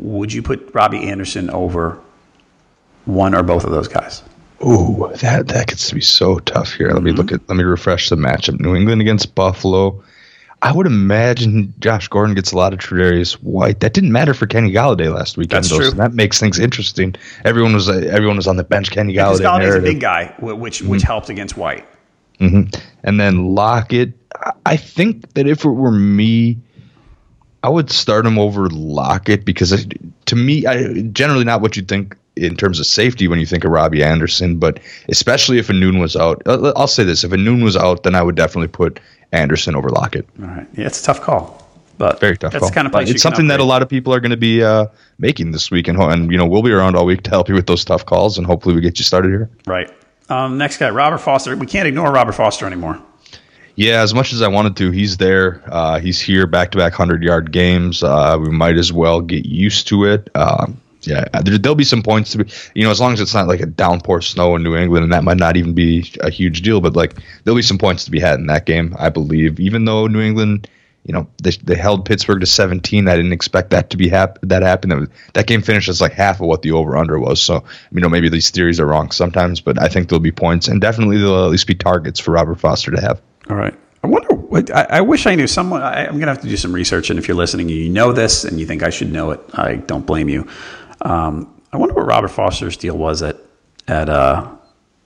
would 0.00 0.32
you 0.32 0.42
put 0.42 0.74
Robbie 0.74 1.08
Anderson 1.08 1.50
over 1.50 2.00
one 3.04 3.34
or 3.34 3.42
both 3.42 3.64
of 3.64 3.70
those 3.70 3.88
guys? 3.88 4.22
Ooh, 4.64 5.10
that 5.20 5.48
that 5.48 5.66
gets 5.68 5.88
to 5.88 5.94
be 5.94 6.00
so 6.00 6.38
tough 6.38 6.72
here. 6.72 6.88
Let 6.88 6.96
mm-hmm. 6.96 7.04
me 7.04 7.12
look 7.12 7.32
at 7.32 7.48
let 7.48 7.56
me 7.56 7.64
refresh 7.64 8.08
the 8.08 8.16
matchup. 8.16 8.60
New 8.60 8.74
England 8.74 9.00
against 9.00 9.34
Buffalo. 9.34 10.02
I 10.62 10.72
would 10.72 10.86
imagine 10.86 11.72
Josh 11.78 12.08
Gordon 12.08 12.34
gets 12.34 12.52
a 12.52 12.56
lot 12.56 12.74
of 12.74 12.80
Tre'Davious 12.80 13.32
White. 13.34 13.80
That 13.80 13.94
didn't 13.94 14.12
matter 14.12 14.34
for 14.34 14.46
Kenny 14.46 14.72
Golladay 14.72 15.12
last 15.14 15.38
weekend. 15.38 15.64
That's 15.64 15.70
though, 15.70 15.78
true. 15.78 15.90
So 15.90 15.96
that 15.96 16.12
makes 16.12 16.38
things 16.38 16.58
interesting. 16.58 17.14
Everyone 17.44 17.72
was 17.72 17.88
uh, 17.88 17.94
everyone 18.10 18.36
was 18.36 18.46
on 18.46 18.56
the 18.56 18.64
bench. 18.64 18.90
Kenny 18.90 19.14
Golladay. 19.14 19.40
Yeah, 19.40 19.58
Golladay's 19.58 19.74
a 19.76 19.80
big 19.80 20.00
guy, 20.00 20.34
which 20.38 20.82
which 20.82 21.00
mm-hmm. 21.00 21.06
helped 21.06 21.30
against 21.30 21.56
White. 21.56 21.86
Mm-hmm. 22.40 22.78
And 23.04 23.20
then 23.20 23.54
Lockett. 23.54 24.12
I 24.64 24.76
think 24.76 25.34
that 25.34 25.46
if 25.46 25.64
it 25.64 25.70
were 25.70 25.90
me, 25.90 26.58
I 27.62 27.68
would 27.68 27.90
start 27.90 28.26
him 28.26 28.38
over 28.38 28.68
Lockett 28.68 29.44
because 29.44 29.86
to 30.26 30.36
me, 30.36 30.66
I, 30.66 31.02
generally 31.02 31.44
not 31.44 31.60
what 31.60 31.76
you'd 31.76 31.88
think 31.88 32.16
in 32.36 32.56
terms 32.56 32.80
of 32.80 32.86
safety 32.86 33.28
when 33.28 33.38
you 33.38 33.46
think 33.46 33.64
of 33.64 33.70
Robbie 33.70 34.02
Anderson, 34.02 34.58
but 34.58 34.80
especially 35.08 35.58
if 35.58 35.68
Enunwa 35.68 36.00
was 36.00 36.16
out. 36.16 36.42
Uh, 36.46 36.72
I'll 36.76 36.86
say 36.86 37.04
this: 37.04 37.24
if 37.24 37.30
Enunwa 37.30 37.64
was 37.64 37.76
out, 37.76 38.02
then 38.02 38.14
I 38.14 38.22
would 38.22 38.36
definitely 38.36 38.68
put 38.68 39.00
Anderson 39.32 39.76
over 39.76 39.88
Lockett. 39.88 40.26
All 40.40 40.48
right, 40.48 40.66
yeah, 40.74 40.86
it's 40.86 41.00
a 41.00 41.04
tough 41.04 41.20
call, 41.20 41.68
but 41.98 42.20
very 42.20 42.36
tough. 42.36 42.52
That's 42.52 42.62
call. 42.64 42.70
kind 42.72 42.86
of 42.86 42.92
place 42.92 43.10
it's 43.10 43.22
something 43.22 43.48
that 43.48 43.60
a 43.60 43.64
lot 43.64 43.82
of 43.82 43.88
people 43.88 44.12
are 44.14 44.20
going 44.20 44.30
to 44.30 44.36
be 44.36 44.62
uh, 44.62 44.86
making 45.18 45.52
this 45.52 45.70
week, 45.70 45.88
and, 45.88 45.98
and 45.98 46.30
you 46.30 46.38
know 46.38 46.46
we'll 46.46 46.62
be 46.62 46.72
around 46.72 46.96
all 46.96 47.06
week 47.06 47.22
to 47.22 47.30
help 47.30 47.48
you 47.48 47.54
with 47.54 47.66
those 47.66 47.84
tough 47.84 48.06
calls, 48.06 48.38
and 48.38 48.46
hopefully 48.46 48.74
we 48.74 48.80
get 48.80 48.98
you 48.98 49.04
started 49.04 49.28
here. 49.28 49.50
Right. 49.66 49.90
Um, 50.28 50.58
next 50.58 50.76
guy, 50.78 50.90
Robert 50.90 51.18
Foster. 51.18 51.56
We 51.56 51.66
can't 51.66 51.88
ignore 51.88 52.12
Robert 52.12 52.32
Foster 52.32 52.66
anymore. 52.66 53.02
Yeah, 53.76 54.02
as 54.02 54.14
much 54.14 54.32
as 54.32 54.42
I 54.42 54.48
wanted 54.48 54.76
to, 54.76 54.90
he's 54.90 55.16
there. 55.16 55.62
Uh, 55.66 56.00
he's 56.00 56.20
here 56.20 56.46
back 56.46 56.72
to 56.72 56.78
back 56.78 56.92
100 56.92 57.22
yard 57.22 57.50
games. 57.50 58.02
Uh, 58.02 58.36
we 58.40 58.50
might 58.50 58.76
as 58.76 58.92
well 58.92 59.20
get 59.20 59.46
used 59.46 59.88
to 59.88 60.04
it. 60.04 60.28
Um, 60.34 60.80
yeah, 61.02 61.26
uh, 61.32 61.42
there, 61.42 61.58
will 61.62 61.74
be 61.74 61.84
some 61.84 62.02
points 62.02 62.32
to 62.32 62.44
be, 62.44 62.52
you 62.74 62.84
know, 62.84 62.90
as 62.90 63.00
long 63.00 63.12
as 63.12 63.20
it's 63.20 63.34
not 63.34 63.48
like 63.48 63.60
a 63.60 63.66
downpour 63.66 64.20
snow 64.20 64.56
in 64.56 64.62
New 64.62 64.76
England, 64.76 65.04
and 65.04 65.12
that 65.12 65.24
might 65.24 65.38
not 65.38 65.56
even 65.56 65.72
be 65.72 66.10
a 66.20 66.30
huge 66.30 66.62
deal, 66.62 66.80
but 66.80 66.94
like 66.94 67.16
there'll 67.44 67.56
be 67.56 67.62
some 67.62 67.78
points 67.78 68.04
to 68.04 68.10
be 68.10 68.20
had 68.20 68.38
in 68.38 68.46
that 68.46 68.66
game, 68.66 68.94
I 68.98 69.08
believe. 69.08 69.58
Even 69.60 69.84
though 69.84 70.06
New 70.06 70.20
England, 70.20 70.68
you 71.04 71.14
know, 71.14 71.26
they, 71.42 71.50
they 71.50 71.74
held 71.74 72.04
Pittsburgh 72.04 72.40
to 72.40 72.46
17, 72.46 73.08
I 73.08 73.16
didn't 73.16 73.32
expect 73.32 73.70
that 73.70 73.90
to 73.90 73.96
be 73.96 74.08
hap- 74.08 74.38
that 74.42 74.62
happen. 74.62 74.90
That, 74.90 74.98
was, 75.00 75.08
that 75.32 75.46
game 75.46 75.62
finished 75.62 75.88
as 75.88 76.00
like 76.00 76.12
half 76.12 76.40
of 76.40 76.46
what 76.46 76.62
the 76.62 76.72
over 76.72 76.96
under 76.96 77.18
was. 77.18 77.42
So, 77.42 77.64
you 77.92 78.00
know, 78.00 78.08
maybe 78.08 78.28
these 78.28 78.50
theories 78.50 78.78
are 78.78 78.86
wrong 78.86 79.10
sometimes, 79.10 79.60
but 79.60 79.80
I 79.80 79.88
think 79.88 80.08
there'll 80.08 80.20
be 80.20 80.32
points, 80.32 80.68
and 80.68 80.80
definitely 80.80 81.18
there'll 81.18 81.44
at 81.44 81.50
least 81.50 81.66
be 81.66 81.74
targets 81.74 82.20
for 82.20 82.32
Robert 82.32 82.60
Foster 82.60 82.90
to 82.90 83.00
have. 83.00 83.22
All 83.48 83.56
right. 83.56 83.74
I 84.02 84.06
wonder. 84.06 84.34
What, 84.34 84.74
I, 84.74 84.82
I, 84.84 85.00
wish 85.02 85.26
I 85.26 85.34
knew 85.34 85.46
someone. 85.46 85.82
I, 85.82 86.04
am 86.04 86.12
going 86.12 86.22
to 86.22 86.28
have 86.28 86.40
to 86.40 86.48
do 86.48 86.56
some 86.56 86.72
research. 86.72 87.10
And 87.10 87.18
if 87.18 87.28
you're 87.28 87.36
listening, 87.36 87.68
you 87.68 87.88
know 87.88 88.12
this, 88.12 88.44
and 88.44 88.58
you 88.58 88.66
think 88.66 88.82
I 88.82 88.90
should 88.90 89.12
know 89.12 89.30
it. 89.30 89.40
I 89.52 89.76
don't 89.76 90.06
blame 90.06 90.28
you. 90.28 90.48
Um, 91.02 91.60
I 91.72 91.76
wonder 91.76 91.94
what 91.94 92.06
Robert 92.06 92.28
Foster's 92.28 92.76
deal 92.76 92.96
was 92.96 93.22
at 93.22 93.36
at 93.88 94.08
uh, 94.08 94.50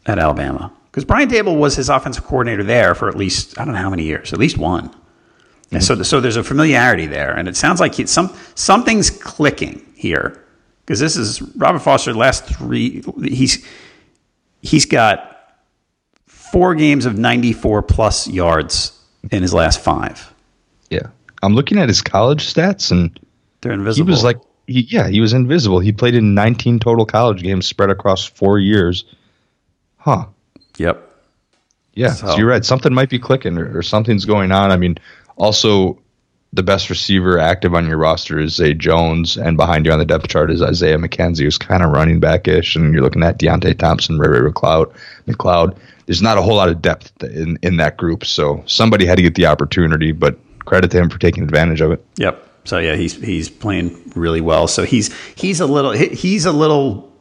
at 0.06 0.18
Alabama 0.18 0.72
because 0.90 1.04
Brian 1.04 1.28
Daboll 1.28 1.58
was 1.58 1.76
his 1.76 1.88
offensive 1.88 2.24
coordinator 2.24 2.62
there 2.62 2.94
for 2.94 3.08
at 3.08 3.16
least 3.16 3.58
I 3.58 3.64
don't 3.64 3.74
know 3.74 3.80
how 3.80 3.90
many 3.90 4.04
years, 4.04 4.32
at 4.32 4.38
least 4.38 4.58
one. 4.58 4.88
Mm-hmm. 4.88 5.80
so 5.80 6.02
so 6.02 6.20
there's 6.20 6.36
a 6.36 6.44
familiarity 6.44 7.06
there, 7.06 7.32
and 7.36 7.48
it 7.48 7.56
sounds 7.56 7.80
like 7.80 7.94
he, 7.94 8.06
some 8.06 8.34
something's 8.54 9.10
clicking 9.10 9.84
here 9.94 10.44
because 10.84 11.00
this 11.00 11.16
is 11.16 11.42
Robert 11.56 11.80
Foster. 11.80 12.14
Last 12.14 12.44
three, 12.44 13.02
he's 13.22 13.66
he's 14.60 14.86
got 14.86 15.34
four 16.26 16.74
games 16.74 17.04
of 17.04 17.18
94 17.18 17.82
plus 17.82 18.28
yards 18.28 18.96
in 19.32 19.42
his 19.42 19.52
last 19.52 19.80
five. 19.80 20.32
Yeah. 20.88 21.08
I'm 21.42 21.54
looking 21.54 21.78
at 21.78 21.88
his 21.88 22.00
college 22.00 22.52
stats 22.52 22.92
and 22.92 23.18
they're 23.60 23.72
invisible. 23.72 24.06
He 24.06 24.10
was 24.10 24.22
like, 24.22 24.38
he, 24.66 24.82
yeah, 24.82 25.08
he 25.08 25.20
was 25.20 25.32
invisible. 25.32 25.78
He 25.78 25.92
played 25.92 26.14
in 26.14 26.34
19 26.34 26.78
total 26.78 27.06
college 27.06 27.42
games 27.42 27.66
spread 27.66 27.90
across 27.90 28.24
four 28.24 28.58
years. 28.58 29.04
Huh. 29.96 30.26
Yep. 30.78 31.10
Yeah. 31.94 32.12
So, 32.12 32.28
so 32.28 32.36
you're 32.36 32.48
right. 32.48 32.64
Something 32.64 32.92
might 32.92 33.10
be 33.10 33.18
clicking 33.18 33.58
or, 33.58 33.78
or 33.78 33.82
something's 33.82 34.24
going 34.24 34.52
on. 34.52 34.70
I 34.70 34.76
mean, 34.76 34.98
also, 35.36 35.98
the 36.52 36.62
best 36.62 36.88
receiver 36.88 37.38
active 37.38 37.74
on 37.74 37.86
your 37.86 37.98
roster 37.98 38.38
is 38.38 38.54
Zay 38.54 38.74
Jones, 38.74 39.36
and 39.36 39.56
behind 39.56 39.86
you 39.86 39.92
on 39.92 39.98
the 39.98 40.04
depth 40.04 40.28
chart 40.28 40.50
is 40.50 40.62
Isaiah 40.62 40.98
McKenzie, 40.98 41.42
who's 41.42 41.58
kind 41.58 41.82
of 41.82 41.90
running 41.90 42.20
back 42.20 42.46
ish, 42.46 42.76
and 42.76 42.92
you're 42.92 43.02
looking 43.02 43.24
at 43.24 43.38
Deonte 43.38 43.76
Thompson, 43.78 44.18
Ray 44.18 44.28
Ray 44.28 44.50
McCloud. 44.50 44.94
McCloud 45.26 45.76
there's 46.06 46.22
not 46.22 46.38
a 46.38 46.42
whole 46.42 46.56
lot 46.56 46.68
of 46.68 46.82
depth 46.82 47.22
in 47.22 47.58
in 47.62 47.76
that 47.78 47.96
group. 47.96 48.24
So 48.24 48.62
somebody 48.66 49.06
had 49.06 49.16
to 49.16 49.22
get 49.22 49.34
the 49.34 49.46
opportunity, 49.46 50.12
but 50.12 50.38
credit 50.64 50.90
to 50.92 50.98
him 50.98 51.10
for 51.10 51.18
taking 51.18 51.44
advantage 51.44 51.80
of 51.80 51.92
it. 51.92 52.04
Yep. 52.16 52.48
So 52.64 52.78
yeah, 52.78 52.96
he's 52.96 53.14
he's 53.14 53.48
playing 53.48 54.12
really 54.16 54.40
well. 54.40 54.66
So 54.68 54.84
he's 54.84 55.14
he's 55.34 55.60
a 55.60 55.66
little 55.66 55.92
he's 55.92 56.46
a 56.46 56.52
little 56.52 57.12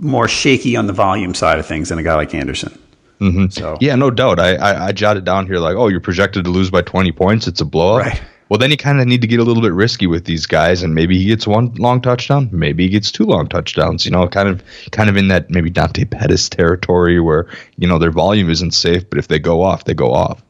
more 0.00 0.28
shaky 0.28 0.76
on 0.76 0.86
the 0.86 0.92
volume 0.92 1.34
side 1.34 1.58
of 1.58 1.66
things 1.66 1.88
than 1.88 1.98
a 1.98 2.02
guy 2.02 2.14
like 2.14 2.34
Anderson. 2.34 2.78
Mm-hmm. 3.20 3.48
So 3.50 3.78
yeah, 3.80 3.94
no 3.94 4.10
doubt. 4.10 4.40
I, 4.40 4.56
I, 4.56 4.86
I 4.86 4.92
jotted 4.92 5.24
down 5.24 5.46
here 5.46 5.58
like, 5.58 5.76
oh, 5.76 5.88
you're 5.88 6.00
projected 6.00 6.44
to 6.44 6.50
lose 6.50 6.70
by 6.70 6.82
20 6.82 7.12
points. 7.12 7.46
It's 7.46 7.60
a 7.60 7.64
blowout. 7.64 8.06
Right. 8.06 8.22
Well, 8.48 8.58
then 8.58 8.70
you 8.70 8.76
kind 8.76 9.00
of 9.00 9.06
need 9.06 9.22
to 9.22 9.26
get 9.26 9.40
a 9.40 9.44
little 9.44 9.62
bit 9.62 9.72
risky 9.72 10.06
with 10.06 10.26
these 10.26 10.44
guys, 10.44 10.82
and 10.82 10.94
maybe 10.94 11.16
he 11.16 11.24
gets 11.24 11.46
one 11.46 11.72
long 11.76 12.02
touchdown, 12.02 12.50
maybe 12.52 12.82
he 12.82 12.90
gets 12.90 13.10
two 13.10 13.24
long 13.24 13.48
touchdowns. 13.48 14.04
You 14.04 14.10
know, 14.10 14.28
kind 14.28 14.46
of, 14.46 14.62
kind 14.90 15.08
of 15.08 15.16
in 15.16 15.28
that 15.28 15.48
maybe 15.48 15.70
Dante 15.70 16.04
Pettis 16.04 16.50
territory 16.50 17.18
where 17.18 17.46
you 17.78 17.88
know 17.88 17.98
their 17.98 18.10
volume 18.10 18.50
isn't 18.50 18.72
safe, 18.72 19.08
but 19.08 19.18
if 19.18 19.28
they 19.28 19.38
go 19.38 19.62
off, 19.62 19.84
they 19.84 19.94
go 19.94 20.12
off. 20.12 20.42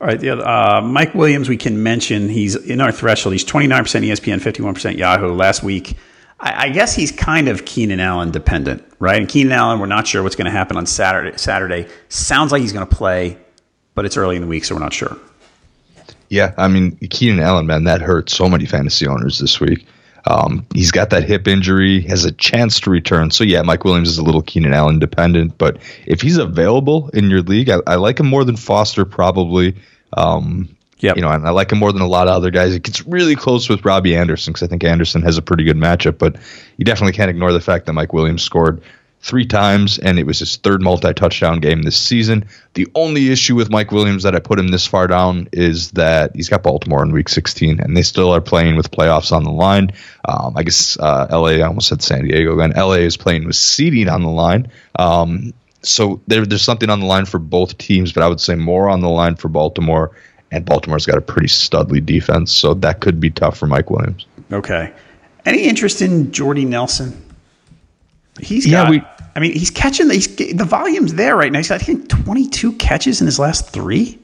All 0.00 0.06
right, 0.06 0.20
the 0.20 0.30
other, 0.30 0.46
uh, 0.46 0.82
Mike 0.82 1.14
Williams, 1.14 1.48
we 1.48 1.56
can 1.56 1.82
mention 1.82 2.28
he's 2.28 2.54
in 2.54 2.80
our 2.82 2.92
threshold. 2.92 3.32
He's 3.32 3.44
29% 3.44 3.70
ESPN, 4.04 4.40
51% 4.40 4.98
Yahoo. 4.98 5.32
Last 5.32 5.62
week, 5.62 5.96
I, 6.38 6.66
I 6.66 6.68
guess 6.68 6.94
he's 6.94 7.10
kind 7.10 7.48
of 7.48 7.64
Keenan 7.64 8.00
Allen 8.00 8.30
dependent, 8.30 8.84
right? 8.98 9.18
And 9.18 9.28
Keenan 9.28 9.52
Allen, 9.52 9.80
we're 9.80 9.86
not 9.86 10.06
sure 10.06 10.22
what's 10.22 10.36
going 10.36 10.46
to 10.46 10.50
happen 10.50 10.76
on 10.76 10.84
Saturday. 10.84 11.38
Saturday 11.38 11.88
sounds 12.10 12.52
like 12.52 12.60
he's 12.60 12.74
going 12.74 12.86
to 12.86 12.94
play, 12.94 13.38
but 13.94 14.04
it's 14.04 14.18
early 14.18 14.36
in 14.36 14.42
the 14.42 14.48
week, 14.48 14.66
so 14.66 14.74
we're 14.74 14.82
not 14.82 14.92
sure. 14.92 15.16
Yeah, 16.28 16.52
I 16.58 16.68
mean 16.68 16.96
Keenan 16.96 17.40
Allen, 17.40 17.66
man, 17.66 17.84
that 17.84 18.00
hurt 18.00 18.28
so 18.30 18.48
many 18.48 18.66
fantasy 18.66 19.06
owners 19.06 19.38
this 19.38 19.60
week. 19.60 19.86
Um, 20.26 20.66
he's 20.74 20.90
got 20.90 21.10
that 21.10 21.24
hip 21.24 21.46
injury, 21.46 22.00
has 22.02 22.24
a 22.24 22.32
chance 22.32 22.80
to 22.80 22.90
return. 22.90 23.30
So 23.30 23.44
yeah, 23.44 23.62
Mike 23.62 23.84
Williams 23.84 24.08
is 24.08 24.18
a 24.18 24.24
little 24.24 24.42
Keenan 24.42 24.72
Allen 24.72 24.98
dependent, 24.98 25.56
but 25.56 25.78
if 26.06 26.20
he's 26.20 26.36
available 26.36 27.10
in 27.10 27.30
your 27.30 27.42
league, 27.42 27.70
I, 27.70 27.78
I 27.86 27.94
like 27.94 28.18
him 28.18 28.26
more 28.26 28.44
than 28.44 28.56
Foster 28.56 29.04
probably. 29.04 29.76
Um, 30.12 30.76
yeah, 30.98 31.12
you 31.14 31.20
know, 31.20 31.30
and 31.30 31.46
I 31.46 31.50
like 31.50 31.70
him 31.70 31.78
more 31.78 31.92
than 31.92 32.02
a 32.02 32.06
lot 32.06 32.26
of 32.26 32.34
other 32.34 32.50
guys. 32.50 32.74
It 32.74 32.82
gets 32.82 33.06
really 33.06 33.36
close 33.36 33.68
with 33.68 33.84
Robbie 33.84 34.16
Anderson 34.16 34.52
because 34.52 34.62
I 34.62 34.66
think 34.66 34.82
Anderson 34.82 35.22
has 35.22 35.36
a 35.36 35.42
pretty 35.42 35.62
good 35.62 35.76
matchup, 35.76 36.18
but 36.18 36.36
you 36.78 36.84
definitely 36.84 37.12
can't 37.12 37.30
ignore 37.30 37.52
the 37.52 37.60
fact 37.60 37.86
that 37.86 37.92
Mike 37.92 38.12
Williams 38.12 38.42
scored 38.42 38.80
three 39.26 39.44
times, 39.44 39.98
and 39.98 40.20
it 40.20 40.24
was 40.24 40.38
his 40.38 40.56
third 40.56 40.80
multi 40.80 41.12
touchdown 41.12 41.58
game 41.58 41.82
this 41.82 41.96
season. 41.96 42.46
The 42.74 42.86
only 42.94 43.30
issue 43.32 43.56
with 43.56 43.70
Mike 43.70 43.90
Williams 43.90 44.22
that 44.22 44.36
I 44.36 44.38
put 44.38 44.58
him 44.58 44.68
this 44.68 44.86
far 44.86 45.08
down 45.08 45.48
is 45.52 45.90
that 45.92 46.36
he's 46.36 46.48
got 46.48 46.62
Baltimore 46.62 47.02
in 47.02 47.10
week 47.10 47.28
16, 47.28 47.80
and 47.80 47.96
they 47.96 48.02
still 48.02 48.32
are 48.32 48.40
playing 48.40 48.76
with 48.76 48.92
playoffs 48.92 49.32
on 49.32 49.42
the 49.42 49.50
line. 49.50 49.90
Um, 50.24 50.56
I 50.56 50.62
guess 50.62 50.96
uh, 50.98 51.26
LA, 51.30 51.58
I 51.58 51.62
almost 51.62 51.88
said 51.88 52.02
San 52.02 52.24
Diego 52.24 52.58
again. 52.58 52.72
LA 52.76 53.02
is 53.02 53.16
playing 53.16 53.46
with 53.46 53.56
seeding 53.56 54.08
on 54.08 54.22
the 54.22 54.30
line. 54.30 54.70
Um, 54.96 55.52
so 55.82 56.20
there, 56.28 56.46
there's 56.46 56.62
something 56.62 56.88
on 56.88 57.00
the 57.00 57.06
line 57.06 57.26
for 57.26 57.40
both 57.40 57.78
teams, 57.78 58.12
but 58.12 58.22
I 58.22 58.28
would 58.28 58.40
say 58.40 58.54
more 58.54 58.88
on 58.88 59.00
the 59.00 59.10
line 59.10 59.34
for 59.34 59.48
Baltimore. 59.48 60.12
And 60.52 60.64
Baltimore's 60.64 61.06
got 61.06 61.18
a 61.18 61.20
pretty 61.20 61.48
studly 61.48 62.04
defense, 62.04 62.52
so 62.52 62.74
that 62.74 63.00
could 63.00 63.18
be 63.18 63.30
tough 63.30 63.58
for 63.58 63.66
Mike 63.66 63.90
Williams. 63.90 64.26
Okay. 64.52 64.92
Any 65.44 65.64
interest 65.64 66.00
in 66.00 66.30
Jordy 66.30 66.64
Nelson? 66.64 67.24
He's 68.40 68.66
yeah, 68.66 68.84
got, 68.84 68.90
we. 68.90 69.02
I 69.36 69.40
mean, 69.40 69.52
he's 69.52 69.70
catching 69.70 70.08
the, 70.08 70.52
the 70.54 70.64
volume's 70.64 71.14
there 71.14 71.36
right 71.36 71.52
now. 71.52 71.58
He's 71.58 71.68
got 71.68 71.82
I 71.82 71.84
think 71.84 72.08
22 72.08 72.72
catches 72.72 73.20
in 73.20 73.26
his 73.26 73.38
last 73.38 73.68
three. 73.68 74.18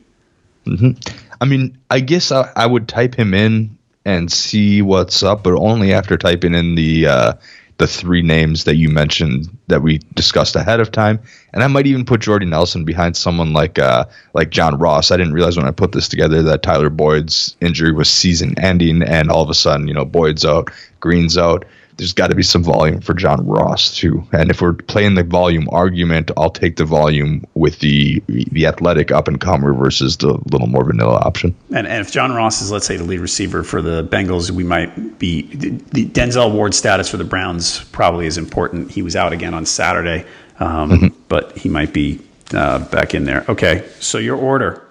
Mm-hmm. 0.67 0.93
I 1.41 1.45
mean, 1.45 1.77
I 1.91 2.01
guess 2.01 2.33
I, 2.33 2.51
I, 2.57 2.67
would 2.67 2.89
type 2.89 3.15
him 3.15 3.35
in 3.35 3.77
and 4.07 4.33
see 4.33 4.81
what's 4.81 5.23
up, 5.23 5.43
but 5.43 5.55
only 5.55 5.93
after 5.93 6.17
typing 6.17 6.55
in 6.55 6.77
the 6.77 7.07
uh, 7.07 7.33
the 7.77 7.87
three 7.87 8.23
names 8.23 8.65
that 8.65 8.77
you 8.77 8.89
mentioned 8.89 9.49
that 9.67 9.83
we 9.83 9.99
discussed 10.15 10.57
ahead 10.57 10.81
of 10.81 10.93
time. 10.93 11.21
And 11.53 11.63
I 11.63 11.67
might 11.67 11.87
even 11.87 12.05
put 12.05 12.21
Jordy 12.21 12.47
Nelson 12.47 12.85
behind 12.85 13.17
someone 13.17 13.53
like 13.53 13.79
uh, 13.79 14.07
like 14.33 14.51
John 14.51 14.79
Ross. 14.79 15.11
I 15.11 15.19
didn't 15.19 15.35
realize 15.35 15.59
when 15.59 15.67
I 15.67 15.73
put 15.73 15.93
this 15.93 16.09
together 16.09 16.43
that 16.45 16.63
Tyler 16.63 16.91
Boyd's 16.91 17.55
injury 17.61 17.93
was 17.93 18.09
season 18.09 18.55
ending, 18.59 19.03
and 19.03 19.31
all 19.31 19.43
of 19.43 19.51
a 19.51 19.55
sudden, 19.55 19.89
you 19.89 19.95
know, 19.95 20.07
Boyd's 20.07 20.45
out, 20.47 20.71
Green's 21.01 21.37
out 21.37 21.67
there's 21.97 22.13
got 22.13 22.29
to 22.29 22.35
be 22.35 22.43
some 22.43 22.63
volume 22.63 23.01
for 23.01 23.15
John 23.15 23.47
Ross 23.47 23.95
too. 23.95 24.27
And 24.33 24.51
if 24.51 24.61
we're 24.61 24.73
playing 24.73 25.15
the 25.15 25.23
volume 25.23 25.69
argument, 25.71 26.31
I'll 26.37 26.51
take 26.51 26.77
the 26.77 26.85
volume 26.85 27.45
with 27.55 27.81
the 27.81 28.23
the 28.27 28.67
athletic 28.67 29.11
up 29.11 29.29
and 29.29 29.41
comer 29.41 29.73
versus 29.73 30.17
the 30.17 30.39
little 30.51 30.67
more 30.67 30.85
vanilla 30.85 31.19
option. 31.19 31.55
And, 31.71 31.87
and 31.87 32.01
if 32.01 32.13
John 32.13 32.33
Ross 32.33 32.63
is, 32.63 32.71
let's 32.71 32.87
say, 32.87 32.97
the 32.97 33.05
lead 33.05 33.21
receiver 33.21 33.63
for 33.63 33.83
the 33.83 34.05
Bengals, 34.05 34.51
we 34.51 34.65
might 34.65 35.19
be 35.19 35.43
the 35.43 36.07
Denzel 36.07 36.53
Ward 36.53 36.75
status 36.75 37.09
for 37.09 37.17
the 37.17 37.25
Browns 37.25 37.85
probably 37.85 38.27
is 38.27 38.39
important. 38.39 38.91
He 38.91 39.03
was 39.03 39.17
out 39.17 39.33
again 39.33 39.55
on 39.55 39.67
Saturday, 39.67 40.27
um, 40.59 40.91
mm-hmm. 40.91 41.07
but 41.29 41.57
he 41.57 41.69
might 41.69 41.93
be 41.93 42.21
uh, 42.55 42.79
back 42.91 43.15
in 43.15 43.25
there. 43.25 43.45
Okay, 43.49 43.89
so 44.01 44.19
your 44.19 44.37
order, 44.37 44.83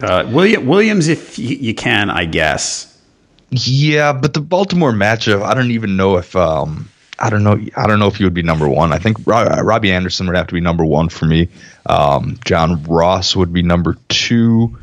uh, 0.00 0.28
William, 0.30 0.66
Williams, 0.66 1.08
if 1.08 1.38
you 1.38 1.74
can, 1.74 2.10
I 2.10 2.24
guess. 2.24 2.91
Yeah, 3.52 4.14
but 4.14 4.32
the 4.32 4.40
Baltimore 4.40 4.92
matchup, 4.92 5.42
I 5.42 5.52
don't 5.52 5.72
even 5.72 5.94
know 5.94 6.16
if 6.16 6.34
um, 6.34 6.88
I 7.18 7.28
don't 7.28 7.44
know. 7.44 7.60
I 7.76 7.86
don't 7.86 7.98
know 7.98 8.06
if 8.06 8.16
he 8.16 8.24
would 8.24 8.32
be 8.32 8.42
number 8.42 8.66
one. 8.66 8.92
I 8.92 8.98
think 8.98 9.18
Robbie 9.26 9.92
Anderson 9.92 10.26
would 10.26 10.36
have 10.36 10.46
to 10.46 10.54
be 10.54 10.60
number 10.60 10.86
one 10.86 11.10
for 11.10 11.26
me. 11.26 11.48
Um, 11.84 12.38
John 12.46 12.82
Ross 12.84 13.36
would 13.36 13.52
be 13.52 13.60
number 13.60 13.98
two, 14.08 14.78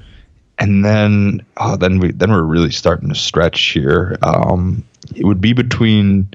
and 0.59 0.85
then 0.85 1.43
oh, 1.57 1.77
then 1.77 1.99
we 1.99 2.11
then 2.11 2.29
we're 2.31 2.43
really 2.43 2.69
starting 2.69 3.09
to 3.09 3.15
stretch 3.15 3.59
here. 3.69 4.17
Um, 4.21 4.83
it 5.15 5.25
would 5.25 5.41
be 5.41 5.53
between. 5.53 6.29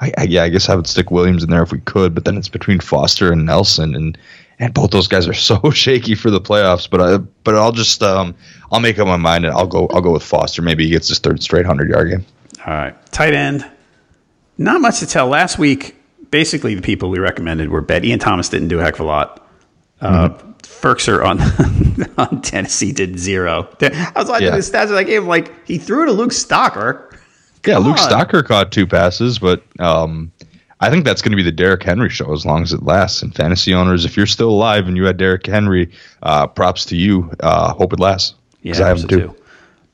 I, 0.00 0.12
I, 0.16 0.22
yeah, 0.24 0.44
I 0.44 0.48
guess 0.50 0.68
I 0.68 0.76
would 0.76 0.86
stick 0.86 1.10
Williams 1.10 1.42
in 1.42 1.50
there 1.50 1.62
if 1.62 1.72
we 1.72 1.80
could, 1.80 2.14
but 2.14 2.24
then 2.24 2.36
it's 2.36 2.48
between 2.48 2.78
Foster 2.78 3.32
and 3.32 3.46
Nelson, 3.46 3.96
and 3.96 4.16
and 4.58 4.72
both 4.72 4.90
those 4.90 5.08
guys 5.08 5.26
are 5.28 5.34
so 5.34 5.70
shaky 5.70 6.14
for 6.14 6.30
the 6.30 6.40
playoffs. 6.40 6.88
But 6.88 7.00
I, 7.00 7.18
but 7.18 7.54
I'll 7.54 7.72
just 7.72 8.02
um, 8.02 8.34
I'll 8.72 8.80
make 8.80 8.98
up 8.98 9.06
my 9.06 9.16
mind 9.16 9.44
and 9.44 9.54
I'll 9.54 9.66
go 9.66 9.86
I'll 9.88 10.00
go 10.00 10.12
with 10.12 10.22
Foster. 10.22 10.62
Maybe 10.62 10.84
he 10.84 10.90
gets 10.90 11.08
his 11.08 11.18
third 11.18 11.42
straight 11.42 11.66
hundred 11.66 11.90
yard 11.90 12.10
game. 12.10 12.26
All 12.66 12.72
right, 12.72 13.12
tight 13.12 13.34
end. 13.34 13.70
Not 14.56 14.80
much 14.80 15.00
to 15.00 15.06
tell. 15.06 15.26
Last 15.26 15.58
week, 15.58 15.96
basically 16.30 16.74
the 16.74 16.82
people 16.82 17.10
we 17.10 17.18
recommended 17.18 17.68
were 17.68 17.80
bad. 17.80 18.04
Ian 18.04 18.18
Thomas 18.18 18.48
didn't 18.48 18.68
do 18.68 18.78
a 18.80 18.82
heck 18.82 18.94
of 18.94 19.00
a 19.00 19.04
lot. 19.04 19.46
Uh, 20.00 20.28
mm-hmm. 20.28 20.50
Firkser 20.62 21.24
on 21.24 21.40
on 22.18 22.42
Tennessee 22.42 22.92
did 22.92 23.18
zero. 23.18 23.68
I 23.80 24.12
was 24.16 24.28
watching 24.28 24.46
yeah. 24.46 24.56
the 24.56 24.58
stats 24.58 24.84
of 24.84 24.90
that 24.90 25.04
game. 25.04 25.26
Like 25.26 25.66
he 25.66 25.78
threw 25.78 26.06
to 26.06 26.12
Luke 26.12 26.30
Stocker. 26.30 27.10
Come 27.62 27.72
yeah, 27.72 27.78
Luke 27.78 27.98
on. 27.98 28.10
Stocker 28.10 28.44
caught 28.44 28.72
two 28.72 28.86
passes, 28.86 29.38
but 29.38 29.62
um, 29.78 30.32
I 30.84 30.90
think 30.90 31.06
that's 31.06 31.22
going 31.22 31.30
to 31.30 31.36
be 31.36 31.42
the 31.42 31.50
Derrick 31.50 31.82
Henry 31.82 32.10
show 32.10 32.30
as 32.34 32.44
long 32.44 32.62
as 32.62 32.74
it 32.74 32.82
lasts. 32.82 33.22
And 33.22 33.34
fantasy 33.34 33.72
owners, 33.72 34.04
if 34.04 34.18
you're 34.18 34.26
still 34.26 34.50
alive 34.50 34.86
and 34.86 34.98
you 34.98 35.04
had 35.06 35.16
Derrick 35.16 35.46
Henry, 35.46 35.90
uh, 36.22 36.46
props 36.46 36.84
to 36.86 36.96
you. 36.96 37.32
Uh, 37.40 37.72
hope 37.72 37.94
it 37.94 38.00
lasts. 38.00 38.34
Yeah, 38.60 38.74
I 38.84 38.88
have 38.88 39.00
so 39.00 39.06
too. 39.06 39.36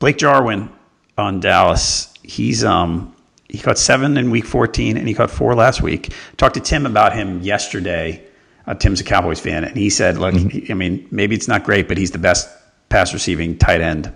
Blake 0.01 0.19
Jarwin 0.19 0.69
on 1.17 1.39
Dallas. 1.39 2.13
He's 2.25 2.65
um 2.65 3.15
he 3.49 3.59
caught 3.59 3.79
seven 3.79 4.17
in 4.17 4.33
week 4.33 4.45
14 4.45 4.97
and 4.97 5.07
he 5.07 5.15
caught 5.15 5.31
four 5.31 5.55
last 5.55 5.81
week. 5.81 6.13
Talked 6.37 6.55
to 6.55 6.61
Tim 6.61 6.87
about 6.87 7.13
him 7.13 7.41
yesterday. 7.41 8.25
Uh, 8.67 8.75
Tim's 8.75 9.01
a 9.01 9.05
Cowboys 9.05 9.39
fan, 9.39 9.63
and 9.63 9.77
he 9.77 9.91
said, 9.91 10.19
"Look, 10.19 10.35
mm-hmm. 10.35 10.73
I 10.73 10.75
mean, 10.75 11.07
maybe 11.13 11.37
it's 11.37 11.49
not 11.49 11.63
great, 11.63 11.87
but 11.87 11.99
he's 11.99 12.11
the 12.11 12.19
best 12.19 12.49
pass 12.89 13.13
receiving 13.13 13.57
tight 13.59 13.81
end. 13.81 14.13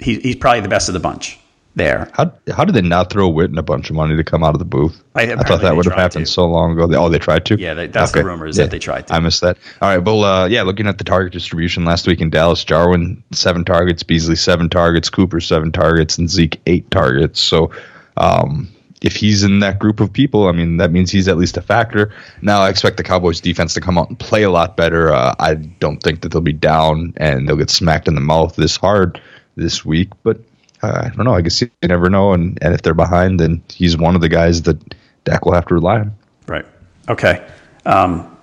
He, 0.00 0.18
he's 0.18 0.36
probably 0.36 0.60
the 0.60 0.68
best 0.68 0.88
of 0.88 0.92
the 0.92 1.00
bunch." 1.00 1.38
There. 1.76 2.10
How 2.14 2.32
how 2.50 2.64
did 2.64 2.74
they 2.74 2.82
not 2.82 3.10
throw 3.10 3.30
Witten 3.30 3.58
a 3.58 3.62
bunch 3.62 3.90
of 3.90 3.96
money 3.96 4.16
to 4.16 4.24
come 4.24 4.42
out 4.42 4.54
of 4.54 4.58
the 4.58 4.64
booth? 4.64 5.00
I, 5.14 5.32
I 5.32 5.36
thought 5.36 5.60
that 5.60 5.76
would 5.76 5.84
have 5.84 5.94
happened 5.94 6.26
to. 6.26 6.32
so 6.32 6.46
long 6.46 6.72
ago. 6.72 6.86
They, 6.86 6.96
oh, 6.96 7.08
they 7.08 7.18
tried 7.18 7.44
to. 7.46 7.58
Yeah, 7.58 7.74
they, 7.74 7.86
that's 7.86 8.10
okay. 8.10 8.20
the 8.20 8.26
rumor 8.26 8.46
is 8.46 8.58
yeah. 8.58 8.64
that 8.64 8.70
they 8.70 8.78
tried 8.78 9.06
to. 9.06 9.14
I 9.14 9.20
missed 9.20 9.42
that. 9.42 9.58
All 9.80 9.88
right, 9.88 9.98
well, 9.98 10.24
uh, 10.24 10.46
yeah, 10.48 10.62
looking 10.62 10.88
at 10.88 10.98
the 10.98 11.04
target 11.04 11.32
distribution 11.32 11.84
last 11.84 12.06
week 12.06 12.20
in 12.20 12.30
Dallas, 12.30 12.64
Jarwin 12.64 13.22
seven 13.30 13.64
targets, 13.64 14.02
Beasley 14.02 14.36
seven 14.36 14.68
targets, 14.68 15.10
Cooper 15.10 15.40
seven 15.40 15.70
targets, 15.70 16.18
and 16.18 16.28
Zeke 16.28 16.60
eight 16.66 16.90
targets. 16.90 17.40
So. 17.40 17.70
Um, 18.18 18.68
if 19.02 19.14
he's 19.14 19.44
in 19.44 19.60
that 19.60 19.78
group 19.78 20.00
of 20.00 20.10
people, 20.10 20.48
I 20.48 20.52
mean, 20.52 20.78
that 20.78 20.90
means 20.90 21.10
he's 21.10 21.28
at 21.28 21.36
least 21.36 21.58
a 21.58 21.62
factor. 21.62 22.14
Now, 22.40 22.62
I 22.62 22.70
expect 22.70 22.96
the 22.96 23.02
Cowboys 23.02 23.40
defense 23.42 23.74
to 23.74 23.80
come 23.82 23.98
out 23.98 24.08
and 24.08 24.18
play 24.18 24.42
a 24.42 24.50
lot 24.50 24.74
better. 24.74 25.12
Uh, 25.12 25.34
I 25.38 25.54
don't 25.54 26.02
think 26.02 26.22
that 26.22 26.32
they'll 26.32 26.40
be 26.40 26.54
down 26.54 27.12
and 27.18 27.46
they'll 27.46 27.58
get 27.58 27.68
smacked 27.68 28.08
in 28.08 28.14
the 28.14 28.22
mouth 28.22 28.56
this 28.56 28.74
hard 28.74 29.20
this 29.54 29.84
week, 29.84 30.08
but 30.22 30.40
I 30.82 31.08
don't 31.08 31.24
know. 31.24 31.34
I 31.34 31.40
guess 31.40 31.60
you 31.60 31.70
never 31.82 32.10
know. 32.10 32.32
And, 32.32 32.58
and 32.62 32.74
if 32.74 32.82
they're 32.82 32.94
behind, 32.94 33.40
then 33.40 33.62
he's 33.68 33.96
one 33.96 34.14
of 34.14 34.20
the 34.20 34.28
guys 34.28 34.62
that 34.62 34.94
Dak 35.24 35.44
will 35.44 35.54
have 35.54 35.66
to 35.66 35.74
rely 35.74 36.00
on. 36.00 36.16
Right. 36.46 36.66
Okay. 37.08 37.46
Um, 37.84 38.36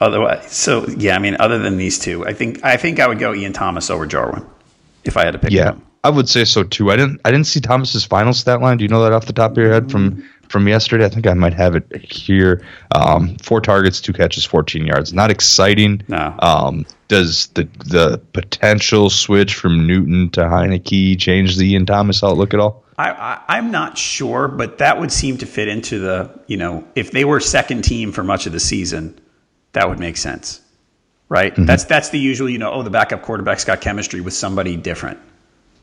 otherwise, 0.00 0.50
so 0.52 0.86
yeah, 0.88 1.14
I 1.16 1.18
mean, 1.18 1.36
other 1.38 1.58
than 1.58 1.76
these 1.76 1.98
two, 1.98 2.26
I 2.26 2.32
think 2.32 2.64
I 2.64 2.76
think 2.76 3.00
I 3.00 3.08
would 3.08 3.18
go 3.18 3.34
Ian 3.34 3.52
Thomas 3.52 3.90
over 3.90 4.06
Jarwin 4.06 4.46
if 5.04 5.16
I 5.16 5.24
had 5.24 5.32
to 5.32 5.38
pick. 5.38 5.50
Yeah, 5.50 5.76
I 6.02 6.10
would 6.10 6.28
say 6.28 6.44
so 6.44 6.62
too. 6.62 6.90
I 6.90 6.96
didn't 6.96 7.20
I 7.24 7.30
didn't 7.30 7.46
see 7.46 7.60
Thomas's 7.60 8.04
final 8.04 8.32
stat 8.32 8.60
line. 8.60 8.78
Do 8.78 8.84
you 8.84 8.88
know 8.88 9.02
that 9.04 9.12
off 9.12 9.26
the 9.26 9.32
top 9.32 9.52
of 9.52 9.58
your 9.58 9.72
head 9.72 9.90
from 9.90 10.28
from 10.48 10.68
yesterday? 10.68 11.04
I 11.04 11.08
think 11.08 11.26
I 11.26 11.34
might 11.34 11.54
have 11.54 11.74
it 11.74 11.94
here. 12.10 12.64
Um, 12.94 13.36
four 13.36 13.60
targets, 13.60 14.00
two 14.00 14.12
catches, 14.12 14.44
14 14.44 14.86
yards. 14.86 15.12
Not 15.12 15.30
exciting. 15.30 16.02
No. 16.08 16.34
Um, 16.38 16.86
does 17.08 17.48
the 17.48 17.64
the 17.86 18.20
potential 18.32 19.10
switch 19.10 19.54
from 19.54 19.86
Newton 19.86 20.30
to 20.30 20.42
Heinicke 20.42 21.18
change 21.18 21.56
the 21.56 21.72
Ian 21.72 21.86
Thomas 21.86 22.22
outlook 22.22 22.54
at 22.54 22.60
all? 22.60 22.84
I, 22.98 23.40
I, 23.46 23.58
am 23.58 23.70
not 23.70 23.96
sure, 23.96 24.48
but 24.48 24.78
that 24.78 24.98
would 24.98 25.12
seem 25.12 25.38
to 25.38 25.46
fit 25.46 25.68
into 25.68 26.00
the 26.00 26.30
you 26.46 26.56
know 26.56 26.86
if 26.94 27.10
they 27.10 27.24
were 27.24 27.40
second 27.40 27.82
team 27.82 28.12
for 28.12 28.22
much 28.22 28.46
of 28.46 28.52
the 28.52 28.60
season, 28.60 29.18
that 29.72 29.88
would 29.88 29.98
make 29.98 30.16
sense, 30.16 30.60
right? 31.28 31.52
Mm-hmm. 31.52 31.64
That's 31.64 31.84
that's 31.84 32.10
the 32.10 32.18
usual 32.18 32.48
you 32.48 32.58
know 32.58 32.72
oh 32.72 32.82
the 32.82 32.90
backup 32.90 33.22
quarterback's 33.22 33.64
got 33.64 33.80
chemistry 33.80 34.20
with 34.20 34.34
somebody 34.34 34.76
different. 34.76 35.18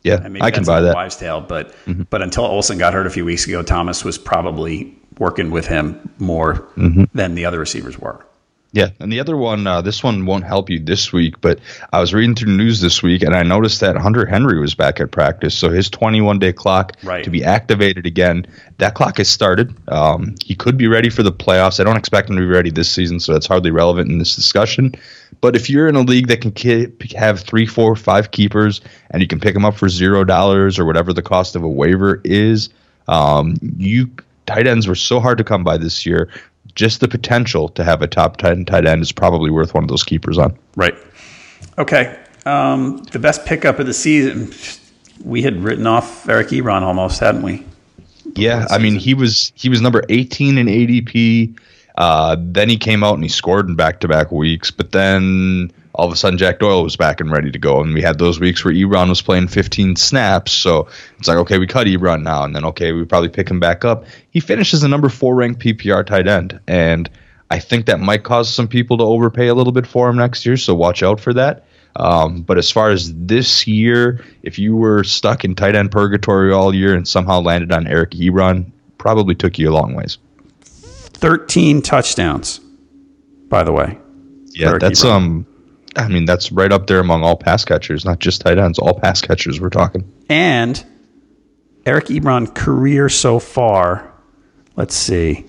Yeah, 0.03 0.27
I 0.39 0.51
can 0.51 0.63
buy 0.63 0.81
that. 0.81 0.93
Wives' 0.93 1.15
tale, 1.15 1.41
but 1.41 1.69
mm-hmm. 1.85 2.03
but 2.03 2.21
until 2.21 2.43
Olsen 2.43 2.77
got 2.77 2.93
hurt 2.93 3.07
a 3.07 3.09
few 3.09 3.25
weeks 3.25 3.47
ago, 3.47 3.63
Thomas 3.63 4.03
was 4.03 4.19
probably 4.19 4.95
working 5.17 5.49
with 5.49 5.65
him 5.65 6.13
more 6.19 6.55
mm-hmm. 6.75 7.05
than 7.13 7.33
the 7.33 7.45
other 7.45 7.57
receivers 7.57 7.97
were. 7.97 8.23
Yeah, 8.75 8.89
and 8.99 9.09
the 9.09 9.21
other 9.21 9.37
one, 9.37 9.65
uh, 9.65 9.81
this 9.81 10.03
one 10.03 10.25
won't 10.25 10.43
help 10.43 10.69
you 10.69 10.81
this 10.81 11.13
week, 11.13 11.39
but 11.39 11.61
I 11.93 12.01
was 12.01 12.13
reading 12.13 12.35
through 12.35 12.51
the 12.51 12.57
news 12.57 12.81
this 12.81 13.01
week 13.01 13.23
and 13.23 13.33
I 13.33 13.41
noticed 13.41 13.79
that 13.79 13.95
Hunter 13.95 14.25
Henry 14.25 14.59
was 14.59 14.75
back 14.75 14.99
at 14.99 15.11
practice. 15.11 15.55
So 15.55 15.69
his 15.69 15.89
21 15.89 16.39
day 16.39 16.51
clock 16.51 16.91
right. 17.01 17.23
to 17.23 17.29
be 17.29 17.41
activated 17.41 18.05
again, 18.05 18.45
that 18.79 18.93
clock 18.93 19.19
has 19.19 19.29
started. 19.29 19.73
Um, 19.87 20.35
he 20.43 20.55
could 20.55 20.75
be 20.75 20.87
ready 20.89 21.09
for 21.09 21.23
the 21.23 21.31
playoffs. 21.31 21.79
I 21.79 21.85
don't 21.85 21.95
expect 21.95 22.29
him 22.29 22.35
to 22.35 22.41
be 22.41 22.47
ready 22.47 22.69
this 22.69 22.91
season, 22.91 23.21
so 23.21 23.31
that's 23.31 23.47
hardly 23.47 23.71
relevant 23.71 24.11
in 24.11 24.17
this 24.17 24.35
discussion. 24.35 24.93
But 25.39 25.55
if 25.55 25.69
you're 25.69 25.87
in 25.87 25.95
a 25.95 26.01
league 26.01 26.27
that 26.27 26.41
can 26.41 26.51
keep, 26.51 27.13
have 27.13 27.39
three, 27.39 27.65
four, 27.65 27.95
five 27.95 28.31
keepers 28.31 28.81
and 29.09 29.21
you 29.21 29.27
can 29.29 29.39
pick 29.39 29.53
them 29.53 29.63
up 29.63 29.75
for 29.75 29.87
zero 29.87 30.25
dollars 30.25 30.79
or 30.79 30.83
whatever 30.83 31.13
the 31.13 31.21
cost 31.21 31.55
of 31.55 31.63
a 31.63 31.69
waiver 31.69 32.19
is, 32.25 32.67
um, 33.07 33.55
you 33.77 34.11
tight 34.45 34.67
ends 34.67 34.85
were 34.85 34.95
so 34.95 35.21
hard 35.21 35.37
to 35.37 35.45
come 35.45 35.63
by 35.63 35.77
this 35.77 36.05
year 36.05 36.29
just 36.75 36.99
the 36.99 37.07
potential 37.07 37.69
to 37.69 37.83
have 37.83 38.01
a 38.01 38.07
top 38.07 38.37
10 38.37 38.65
tight 38.65 38.85
end 38.85 39.01
is 39.01 39.11
probably 39.11 39.49
worth 39.49 39.73
one 39.73 39.83
of 39.83 39.89
those 39.89 40.03
keepers 40.03 40.37
on. 40.37 40.57
Right. 40.75 40.95
Okay. 41.77 42.19
Um, 42.45 42.97
the 43.11 43.19
best 43.19 43.45
pickup 43.45 43.79
of 43.79 43.87
the 43.87 43.93
season, 43.93 44.53
we 45.23 45.41
had 45.41 45.63
written 45.63 45.87
off 45.87 46.29
Eric 46.29 46.49
Ebron 46.49 46.81
almost, 46.81 47.19
hadn't 47.19 47.41
we? 47.41 47.65
Yeah, 48.35 48.67
I 48.69 48.79
mean 48.79 48.95
he 48.95 49.13
was 49.13 49.53
he 49.55 49.69
was 49.69 49.81
number 49.81 50.03
18 50.09 50.57
in 50.57 50.67
ADP. 50.67 51.57
Uh, 51.97 52.35
then 52.39 52.67
he 52.67 52.77
came 52.77 53.03
out 53.03 53.13
and 53.13 53.23
he 53.23 53.29
scored 53.29 53.69
in 53.69 53.75
back 53.75 54.01
to 54.01 54.07
back 54.07 54.31
weeks, 54.31 54.71
but 54.71 54.91
then 54.91 55.71
all 55.95 56.05
of 56.07 56.11
a 56.11 56.15
sudden 56.15 56.37
Jack 56.37 56.59
Doyle 56.59 56.83
was 56.83 56.97
back 56.97 57.21
and 57.21 57.31
ready 57.31 57.51
to 57.51 57.59
go. 57.59 57.81
And 57.81 57.93
we 57.93 58.01
had 58.01 58.19
those 58.19 58.39
weeks 58.39 58.63
where 58.63 58.73
Ebron 58.73 59.09
was 59.09 59.21
playing 59.21 59.47
15 59.47 59.95
snaps. 59.95 60.51
So 60.51 60.87
it's 61.17 61.27
like, 61.27 61.37
okay, 61.37 61.57
we 61.57 61.67
cut 61.67 61.87
Ebron 61.87 62.21
now. 62.21 62.43
And 62.43 62.55
then, 62.55 62.65
okay, 62.65 62.91
we 62.91 63.05
probably 63.05 63.29
pick 63.29 63.49
him 63.49 63.59
back 63.59 63.85
up. 63.85 64.05
He 64.29 64.41
finishes 64.41 64.81
the 64.81 64.89
number 64.89 65.07
four 65.09 65.35
ranked 65.35 65.61
PPR 65.61 66.05
tight 66.05 66.27
end. 66.27 66.59
And 66.67 67.09
I 67.49 67.59
think 67.59 67.85
that 67.85 67.99
might 67.99 68.23
cause 68.23 68.53
some 68.53 68.67
people 68.67 68.97
to 68.97 69.03
overpay 69.03 69.47
a 69.47 69.53
little 69.55 69.71
bit 69.71 69.87
for 69.87 70.09
him 70.09 70.17
next 70.17 70.45
year. 70.45 70.57
So 70.57 70.75
watch 70.75 71.01
out 71.01 71.19
for 71.19 71.33
that. 71.33 71.65
Um, 71.95 72.41
but 72.41 72.57
as 72.57 72.69
far 72.69 72.89
as 72.89 73.13
this 73.13 73.65
year, 73.65 74.23
if 74.43 74.59
you 74.59 74.75
were 74.75 75.05
stuck 75.05 75.45
in 75.45 75.55
tight 75.55 75.75
end 75.75 75.91
purgatory 75.91 76.51
all 76.51 76.75
year 76.75 76.93
and 76.93 77.07
somehow 77.07 77.39
landed 77.39 77.71
on 77.71 77.87
Eric 77.87 78.11
Ebron, 78.11 78.69
probably 78.97 79.33
took 79.33 79.57
you 79.57 79.69
a 79.69 79.73
long 79.73 79.93
ways. 79.95 80.17
13 80.61 81.81
touchdowns, 81.81 82.59
by 83.47 83.63
the 83.63 83.71
way. 83.71 83.97
Yeah, 84.47 84.69
Eric 84.69 84.81
that's 84.81 85.05
Ebron. 85.05 85.11
um 85.11 85.47
I 85.95 86.07
mean, 86.07 86.25
that's 86.25 86.51
right 86.51 86.71
up 86.71 86.87
there 86.87 86.99
among 86.99 87.23
all 87.23 87.35
pass 87.37 87.63
catchers, 87.65 88.03
not 88.05 88.19
just 88.19 88.41
tight 88.41 88.57
ends, 88.57 88.79
all 88.79 88.93
pass 88.99 89.21
catchers 89.21 89.59
we're 89.61 89.69
talking. 89.69 90.09
And 90.29 90.83
Eric 91.85 92.05
Ebron 92.05 92.53
career 92.53 93.09
so 93.09 93.39
far, 93.39 94.11
let's 94.75 94.95
see. 94.95 95.45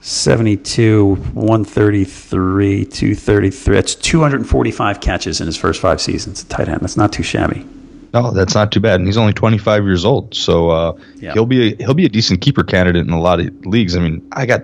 72, 0.00 1.16
133, 1.34 2.84
233. 2.84 3.74
That's 3.74 3.94
245 3.96 5.00
catches 5.00 5.40
in 5.40 5.46
his 5.46 5.56
first 5.56 5.80
five 5.80 6.00
seasons. 6.00 6.44
Tight 6.44 6.68
end. 6.68 6.80
That's 6.80 6.96
not 6.96 7.12
too 7.12 7.22
shabby. 7.24 7.66
No, 8.14 8.30
that's 8.30 8.54
not 8.54 8.70
too 8.70 8.78
bad, 8.80 9.00
and 9.00 9.06
he's 9.06 9.16
only 9.16 9.32
25 9.32 9.84
years 9.84 10.04
old, 10.04 10.34
so 10.34 10.70
uh, 10.70 10.92
Yeah. 11.16 11.32
he'll 11.32 11.44
be 11.44 11.72
a, 11.72 11.76
he'll 11.76 11.92
be 11.94 12.04
a 12.06 12.08
decent 12.08 12.40
keeper 12.40 12.62
candidate 12.62 13.04
in 13.04 13.12
a 13.12 13.20
lot 13.20 13.40
of 13.40 13.66
leagues. 13.66 13.96
I 13.96 14.00
mean, 14.00 14.26
I 14.32 14.46
got 14.46 14.62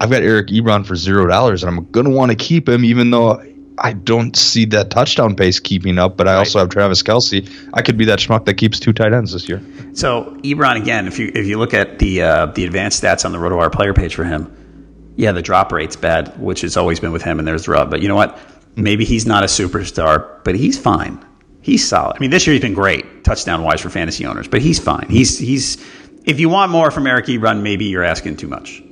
I've 0.00 0.10
got 0.10 0.22
Eric 0.22 0.48
Ebron 0.48 0.84
for 0.86 0.94
zero 0.96 1.26
dollars, 1.26 1.64
and 1.64 1.74
I'm 1.76 1.84
gonna 1.90 2.10
want 2.10 2.30
to 2.30 2.36
keep 2.36 2.68
him, 2.68 2.84
even 2.84 3.10
though 3.10 3.42
I 3.78 3.92
don't 3.92 4.36
see 4.36 4.64
that 4.66 4.90
touchdown 4.90 5.34
pace 5.34 5.60
keeping 5.60 5.98
up. 5.98 6.16
But 6.16 6.28
I 6.28 6.34
also 6.34 6.58
have 6.58 6.68
Travis 6.68 7.02
Kelce. 7.02 7.48
I 7.72 7.82
could 7.82 7.96
be 7.96 8.04
that 8.06 8.18
schmuck 8.18 8.44
that 8.44 8.54
keeps 8.54 8.78
two 8.78 8.92
tight 8.92 9.12
ends 9.12 9.32
this 9.32 9.48
year. 9.48 9.62
So 9.94 10.36
Ebron 10.42 10.80
again, 10.80 11.06
if 11.06 11.18
you 11.18 11.30
if 11.34 11.46
you 11.46 11.58
look 11.58 11.74
at 11.74 11.98
the 11.98 12.22
uh, 12.22 12.46
the 12.46 12.64
advanced 12.64 13.02
stats 13.02 13.24
on 13.24 13.32
the 13.32 13.38
RotoWire 13.38 13.72
player 13.72 13.94
page 13.94 14.14
for 14.14 14.24
him, 14.24 15.12
yeah, 15.16 15.32
the 15.32 15.42
drop 15.42 15.72
rate's 15.72 15.96
bad, 15.96 16.38
which 16.40 16.62
has 16.62 16.76
always 16.76 17.00
been 17.00 17.12
with 17.12 17.22
him, 17.22 17.38
and 17.38 17.46
there's 17.46 17.66
the 17.66 17.72
rub. 17.72 17.90
But 17.90 18.02
you 18.02 18.08
know 18.08 18.16
what? 18.16 18.38
Maybe 18.76 19.04
he's 19.04 19.26
not 19.26 19.42
a 19.42 19.46
superstar, 19.46 20.42
but 20.44 20.54
he's 20.54 20.78
fine. 20.78 21.22
He's 21.60 21.86
solid. 21.86 22.16
I 22.16 22.18
mean, 22.18 22.30
this 22.30 22.46
year 22.46 22.54
he's 22.54 22.62
been 22.62 22.74
great, 22.74 23.24
touchdown 23.24 23.62
wise 23.62 23.80
for 23.80 23.90
fantasy 23.90 24.26
owners, 24.26 24.48
but 24.48 24.62
he's 24.62 24.78
fine. 24.78 25.06
He's 25.08 25.38
he's. 25.38 25.76
If 26.24 26.38
you 26.38 26.48
want 26.48 26.70
more 26.70 26.90
from 26.90 27.06
Eric 27.06 27.26
Ebron, 27.26 27.62
maybe 27.62 27.86
you're 27.86 28.04
asking 28.04 28.36
too 28.36 28.48
much. 28.48 28.82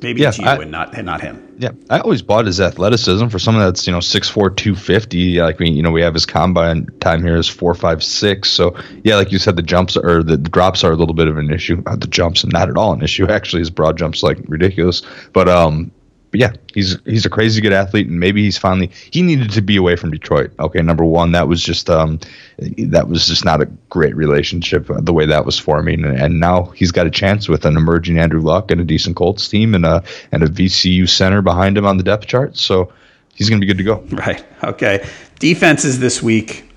Maybe 0.00 0.20
Yeah, 0.22 0.28
it's 0.28 0.38
you 0.38 0.46
I- 0.46 0.56
and 0.56 0.70
not 0.70 0.96
and 0.96 1.06
not 1.06 1.20
him. 1.20 1.44
Yeah, 1.60 1.70
I 1.90 1.98
always 1.98 2.22
bought 2.22 2.46
his 2.46 2.60
athleticism 2.60 3.28
for 3.28 3.40
someone 3.40 3.64
that's 3.64 3.84
you 3.86 3.92
know 3.92 3.98
six 3.98 4.28
four 4.28 4.48
two 4.50 4.76
fifty. 4.76 5.40
Like 5.40 5.58
we, 5.58 5.70
you 5.70 5.82
know, 5.82 5.90
we 5.90 6.02
have 6.02 6.14
his 6.14 6.24
combine 6.24 6.86
time 7.00 7.24
here 7.24 7.36
is 7.36 7.48
four 7.48 7.74
five 7.74 8.04
six. 8.04 8.50
So 8.50 8.76
yeah, 9.02 9.16
like 9.16 9.32
you 9.32 9.38
said, 9.40 9.56
the 9.56 9.62
jumps 9.62 9.96
or 9.96 10.22
the, 10.22 10.36
drops 10.36 10.84
are 10.84 10.92
a 10.92 10.96
little 10.96 11.14
bit 11.14 11.26
of 11.26 11.36
an 11.36 11.50
issue. 11.50 11.82
Uh, 11.84 11.96
the 11.96 12.06
jumps, 12.06 12.44
are 12.44 12.48
not 12.48 12.68
at 12.68 12.76
all 12.76 12.92
an 12.92 13.02
issue. 13.02 13.26
Actually, 13.28 13.60
his 13.60 13.70
broad 13.70 13.98
jumps 13.98 14.22
like 14.22 14.38
ridiculous. 14.46 15.02
But 15.32 15.48
um, 15.48 15.90
but 16.30 16.40
yeah, 16.40 16.52
he's 16.74 16.98
he's 17.04 17.24
a 17.24 17.30
crazy 17.30 17.60
good 17.60 17.72
athlete, 17.72 18.08
and 18.08 18.20
maybe 18.20 18.42
he's 18.42 18.58
finally 18.58 18.90
he 19.10 19.22
needed 19.22 19.50
to 19.52 19.62
be 19.62 19.76
away 19.76 19.96
from 19.96 20.10
Detroit. 20.10 20.52
Okay, 20.58 20.82
number 20.82 21.04
one, 21.04 21.32
that 21.32 21.48
was 21.48 21.62
just 21.62 21.88
um, 21.88 22.20
that 22.58 23.08
was 23.08 23.26
just 23.26 23.44
not 23.44 23.62
a 23.62 23.66
great 23.88 24.14
relationship 24.14 24.90
uh, 24.90 25.00
the 25.00 25.12
way 25.12 25.26
that 25.26 25.46
was 25.46 25.58
forming, 25.58 26.04
and, 26.04 26.18
and 26.18 26.40
now 26.40 26.64
he's 26.64 26.92
got 26.92 27.06
a 27.06 27.10
chance 27.10 27.48
with 27.48 27.64
an 27.64 27.76
emerging 27.76 28.18
Andrew 28.18 28.40
Luck 28.40 28.70
and 28.70 28.80
a 28.80 28.84
decent 28.84 29.16
Colts 29.16 29.48
team 29.48 29.74
and 29.74 29.86
a 29.86 30.02
and 30.32 30.42
a 30.42 30.48
VCU 30.48 31.08
center 31.08 31.40
behind 31.40 31.78
him 31.78 31.86
on 31.86 31.96
the 31.96 32.02
depth 32.02 32.26
chart. 32.26 32.56
So 32.56 32.92
he's 33.34 33.48
going 33.48 33.60
to 33.60 33.66
be 33.66 33.72
good 33.72 33.78
to 33.78 33.84
go. 33.84 34.04
Right. 34.18 34.44
Okay. 34.62 35.08
Defenses 35.38 35.98
this 35.98 36.22
week. 36.22 36.70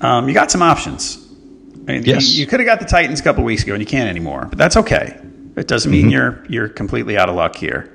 Um, 0.00 0.28
you 0.28 0.34
got 0.34 0.50
some 0.50 0.62
options. 0.62 1.18
I 1.86 1.92
mean, 1.92 2.04
Yes. 2.04 2.32
You, 2.32 2.40
you 2.40 2.46
could 2.46 2.60
have 2.60 2.66
got 2.66 2.78
the 2.78 2.86
Titans 2.86 3.20
a 3.20 3.22
couple 3.22 3.44
weeks 3.44 3.62
ago, 3.62 3.74
and 3.74 3.82
you 3.82 3.86
can't 3.86 4.08
anymore. 4.08 4.46
But 4.48 4.58
that's 4.58 4.76
okay. 4.78 5.20
It 5.56 5.68
doesn't 5.68 5.90
mean 5.90 6.10
you're 6.10 6.44
you're 6.48 6.68
completely 6.68 7.16
out 7.16 7.28
of 7.28 7.36
luck 7.36 7.56
here. 7.56 7.90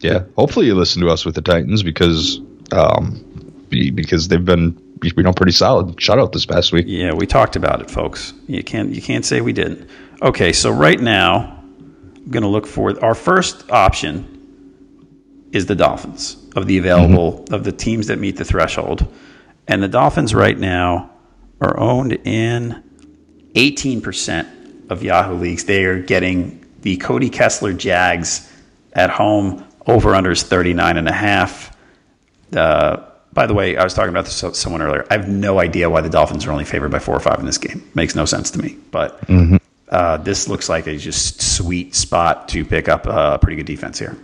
Yeah, 0.00 0.24
hopefully 0.36 0.66
you 0.66 0.74
listen 0.74 1.02
to 1.02 1.08
us 1.08 1.24
with 1.24 1.34
the 1.34 1.42
Titans 1.42 1.82
because 1.82 2.40
um, 2.72 3.24
because 3.70 4.28
they've 4.28 4.44
been 4.44 4.80
you 5.02 5.22
know 5.22 5.32
pretty 5.32 5.52
solid 5.52 5.96
shutout 5.96 6.32
this 6.32 6.46
past 6.46 6.72
week. 6.72 6.86
Yeah, 6.88 7.12
we 7.12 7.26
talked 7.26 7.56
about 7.56 7.80
it, 7.80 7.90
folks. 7.90 8.32
You 8.46 8.62
can't 8.62 8.94
you 8.94 9.02
can't 9.02 9.24
say 9.24 9.40
we 9.40 9.52
didn't. 9.52 9.88
Okay, 10.22 10.52
so 10.52 10.70
right 10.70 11.00
now, 11.00 11.62
I'm 12.16 12.30
going 12.30 12.42
to 12.42 12.48
look 12.48 12.66
for 12.66 13.02
our 13.04 13.14
first 13.14 13.70
option 13.70 14.34
is 15.52 15.66
the 15.66 15.74
Dolphins 15.74 16.36
of 16.56 16.66
the 16.66 16.78
available 16.78 17.44
of 17.50 17.64
the 17.64 17.72
teams 17.72 18.08
that 18.08 18.18
meet 18.18 18.36
the 18.36 18.44
threshold, 18.44 19.06
and 19.66 19.82
the 19.82 19.88
Dolphins 19.88 20.34
right 20.34 20.58
now 20.58 21.10
are 21.60 21.78
owned 21.78 22.12
in 22.24 22.82
18% 23.54 24.90
of 24.90 25.02
Yahoo 25.02 25.34
leagues. 25.34 25.64
They 25.64 25.84
are 25.84 26.00
getting 26.00 26.64
the 26.82 26.96
Cody 26.98 27.30
Kessler 27.30 27.72
Jags 27.72 28.52
at 28.92 29.10
home 29.10 29.64
over 29.88 30.12
unders 30.12 30.42
39 30.42 30.96
and 30.96 31.08
a 31.08 31.12
half. 31.12 31.76
Uh, 32.54 33.04
by 33.32 33.46
the 33.46 33.54
way, 33.54 33.76
I 33.76 33.84
was 33.84 33.94
talking 33.94 34.10
about 34.10 34.24
this 34.24 34.40
to 34.40 34.54
someone 34.54 34.82
earlier. 34.82 35.06
I 35.10 35.14
have 35.14 35.28
no 35.28 35.60
idea 35.60 35.88
why 35.90 36.00
the 36.00 36.08
Dolphins 36.08 36.46
are 36.46 36.52
only 36.52 36.64
favored 36.64 36.90
by 36.90 36.98
four 36.98 37.14
or 37.14 37.20
five 37.20 37.38
in 37.40 37.46
this 37.46 37.58
game. 37.58 37.88
Makes 37.94 38.14
no 38.14 38.24
sense 38.24 38.50
to 38.52 38.58
me. 38.58 38.76
But 38.90 39.22
uh, 39.88 40.18
this 40.18 40.48
looks 40.48 40.68
like 40.68 40.86
a 40.86 40.96
just 40.96 41.40
sweet 41.40 41.94
spot 41.94 42.48
to 42.48 42.64
pick 42.64 42.88
up 42.88 43.06
a 43.06 43.38
pretty 43.40 43.56
good 43.56 43.66
defense 43.66 43.98
here. 43.98 44.16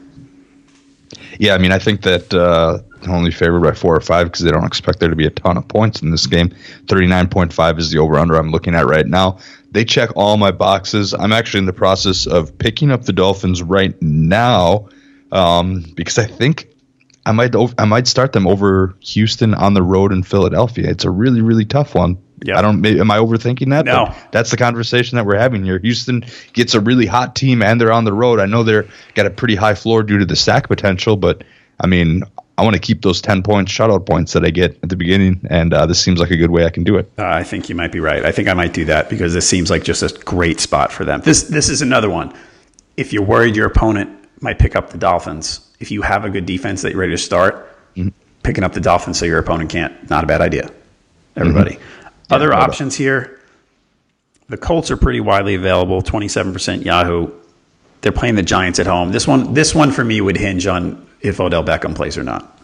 Yeah, 1.39 1.55
I 1.55 1.59
mean 1.59 1.73
I 1.73 1.79
think 1.79 2.03
that 2.03 2.33
uh, 2.33 2.79
only 3.09 3.31
favored 3.31 3.61
by 3.61 3.73
four 3.73 3.95
or 3.97 4.01
five 4.01 4.27
because 4.27 4.43
they 4.43 4.51
don't 4.51 4.65
expect 4.65 5.01
there 5.01 5.09
to 5.09 5.17
be 5.17 5.27
a 5.27 5.31
ton 5.31 5.57
of 5.57 5.67
points 5.69 6.03
in 6.03 6.11
this 6.11 6.27
game. 6.27 6.55
Thirty 6.89 7.07
nine 7.07 7.29
point 7.29 7.53
five 7.53 7.79
is 7.79 7.91
the 7.91 7.99
over 7.99 8.19
under 8.19 8.37
I'm 8.37 8.51
looking 8.51 8.75
at 8.75 8.87
right 8.87 9.07
now. 9.07 9.39
They 9.73 9.85
check 9.85 10.11
all 10.17 10.37
my 10.37 10.51
boxes. 10.51 11.13
I'm 11.15 11.33
actually 11.33 11.59
in 11.59 11.67
the 11.67 11.73
process 11.73 12.27
of 12.27 12.57
picking 12.59 12.91
up 12.91 13.05
the 13.05 13.13
Dolphins 13.13 13.63
right 13.63 14.01
now 14.01 14.89
um, 15.35 15.85
because 15.95 16.19
I 16.19 16.27
think 16.27 16.69
I 17.27 17.33
might 17.33 17.55
I 17.79 17.85
might 17.85 18.07
start 18.07 18.33
them 18.33 18.47
over 18.47 18.97
Houston 19.01 19.53
on 19.55 19.75
the 19.75 19.83
road 19.83 20.13
in 20.13 20.23
Philadelphia. 20.23 20.89
It's 20.89 21.05
a 21.05 21.11
really 21.11 21.43
really 21.43 21.65
tough 21.65 21.95
one. 21.95 22.19
Yeah. 22.43 22.59
I 22.59 22.63
don't. 22.63 22.81
Maybe, 22.81 23.01
am 23.01 23.11
I 23.11 23.19
overthinking 23.19 23.71
that? 23.71 23.85
No. 23.87 24.07
But 24.07 24.33
that's 24.33 24.51
the 24.51 24.57
conversation 24.57 25.17
that 25.17 25.25
we're 25.25 25.39
having 25.39 25.65
here. 25.65 25.79
Houston 25.79 26.25
gets 26.53 26.75
a 26.75 26.81
really 26.81 27.07
hot 27.07 27.35
team 27.37 27.63
and 27.63 27.81
they're 27.81 27.93
on 27.93 28.05
the 28.05 28.13
road. 28.13 28.41
I 28.41 28.47
know 28.47 28.63
they're 28.63 28.87
got 29.15 29.27
a 29.27 29.31
pretty 29.31 29.55
high 29.55 29.75
floor 29.75 30.03
due 30.03 30.19
to 30.19 30.27
the 30.27 30.37
sack 30.37 30.69
potential, 30.69 31.17
but 31.17 31.45
I 31.81 31.87
mean, 31.87 32.23
I 32.59 32.63
want 32.63 32.75
to 32.75 32.81
keep 32.81 33.03
those 33.03 33.21
ten 33.23 33.43
points 33.43 33.73
shutout 33.73 34.07
points 34.07 34.35
that 34.35 34.45
I 34.45 34.51
get 34.51 34.79
at 34.83 34.89
the 34.89 34.97
beginning, 34.97 35.47
and 35.49 35.73
uh, 35.73 35.87
this 35.87 36.01
seems 36.01 36.21
like 36.21 36.31
a 36.31 36.37
good 36.37 36.51
way 36.51 36.67
I 36.67 36.71
can 36.71 36.85
do 36.85 36.97
it. 36.99 37.11
Uh, 37.19 37.25
I 37.25 37.45
think 37.45 37.69
you 37.69 37.75
might 37.75 37.93
be 37.93 38.01
right. 38.01 38.25
I 38.25 38.33
think 38.33 38.49
I 38.49 38.55
might 38.55 38.75
do 38.75 38.85
that 38.87 39.09
because 39.09 39.33
this 39.33 39.49
seems 39.49 39.71
like 39.71 39.83
just 39.83 40.03
a 40.03 40.09
great 40.25 40.61
spot 40.61 40.93
for 40.93 41.05
them. 41.05 41.23
This 41.23 41.45
this 41.45 41.69
is 41.69 41.83
another 41.83 42.11
one. 42.11 42.35
If 42.97 43.13
you're 43.13 43.25
worried 43.25 43.57
your 43.57 43.67
opponent 43.67 44.24
might 44.45 44.61
pick 44.61 44.77
up 44.77 44.91
the 44.91 44.99
Dolphins, 44.99 45.67
if 45.81 45.91
you 45.91 46.03
have 46.03 46.25
a 46.25 46.31
good 46.31 46.47
defense 46.47 46.83
that 46.83 46.93
you're 46.93 47.01
ready 47.01 47.13
to 47.13 47.19
start, 47.19 47.77
picking 48.45 48.63
up 48.63 48.75
the 48.75 48.81
Dolphins 48.81 49.19
so 49.19 49.25
your 49.25 49.39
opponent 49.39 49.71
can't, 49.71 50.09
not 50.09 50.23
a 50.23 50.27
bad 50.27 50.41
idea. 50.41 50.71
Everybody. 51.35 51.79
Other 52.31 52.49
no 52.49 52.53
doubt. 52.53 52.69
options 52.71 52.95
here. 52.95 53.41
The 54.49 54.57
Colts 54.57 54.91
are 54.91 54.97
pretty 54.97 55.21
widely 55.21 55.55
available, 55.55 56.03
27% 56.03 56.85
Yahoo. 56.85 57.33
They're 58.03 58.13
playing 58.13 58.37
the 58.37 58.43
Giants 58.43 58.79
at 58.79 58.87
home. 58.87 59.11
This 59.11 59.27
one 59.27 59.55
this 59.55 59.75
one 59.75 59.91
for 59.91 60.05
me 60.05 60.21
would 60.21 60.37
hinge 60.37 60.67
on 60.67 61.09
if 61.23 61.41
Odell 61.41 61.65
Beckham 61.65 61.95
plays 61.95 62.19
or 62.19 62.23
not. 62.23 62.61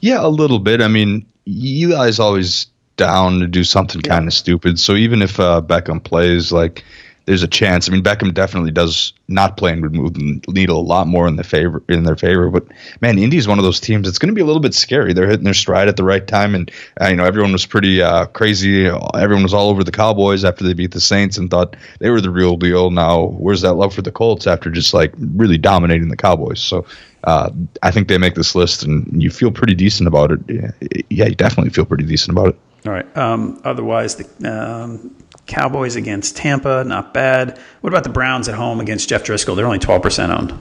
Yeah, 0.00 0.24
a 0.24 0.28
little 0.28 0.58
bit. 0.58 0.80
I 0.80 0.88
mean, 0.88 1.26
Eli's 1.46 2.18
always 2.18 2.66
down 2.96 3.40
to 3.40 3.46
do 3.46 3.64
something 3.64 4.00
kind 4.00 4.26
of 4.26 4.32
stupid. 4.32 4.80
So 4.80 4.94
even 4.94 5.20
if 5.20 5.38
uh, 5.38 5.60
Beckham 5.60 6.02
plays, 6.02 6.52
like, 6.52 6.84
there's 7.26 7.42
a 7.42 7.48
chance. 7.48 7.88
I 7.88 7.92
mean, 7.92 8.02
Beckham 8.02 8.34
definitely 8.34 8.70
does 8.70 9.12
not 9.28 9.56
playing 9.56 9.80
would 9.80 9.94
move 9.94 10.14
the 10.14 10.40
needle 10.48 10.78
a 10.78 10.82
lot 10.82 11.06
more 11.06 11.26
in 11.26 11.36
the 11.36 11.44
favor 11.44 11.82
in 11.88 12.04
their 12.04 12.16
favor. 12.16 12.50
But 12.50 12.66
man, 13.00 13.18
Indy's 13.18 13.48
one 13.48 13.58
of 13.58 13.64
those 13.64 13.80
teams. 13.80 14.06
It's 14.06 14.18
going 14.18 14.28
to 14.28 14.34
be 14.34 14.42
a 14.42 14.44
little 14.44 14.60
bit 14.60 14.74
scary. 14.74 15.12
They're 15.12 15.28
hitting 15.28 15.44
their 15.44 15.54
stride 15.54 15.88
at 15.88 15.96
the 15.96 16.04
right 16.04 16.26
time, 16.26 16.54
and 16.54 16.70
uh, 17.00 17.08
you 17.08 17.16
know 17.16 17.24
everyone 17.24 17.52
was 17.52 17.64
pretty 17.64 18.02
uh, 18.02 18.26
crazy. 18.26 18.86
Everyone 18.86 19.42
was 19.42 19.54
all 19.54 19.70
over 19.70 19.82
the 19.82 19.92
Cowboys 19.92 20.44
after 20.44 20.64
they 20.64 20.74
beat 20.74 20.92
the 20.92 21.00
Saints 21.00 21.38
and 21.38 21.50
thought 21.50 21.76
they 21.98 22.10
were 22.10 22.20
the 22.20 22.30
real 22.30 22.56
deal. 22.56 22.90
Now, 22.90 23.26
where's 23.38 23.62
that 23.62 23.74
love 23.74 23.94
for 23.94 24.02
the 24.02 24.12
Colts 24.12 24.46
after 24.46 24.70
just 24.70 24.92
like 24.92 25.14
really 25.18 25.58
dominating 25.58 26.08
the 26.08 26.16
Cowboys? 26.16 26.60
So. 26.60 26.86
Uh, 27.26 27.48
I 27.82 27.90
think 27.90 28.08
they 28.08 28.18
make 28.18 28.34
this 28.34 28.54
list, 28.54 28.82
and 28.82 29.22
you 29.22 29.30
feel 29.30 29.50
pretty 29.50 29.74
decent 29.74 30.06
about 30.06 30.30
it. 30.30 30.40
Yeah, 30.46 30.70
yeah, 31.08 31.24
you 31.24 31.34
definitely 31.34 31.70
feel 31.70 31.86
pretty 31.86 32.04
decent 32.04 32.36
about 32.36 32.48
it. 32.48 32.58
All 32.86 32.92
right. 32.92 33.16
Um, 33.16 33.62
otherwise, 33.64 34.16
the 34.16 34.26
um, 34.46 35.16
Cowboys 35.46 35.96
against 35.96 36.36
Tampa, 36.36 36.84
not 36.84 37.12
bad. 37.12 37.58
What 37.80 37.92
about 37.92 38.04
the 38.04 38.10
Browns 38.10 38.48
at 38.48 38.54
home 38.54 38.80
against 38.80 39.08
Jeff 39.08 39.24
Driskel? 39.24 39.56
They're 39.56 39.66
only 39.66 39.78
12% 39.78 40.30
owned. 40.36 40.58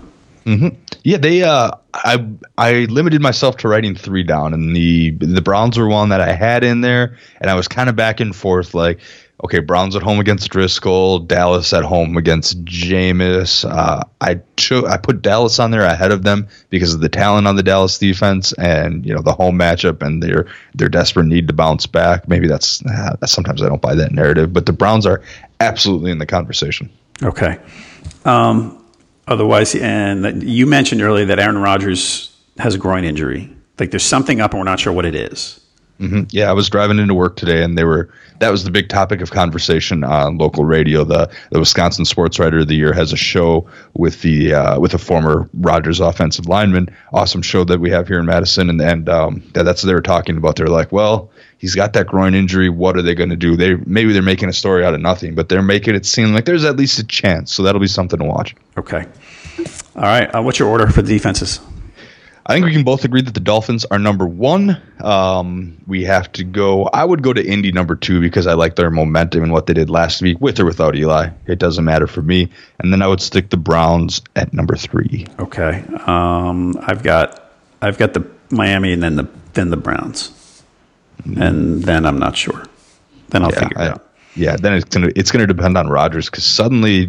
Yeah, 1.03 1.17
they. 1.17 1.43
Uh, 1.43 1.71
I 1.93 2.25
I 2.57 2.85
limited 2.85 3.21
myself 3.21 3.57
to 3.57 3.67
writing 3.69 3.95
three 3.95 4.23
down, 4.23 4.53
and 4.53 4.75
the 4.75 5.11
the 5.11 5.41
Browns 5.41 5.77
were 5.77 5.87
one 5.87 6.09
that 6.09 6.19
I 6.19 6.33
had 6.33 6.65
in 6.65 6.81
there, 6.81 7.17
and 7.39 7.49
I 7.49 7.55
was 7.55 7.67
kind 7.67 7.89
of 7.89 7.95
back 7.95 8.19
and 8.19 8.35
forth. 8.35 8.73
Like, 8.73 8.99
okay, 9.43 9.59
Browns 9.59 9.95
at 9.95 10.01
home 10.01 10.19
against 10.19 10.49
Driskel, 10.49 11.27
Dallas 11.27 11.73
at 11.73 11.83
home 11.83 12.15
against 12.17 12.63
Jameis. 12.63 13.69
Uh, 13.69 14.03
I 14.21 14.39
I 14.87 14.97
put 14.97 15.21
Dallas 15.21 15.59
on 15.59 15.71
there 15.71 15.83
ahead 15.83 16.11
of 16.11 16.23
them 16.23 16.47
because 16.69 16.93
of 16.93 17.01
the 17.01 17.09
talent 17.09 17.47
on 17.47 17.55
the 17.55 17.63
Dallas 17.63 17.97
defense, 17.97 18.53
and 18.53 19.05
you 19.05 19.13
know 19.13 19.21
the 19.21 19.33
home 19.33 19.57
matchup 19.57 20.01
and 20.01 20.23
their 20.23 20.47
their 20.73 20.89
desperate 20.89 21.25
need 21.25 21.47
to 21.47 21.53
bounce 21.53 21.85
back. 21.85 22.27
Maybe 22.27 22.47
that's 22.47 22.83
uh, 22.85 23.15
sometimes 23.25 23.61
I 23.61 23.67
don't 23.67 23.81
buy 23.81 23.95
that 23.95 24.11
narrative, 24.11 24.53
but 24.53 24.65
the 24.65 24.73
Browns 24.73 25.05
are 25.05 25.21
absolutely 25.59 26.11
in 26.11 26.17
the 26.17 26.25
conversation. 26.25 26.89
Okay. 27.21 27.59
Um, 28.25 28.83
otherwise, 29.27 29.75
and 29.75 30.41
you 30.43 30.65
mentioned 30.65 31.01
earlier 31.01 31.25
that 31.25 31.39
Aaron 31.39 31.57
Rodgers 31.57 32.35
has 32.57 32.75
a 32.75 32.77
groin 32.77 33.03
injury. 33.03 33.49
Like 33.79 33.91
there's 33.91 34.03
something 34.03 34.39
up, 34.39 34.51
and 34.51 34.59
we're 34.59 34.65
not 34.65 34.79
sure 34.79 34.93
what 34.93 35.05
it 35.05 35.15
is. 35.15 35.59
Mm-hmm. 36.03 36.23
Yeah, 36.31 36.49
I 36.49 36.53
was 36.53 36.69
driving 36.69 36.99
into 36.99 37.13
work 37.13 37.37
today, 37.37 37.63
and 37.63 37.77
they 37.77 37.85
were 37.85 38.09
that 38.39 38.49
was 38.49 38.65
the 38.65 38.71
big 38.71 38.89
topic 38.89 39.21
of 39.21 39.31
conversation 39.31 40.03
on 40.03 40.37
local 40.37 40.65
radio. 40.65 41.05
The 41.05 41.31
the 41.49 41.59
Wisconsin 41.59 42.03
Sports 42.03 42.39
Writer 42.39 42.59
of 42.59 42.67
the 42.67 42.75
Year 42.75 42.91
has 42.91 43.13
a 43.13 43.17
show 43.17 43.69
with 43.93 44.21
the 44.21 44.53
uh, 44.53 44.79
with 44.81 44.93
a 44.93 44.97
former 44.97 45.49
Rogers 45.53 46.01
offensive 46.01 46.47
lineman. 46.47 46.93
Awesome 47.13 47.41
show 47.41 47.63
that 47.63 47.79
we 47.79 47.89
have 47.91 48.09
here 48.09 48.19
in 48.19 48.25
Madison, 48.25 48.69
and 48.69 48.81
and 48.81 49.07
um, 49.07 49.43
that, 49.53 49.63
that's 49.63 49.81
what 49.81 49.87
they 49.87 49.93
were 49.93 50.01
talking 50.01 50.35
about. 50.35 50.57
They're 50.57 50.67
like, 50.67 50.91
well, 50.91 51.31
he's 51.57 51.73
got 51.73 51.93
that 51.93 52.07
groin 52.07 52.35
injury. 52.35 52.67
What 52.67 52.97
are 52.97 53.01
they 53.01 53.15
going 53.15 53.29
to 53.29 53.37
do? 53.37 53.55
They 53.55 53.75
maybe 53.75 54.11
they're 54.11 54.21
making 54.21 54.49
a 54.49 54.53
story 54.53 54.83
out 54.83 54.93
of 54.93 54.99
nothing, 54.99 55.35
but 55.35 55.47
they're 55.47 55.61
making 55.61 55.95
it 55.95 56.05
seem 56.05 56.33
like 56.33 56.43
there's 56.43 56.65
at 56.65 56.75
least 56.75 56.99
a 56.99 57.05
chance. 57.05 57.53
So 57.53 57.63
that'll 57.63 57.81
be 57.81 57.87
something 57.87 58.19
to 58.19 58.25
watch. 58.25 58.55
Okay. 58.77 59.05
All 59.95 60.01
right. 60.01 60.35
Uh, 60.35 60.41
what's 60.41 60.59
your 60.59 60.67
order 60.67 60.87
for 60.87 61.01
the 61.01 61.13
defenses? 61.13 61.61
I 62.45 62.53
think 62.53 62.65
we 62.65 62.73
can 62.73 62.83
both 62.83 63.05
agree 63.05 63.21
that 63.21 63.33
the 63.33 63.39
Dolphins 63.39 63.85
are 63.85 63.97
number 63.97 64.27
one. 64.27 64.81
Um, 65.01 65.77
we 65.87 66.03
have 66.03 66.29
to 66.33 66.43
go. 66.43 66.85
I 66.85 67.05
would 67.05 67.23
go 67.23 67.31
to 67.31 67.45
Indy 67.45 67.71
number 67.71 67.95
two 67.95 68.19
because 68.19 68.47
I 68.47 68.53
like 68.53 68.75
their 68.75 68.91
momentum 68.91 69.43
and 69.43 69.53
what 69.53 69.65
they 69.65 69.73
did 69.73 69.89
last 69.89 70.21
week 70.21 70.41
with 70.41 70.59
or 70.59 70.65
without 70.65 70.95
Eli. 70.95 71.29
It 71.47 71.57
doesn't 71.57 71.85
matter 71.85 72.05
for 72.05 72.21
me. 72.21 72.49
And 72.79 72.91
then 72.91 73.01
I 73.01 73.07
would 73.07 73.21
stick 73.21 73.49
the 73.49 73.57
Browns 73.57 74.21
at 74.35 74.53
number 74.53 74.75
three. 74.75 75.25
Okay. 75.39 75.85
Um, 76.05 76.77
I've 76.81 77.01
got 77.01 77.53
I've 77.81 77.97
got 77.97 78.13
the 78.13 78.27
Miami 78.51 78.91
and 78.91 79.01
then 79.01 79.15
the 79.15 79.27
then 79.53 79.69
the 79.69 79.77
Browns, 79.77 80.63
and 81.37 81.83
then 81.83 82.05
I'm 82.05 82.19
not 82.19 82.35
sure. 82.35 82.65
Then 83.29 83.43
I'll 83.43 83.51
yeah, 83.51 83.59
figure 83.59 83.81
it 83.81 83.87
out. 83.87 84.09
Yeah, 84.35 84.57
then 84.57 84.73
it's 84.73 84.85
gonna 84.85 85.11
it's 85.15 85.31
gonna 85.31 85.47
depend 85.47 85.77
on 85.77 85.87
Rodgers 85.87 86.29
because 86.29 86.43
suddenly 86.43 87.07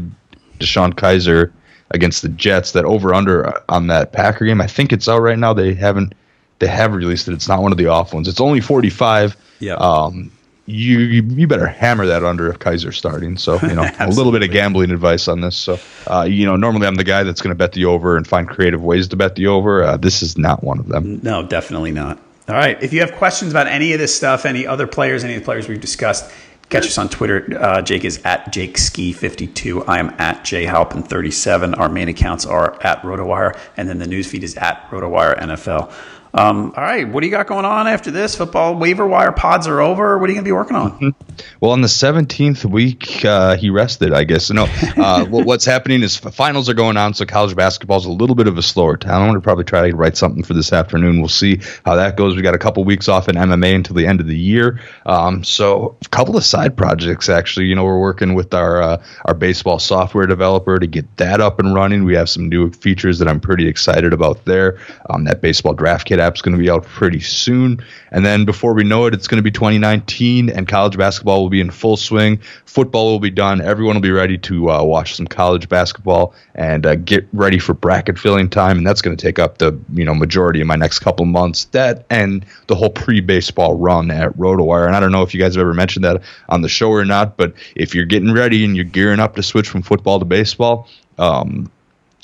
DeShone 0.61 0.95
Kizer 0.95 1.53
against 1.91 2.22
the 2.22 2.28
Jets 2.28 2.72
that 2.72 2.85
over 2.85 3.14
under 3.14 3.62
on 3.68 3.87
that 3.89 4.12
Packer 4.12 4.45
game. 4.45 4.61
I 4.61 4.66
think 4.66 4.93
it's 4.93 5.09
out 5.09 5.20
right 5.20 5.39
now. 5.39 5.53
They 5.53 5.74
haven't 5.74 6.14
they 6.59 6.66
have 6.66 6.95
released 6.95 7.28
it. 7.28 7.35
It's 7.35 7.49
not 7.49 7.62
one 7.62 7.72
of 7.72 7.78
the 7.78 7.87
off 7.87 8.14
ones. 8.14 8.28
It's 8.28 8.41
only 8.41 8.61
forty 8.61 8.91
five. 8.91 9.37
Yeah. 9.61 9.74
Um, 9.74 10.30
you, 10.66 11.01
you 11.01 11.22
you 11.22 11.47
better 11.47 11.66
hammer 11.66 12.07
that 12.07 12.24
under 12.24 12.49
if 12.49 12.59
Kizer's 12.59 12.97
starting. 12.97 13.37
So 13.37 13.61
you 13.61 13.74
know 13.74 13.89
a 13.99 14.09
little 14.09 14.32
bit 14.32 14.43
of 14.43 14.51
gambling 14.51 14.91
advice 14.91 15.28
on 15.28 15.41
this. 15.41 15.57
So 15.57 15.78
uh, 16.07 16.22
you 16.22 16.47
know 16.47 16.57
normally 16.57 16.87
I'm 16.87 16.95
the 16.95 17.05
guy 17.05 17.22
that's 17.22 17.43
going 17.43 17.51
to 17.51 17.59
bet 17.59 17.72
the 17.72 17.85
over 17.85 18.16
and 18.16 18.26
find 18.26 18.49
creative 18.49 18.82
ways 18.82 19.09
to 19.09 19.16
bet 19.16 19.35
the 19.35 19.47
over. 19.49 19.82
Uh, 19.82 19.97
this 19.97 20.22
is 20.22 20.39
not 20.39 20.64
one 20.64 20.78
of 20.78 20.89
them. 20.89 21.20
No, 21.22 21.43
definitely 21.43 21.93
not. 21.93 22.18
All 22.49 22.55
right. 22.55 22.82
If 22.82 22.93
you 22.93 23.01
have 23.01 23.12
questions 23.12 23.53
about 23.53 23.68
any 23.68 23.95
of 23.95 23.99
this 23.99 24.14
stuff, 24.14 24.45
any 24.45 24.66
other 24.66 24.87
players, 24.87 25.24
any 25.24 25.35
of 25.35 25.41
the 25.41 25.45
players 25.45 25.66
we've 25.66 25.80
discussed, 25.80 26.30
catch 26.69 26.87
us 26.87 26.99
on 26.99 27.09
Twitter. 27.09 27.47
Uh, 27.59 27.83
Jake 27.83 28.05
is 28.05 28.21
at 28.25 28.53
JakeSki52. 28.53 29.85
I 29.89 29.99
am 29.99 30.11
at 30.19 30.45
JHalpin37. 30.45 31.79
Our 31.79 31.89
main 31.89 32.09
accounts 32.09 32.47
are 32.47 32.75
at 32.83 33.03
RotoWire, 33.03 33.59
and 33.77 33.89
then 33.89 33.99
the 33.99 34.07
newsfeed 34.07 34.43
is 34.43 34.57
at 34.57 34.89
RotoWire 34.91 35.39
NFL. 35.39 35.93
Um, 36.35 36.72
all 36.76 36.82
right. 36.82 37.09
What 37.09 37.20
do 37.20 37.28
you 37.28 37.30
got 37.30 37.47
going 37.47 37.64
on 37.64 37.87
after 37.87 38.11
this? 38.11 38.35
Football 38.35 38.74
waiver 38.74 39.07
wire 39.07 39.30
pods 39.30 39.68
are 39.68 39.80
over. 39.80 40.18
What 40.18 40.28
are 40.28 40.32
you 40.32 40.35
going 40.35 40.45
to 40.45 40.49
be 40.49 40.53
working 40.53 40.76
on? 40.76 41.14
Well, 41.61 41.70
on 41.70 41.80
the 41.80 41.89
17th 41.89 42.64
week, 42.64 43.24
uh, 43.24 43.57
he 43.57 43.70
rested, 43.70 44.12
I 44.12 44.24
guess. 44.24 44.51
No, 44.51 44.66
uh, 44.97 45.24
what's 45.30 45.64
happening 45.64 46.03
is 46.03 46.16
finals 46.16 46.68
are 46.68 46.74
going 46.74 46.97
on, 46.97 47.14
so 47.14 47.24
college 47.24 47.55
basketball 47.55 47.99
is 47.99 48.05
a 48.05 48.11
little 48.11 48.35
bit 48.35 48.49
of 48.49 48.59
a 48.59 48.62
slower 48.62 48.97
time. 48.97 49.22
I'm 49.22 49.28
going 49.28 49.35
to 49.35 49.41
probably 49.41 49.64
try 49.64 49.89
to 49.89 49.97
write 49.97 50.16
something 50.16 50.43
for 50.43 50.55
this 50.55 50.72
afternoon. 50.72 51.20
We'll 51.20 51.28
see 51.28 51.61
how 51.85 51.95
that 51.95 52.16
goes. 52.16 52.35
We 52.35 52.43
got 52.43 52.55
a 52.55 52.59
couple 52.59 52.82
weeks 52.82 53.09
off 53.09 53.28
in 53.28 53.37
MMA 53.37 53.72
until 53.72 53.95
the 53.95 54.07
end 54.07 54.20
of 54.20 54.26
the 54.26 54.37
year. 54.37 54.80
Um, 55.07 55.45
so, 55.45 55.97
a 56.05 56.09
couple 56.09 56.37
of 56.37 56.45
side 56.45 56.76
projects, 56.76 57.28
actually. 57.28 57.66
You 57.66 57.76
know, 57.76 57.85
we're 57.85 58.01
working 58.01 58.35
with 58.35 58.55
our 58.55 58.82
uh, 58.82 59.05
our 59.24 59.35
baseball 59.35 59.78
software 59.78 60.26
developer 60.26 60.80
to 60.80 60.87
get 60.87 61.16
that 61.18 61.41
up 61.41 61.61
and 61.61 61.74
running. 61.74 62.05
We 62.05 62.16
have 62.16 62.28
some 62.28 62.49
new 62.49 62.72
features 62.72 63.20
that 63.20 63.28
I'm 63.28 63.41
pretty 63.41 63.68
excited 63.68 64.12
about 64.12 64.45
there. 64.45 64.78
Um, 65.11 65.24
that 65.24 65.41
baseball 65.41 65.74
draft 65.74 66.09
kit 66.09 66.24
app's 66.25 66.43
going 66.43 66.57
to 66.57 66.62
be 66.62 66.70
out 66.70 66.85
pretty 66.85 67.20
soon. 67.20 67.85
And 68.11 68.25
then 68.25 68.45
before 68.45 68.75
we 68.75 68.85
know 68.85 69.07
it, 69.07 69.14
it's 69.14 69.29
going 69.29 69.39
to 69.39 69.43
be 69.43 69.51
2019, 69.51 70.51
and 70.51 70.66
college 70.66 70.97
basketball 70.97 71.43
will 71.43 71.51
be 71.51 71.61
in 71.61 71.70
full 71.70 71.97
swing. 71.97 72.39
Football 72.64 73.12
will 73.12 73.20
be 73.20 73.31
done. 73.31 73.61
Everyone 73.61 73.97
will 73.97 74.03
be 74.03 74.11
ready 74.11 74.39
to 74.39 74.70
uh, 74.70 74.83
watch 74.83 75.14
some 75.14 75.27
college 75.27 75.68
basketball 75.68 76.35
and 76.55 76.87
uh, 76.87 76.95
get 76.97 77.27
ready 77.33 77.59
for 77.59 77.75
bracket 77.75 78.18
filling 78.18 78.49
time. 78.49 78.79
And 78.79 78.87
that's 78.87 79.03
going 79.03 79.16
to 79.16 79.22
take 79.22 79.39
up 79.39 79.59
the 79.59 79.79
you 79.93 80.05
know 80.05 80.14
majority 80.14 80.61
of 80.61 80.66
my 80.66 80.77
next 80.77 81.01
couple 81.01 81.27
months. 81.27 81.66
That 81.66 82.05
and 82.11 82.45
the 82.66 82.75
whole 82.75 82.91
pre-baseball 82.91 83.77
run 83.77 84.11
at 84.11 84.33
RotoWire. 84.37 84.87
And 84.87 84.97
I 84.97 85.01
don't 85.01 85.12
know 85.12 85.22
if 85.22 85.35
you 85.35 85.41
guys 85.41 85.55
have 85.55 85.62
ever 85.62 85.75
mentioned 85.75 86.05
that 86.05 86.22
on 86.49 86.62
the 86.62 86.68
show 86.68 86.91
or 86.91 87.05
not, 87.05 87.37
but 87.37 87.55
if 87.77 87.95
you're 87.95 88.05
getting 88.05 88.33
ready 88.33 88.64
and 88.64 88.77
you're 88.77 88.85
gearing 88.85 89.20
up 89.20 89.37
to 89.37 89.43
switch 89.43 89.68
from 89.68 89.83
football 89.83 90.18
to 90.18 90.25
baseball. 90.25 90.89
Um, 91.18 91.70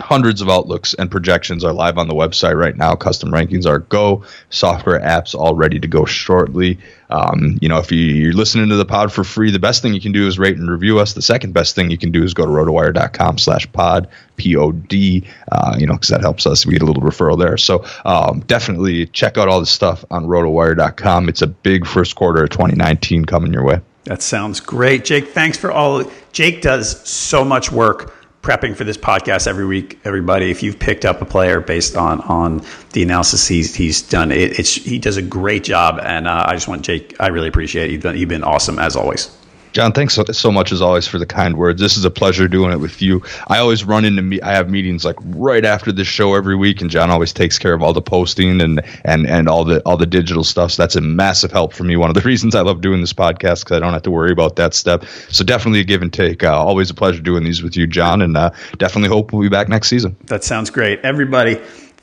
hundreds 0.01 0.41
of 0.41 0.49
outlooks 0.49 0.95
and 0.95 1.11
projections 1.11 1.65
are 1.65 1.73
live 1.73 1.99
on 1.99 2.09
the 2.09 2.15
website 2.15 2.57
right 2.57 2.77
now. 2.77 2.95
Custom 2.95 3.31
rankings 3.31 3.67
are 3.67 3.81
go. 3.81 4.25
Software 4.49 5.01
apps 5.01 5.35
all 5.35 5.55
ready 5.55 5.79
to 5.79 5.89
go 5.89 6.05
shortly. 6.05 6.79
Um, 7.11 7.59
you 7.61 7.69
know, 7.69 7.79
if 7.79 7.91
you, 7.93 7.99
you're 7.99 8.33
listening 8.33 8.69
to 8.69 8.77
the 8.77 8.85
pod 8.85 9.13
for 9.13 9.25
free, 9.25 9.51
the 9.51 9.59
best 9.59 9.83
thing 9.83 9.95
you 9.95 10.01
can 10.01 10.13
do 10.13 10.27
is 10.27 10.39
rate 10.39 10.57
and 10.57 10.71
review 10.71 10.99
us. 10.99 11.13
The 11.13 11.23
second 11.23 11.53
best 11.53 11.75
thing 11.75 11.91
you 11.91 11.99
can 11.99 12.13
do 12.13 12.23
is 12.23 12.35
go 12.35 12.45
to 12.45 12.51
rotowire.com 12.51 13.39
slash 13.39 13.71
pod, 13.73 14.09
P-O-D, 14.37 15.25
uh, 15.53 15.77
you 15.79 15.87
know, 15.87 15.95
because 15.95 16.09
that 16.09 16.21
helps 16.21 16.47
us. 16.47 16.65
We 16.65 16.73
get 16.73 16.83
a 16.83 16.87
little 16.87 17.03
referral 17.03 17.39
there. 17.39 17.57
So 17.57 17.85
um, 18.05 18.41
definitely 18.41 19.07
check 19.07 19.39
out 19.39 19.49
all 19.49 19.61
the 19.61 19.67
stuff 19.67 20.05
on 20.11 20.27
rotowire.com. 20.27 21.29
It's 21.29 21.43
a 21.43 21.49
big 21.49 21.87
first 21.87 22.15
quarter 22.17 22.45
of 22.45 22.51
2019 22.51 23.25
coming 23.25 23.53
your 23.53 23.65
way. 23.65 23.81
That 24.05 24.23
sounds 24.23 24.61
great. 24.61 25.05
Jake, 25.05 25.29
thanks 25.29 25.59
for 25.59 25.71
all. 25.71 26.05
Jake 26.33 26.63
does 26.63 27.07
so 27.09 27.45
much 27.45 27.71
work 27.71 28.15
prepping 28.43 28.75
for 28.75 28.85
this 28.85 28.97
podcast 28.97 29.47
every 29.47 29.67
week. 29.67 29.99
Everybody, 30.05 30.51
if 30.51 30.63
you've 30.63 30.79
picked 30.79 31.05
up 31.05 31.21
a 31.21 31.25
player 31.25 31.61
based 31.61 31.97
on 31.97 32.21
on 32.23 32.65
the 32.93 33.03
analysis 33.03 33.47
he's 33.47 33.75
he's 33.75 34.03
done, 34.03 34.33
it, 34.33 34.59
it's 34.59 34.75
he 34.75 34.99
does 34.99 35.17
a 35.17 35.23
great 35.23 35.65
job, 35.65 36.01
and 36.03 36.27
uh, 36.27 36.45
I 36.49 36.55
just 36.55 36.69
want 36.69 36.83
Jake. 36.83 37.17
I 37.21 37.29
really 37.29 37.49
appreciate 37.49 37.91
it. 37.91 37.93
You've 37.93 38.03
done. 38.03 38.17
You've 38.17 38.29
been 38.29 38.45
awesome 38.45 38.79
as 38.79 38.97
always. 38.97 39.37
John, 39.73 39.93
thanks 39.93 40.15
so, 40.15 40.25
so 40.25 40.51
much 40.51 40.73
as 40.73 40.83
always 40.83 41.07
for 41.07 41.19
the 41.19 41.27
kind 41.27 41.57
words. 41.57 41.81
This 41.81 41.97
is 41.97 42.05
a 42.05 42.11
pleasure 42.11 42.49
doing 42.49 42.73
it 42.73 42.79
with 42.79 43.01
you. 43.01 43.23
I 43.47 43.59
always 43.59 43.85
run 43.85 44.05
into 44.05 44.23
me. 44.23 44.41
I 44.41 44.53
have 44.53 44.69
meetings 44.69 45.05
like 45.05 45.17
right 45.25 45.65
after 45.65 45.93
this 45.93 46.09
show 46.09 46.35
every 46.35 46.57
week, 46.57 46.81
and 46.81 46.91
John 46.91 47.11
always 47.11 47.33
takes 47.33 47.59
care 47.59 47.73
of 47.73 47.83
all 47.83 47.93
the 47.93 48.03
posting 48.03 48.61
and 48.61 48.83
and 49.05 49.27
and 49.27 49.49
all 49.49 49.65
the 49.65 49.81
all 49.87 49.97
the 49.97 50.07
digital 50.07 50.45
stuff. 50.45 50.73
So 50.73 50.83
that's 50.83 50.97
a 50.97 51.01
massive 51.01 51.53
help 51.53 51.73
for 51.73 51.85
me. 51.85 51.97
One 51.97 52.11
of 52.11 52.15
the 52.15 52.21
reasons 52.31 52.55
I 52.55 52.63
love 52.63 52.81
doing 52.81 53.01
this 53.01 53.13
podcast 53.13 53.65
because 53.65 53.77
I 53.77 53.79
don't 53.79 53.93
have 53.93 54.03
to 54.03 54.11
worry 54.11 54.33
about 54.33 54.57
that 54.57 54.75
stuff. 54.75 55.09
So 55.31 55.45
definitely 55.45 55.81
a 55.81 55.85
give 55.85 56.03
and 56.03 56.13
take. 56.13 56.43
Uh, 56.43 56.57
always 56.57 56.91
a 56.91 56.95
pleasure 56.95 57.23
doing 57.23 57.45
these 57.45 57.63
with 57.63 57.77
you, 57.77 57.87
John, 57.87 58.23
and 58.23 58.37
uh, 58.37 58.51
definitely 58.79 59.09
hope 59.09 59.33
we'll 59.33 59.43
be 59.43 59.49
back 59.49 59.69
next 59.69 59.89
season. 59.89 60.17
That 60.25 60.45
sounds 60.45 60.71
great, 60.71 61.01
everybody. 61.05 61.61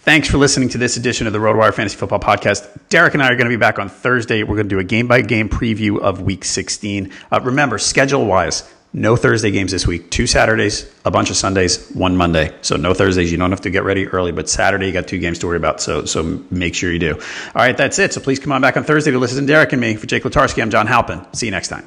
Thanks 0.07 0.29
for 0.29 0.37
listening 0.37 0.69
to 0.69 0.77
this 0.77 0.95
edition 0.95 1.27
of 1.27 1.33
the 1.33 1.39
RotoWire 1.39 1.73
Fantasy 1.73 1.97
Football 1.97 2.21
Podcast. 2.21 2.65
Derek 2.87 3.13
and 3.13 3.21
I 3.21 3.27
are 3.27 3.35
going 3.35 3.43
to 3.43 3.49
be 3.49 3.57
back 3.57 3.77
on 3.77 3.89
Thursday. 3.89 4.41
We're 4.41 4.55
going 4.55 4.69
to 4.69 4.73
do 4.73 4.79
a 4.79 4.83
game 4.85 5.05
by 5.05 5.19
game 5.19 5.49
preview 5.49 5.99
of 5.99 6.21
Week 6.21 6.45
16. 6.45 7.11
Uh, 7.29 7.41
remember, 7.43 7.77
schedule 7.77 8.25
wise, 8.25 8.63
no 8.93 9.17
Thursday 9.17 9.51
games 9.51 9.73
this 9.73 9.85
week. 9.85 10.09
Two 10.09 10.25
Saturdays, 10.25 10.89
a 11.03 11.11
bunch 11.11 11.29
of 11.29 11.35
Sundays, 11.35 11.89
one 11.89 12.15
Monday. 12.15 12.55
So 12.61 12.77
no 12.77 12.93
Thursdays. 12.93 13.33
You 13.33 13.37
don't 13.37 13.49
have 13.49 13.59
to 13.59 13.69
get 13.69 13.83
ready 13.83 14.07
early, 14.07 14.31
but 14.31 14.47
Saturday 14.47 14.87
you 14.87 14.93
got 14.93 15.09
two 15.09 15.19
games 15.19 15.39
to 15.39 15.47
worry 15.47 15.57
about. 15.57 15.81
So 15.81 16.05
so 16.05 16.41
make 16.49 16.73
sure 16.73 16.89
you 16.89 16.99
do. 16.99 17.15
All 17.15 17.21
right, 17.55 17.75
that's 17.75 17.99
it. 17.99 18.13
So 18.13 18.21
please 18.21 18.39
come 18.39 18.53
on 18.53 18.61
back 18.61 18.77
on 18.77 18.85
Thursday 18.85 19.11
to 19.11 19.19
listen 19.19 19.41
to 19.41 19.45
Derek 19.45 19.73
and 19.73 19.81
me. 19.81 19.97
For 19.97 20.07
Jake 20.07 20.23
Letarski, 20.23 20.61
I'm 20.61 20.69
John 20.69 20.87
Halpin. 20.87 21.25
See 21.33 21.47
you 21.47 21.51
next 21.51 21.67
time. 21.67 21.85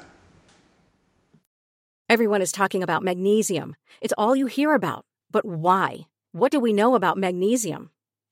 Everyone 2.11 2.43
is 2.43 2.53
talking 2.53 2.83
about 2.83 3.03
magnesium. 3.03 3.77
It's 4.03 4.13
all 4.19 4.37
you 4.37 4.45
hear 4.45 4.75
about. 4.75 5.07
But 5.31 5.47
why? 5.47 6.01
What 6.33 6.53
do 6.53 6.61
we 6.61 6.75
know 6.75 6.95
about 6.95 7.17
magnesium? 7.17 7.89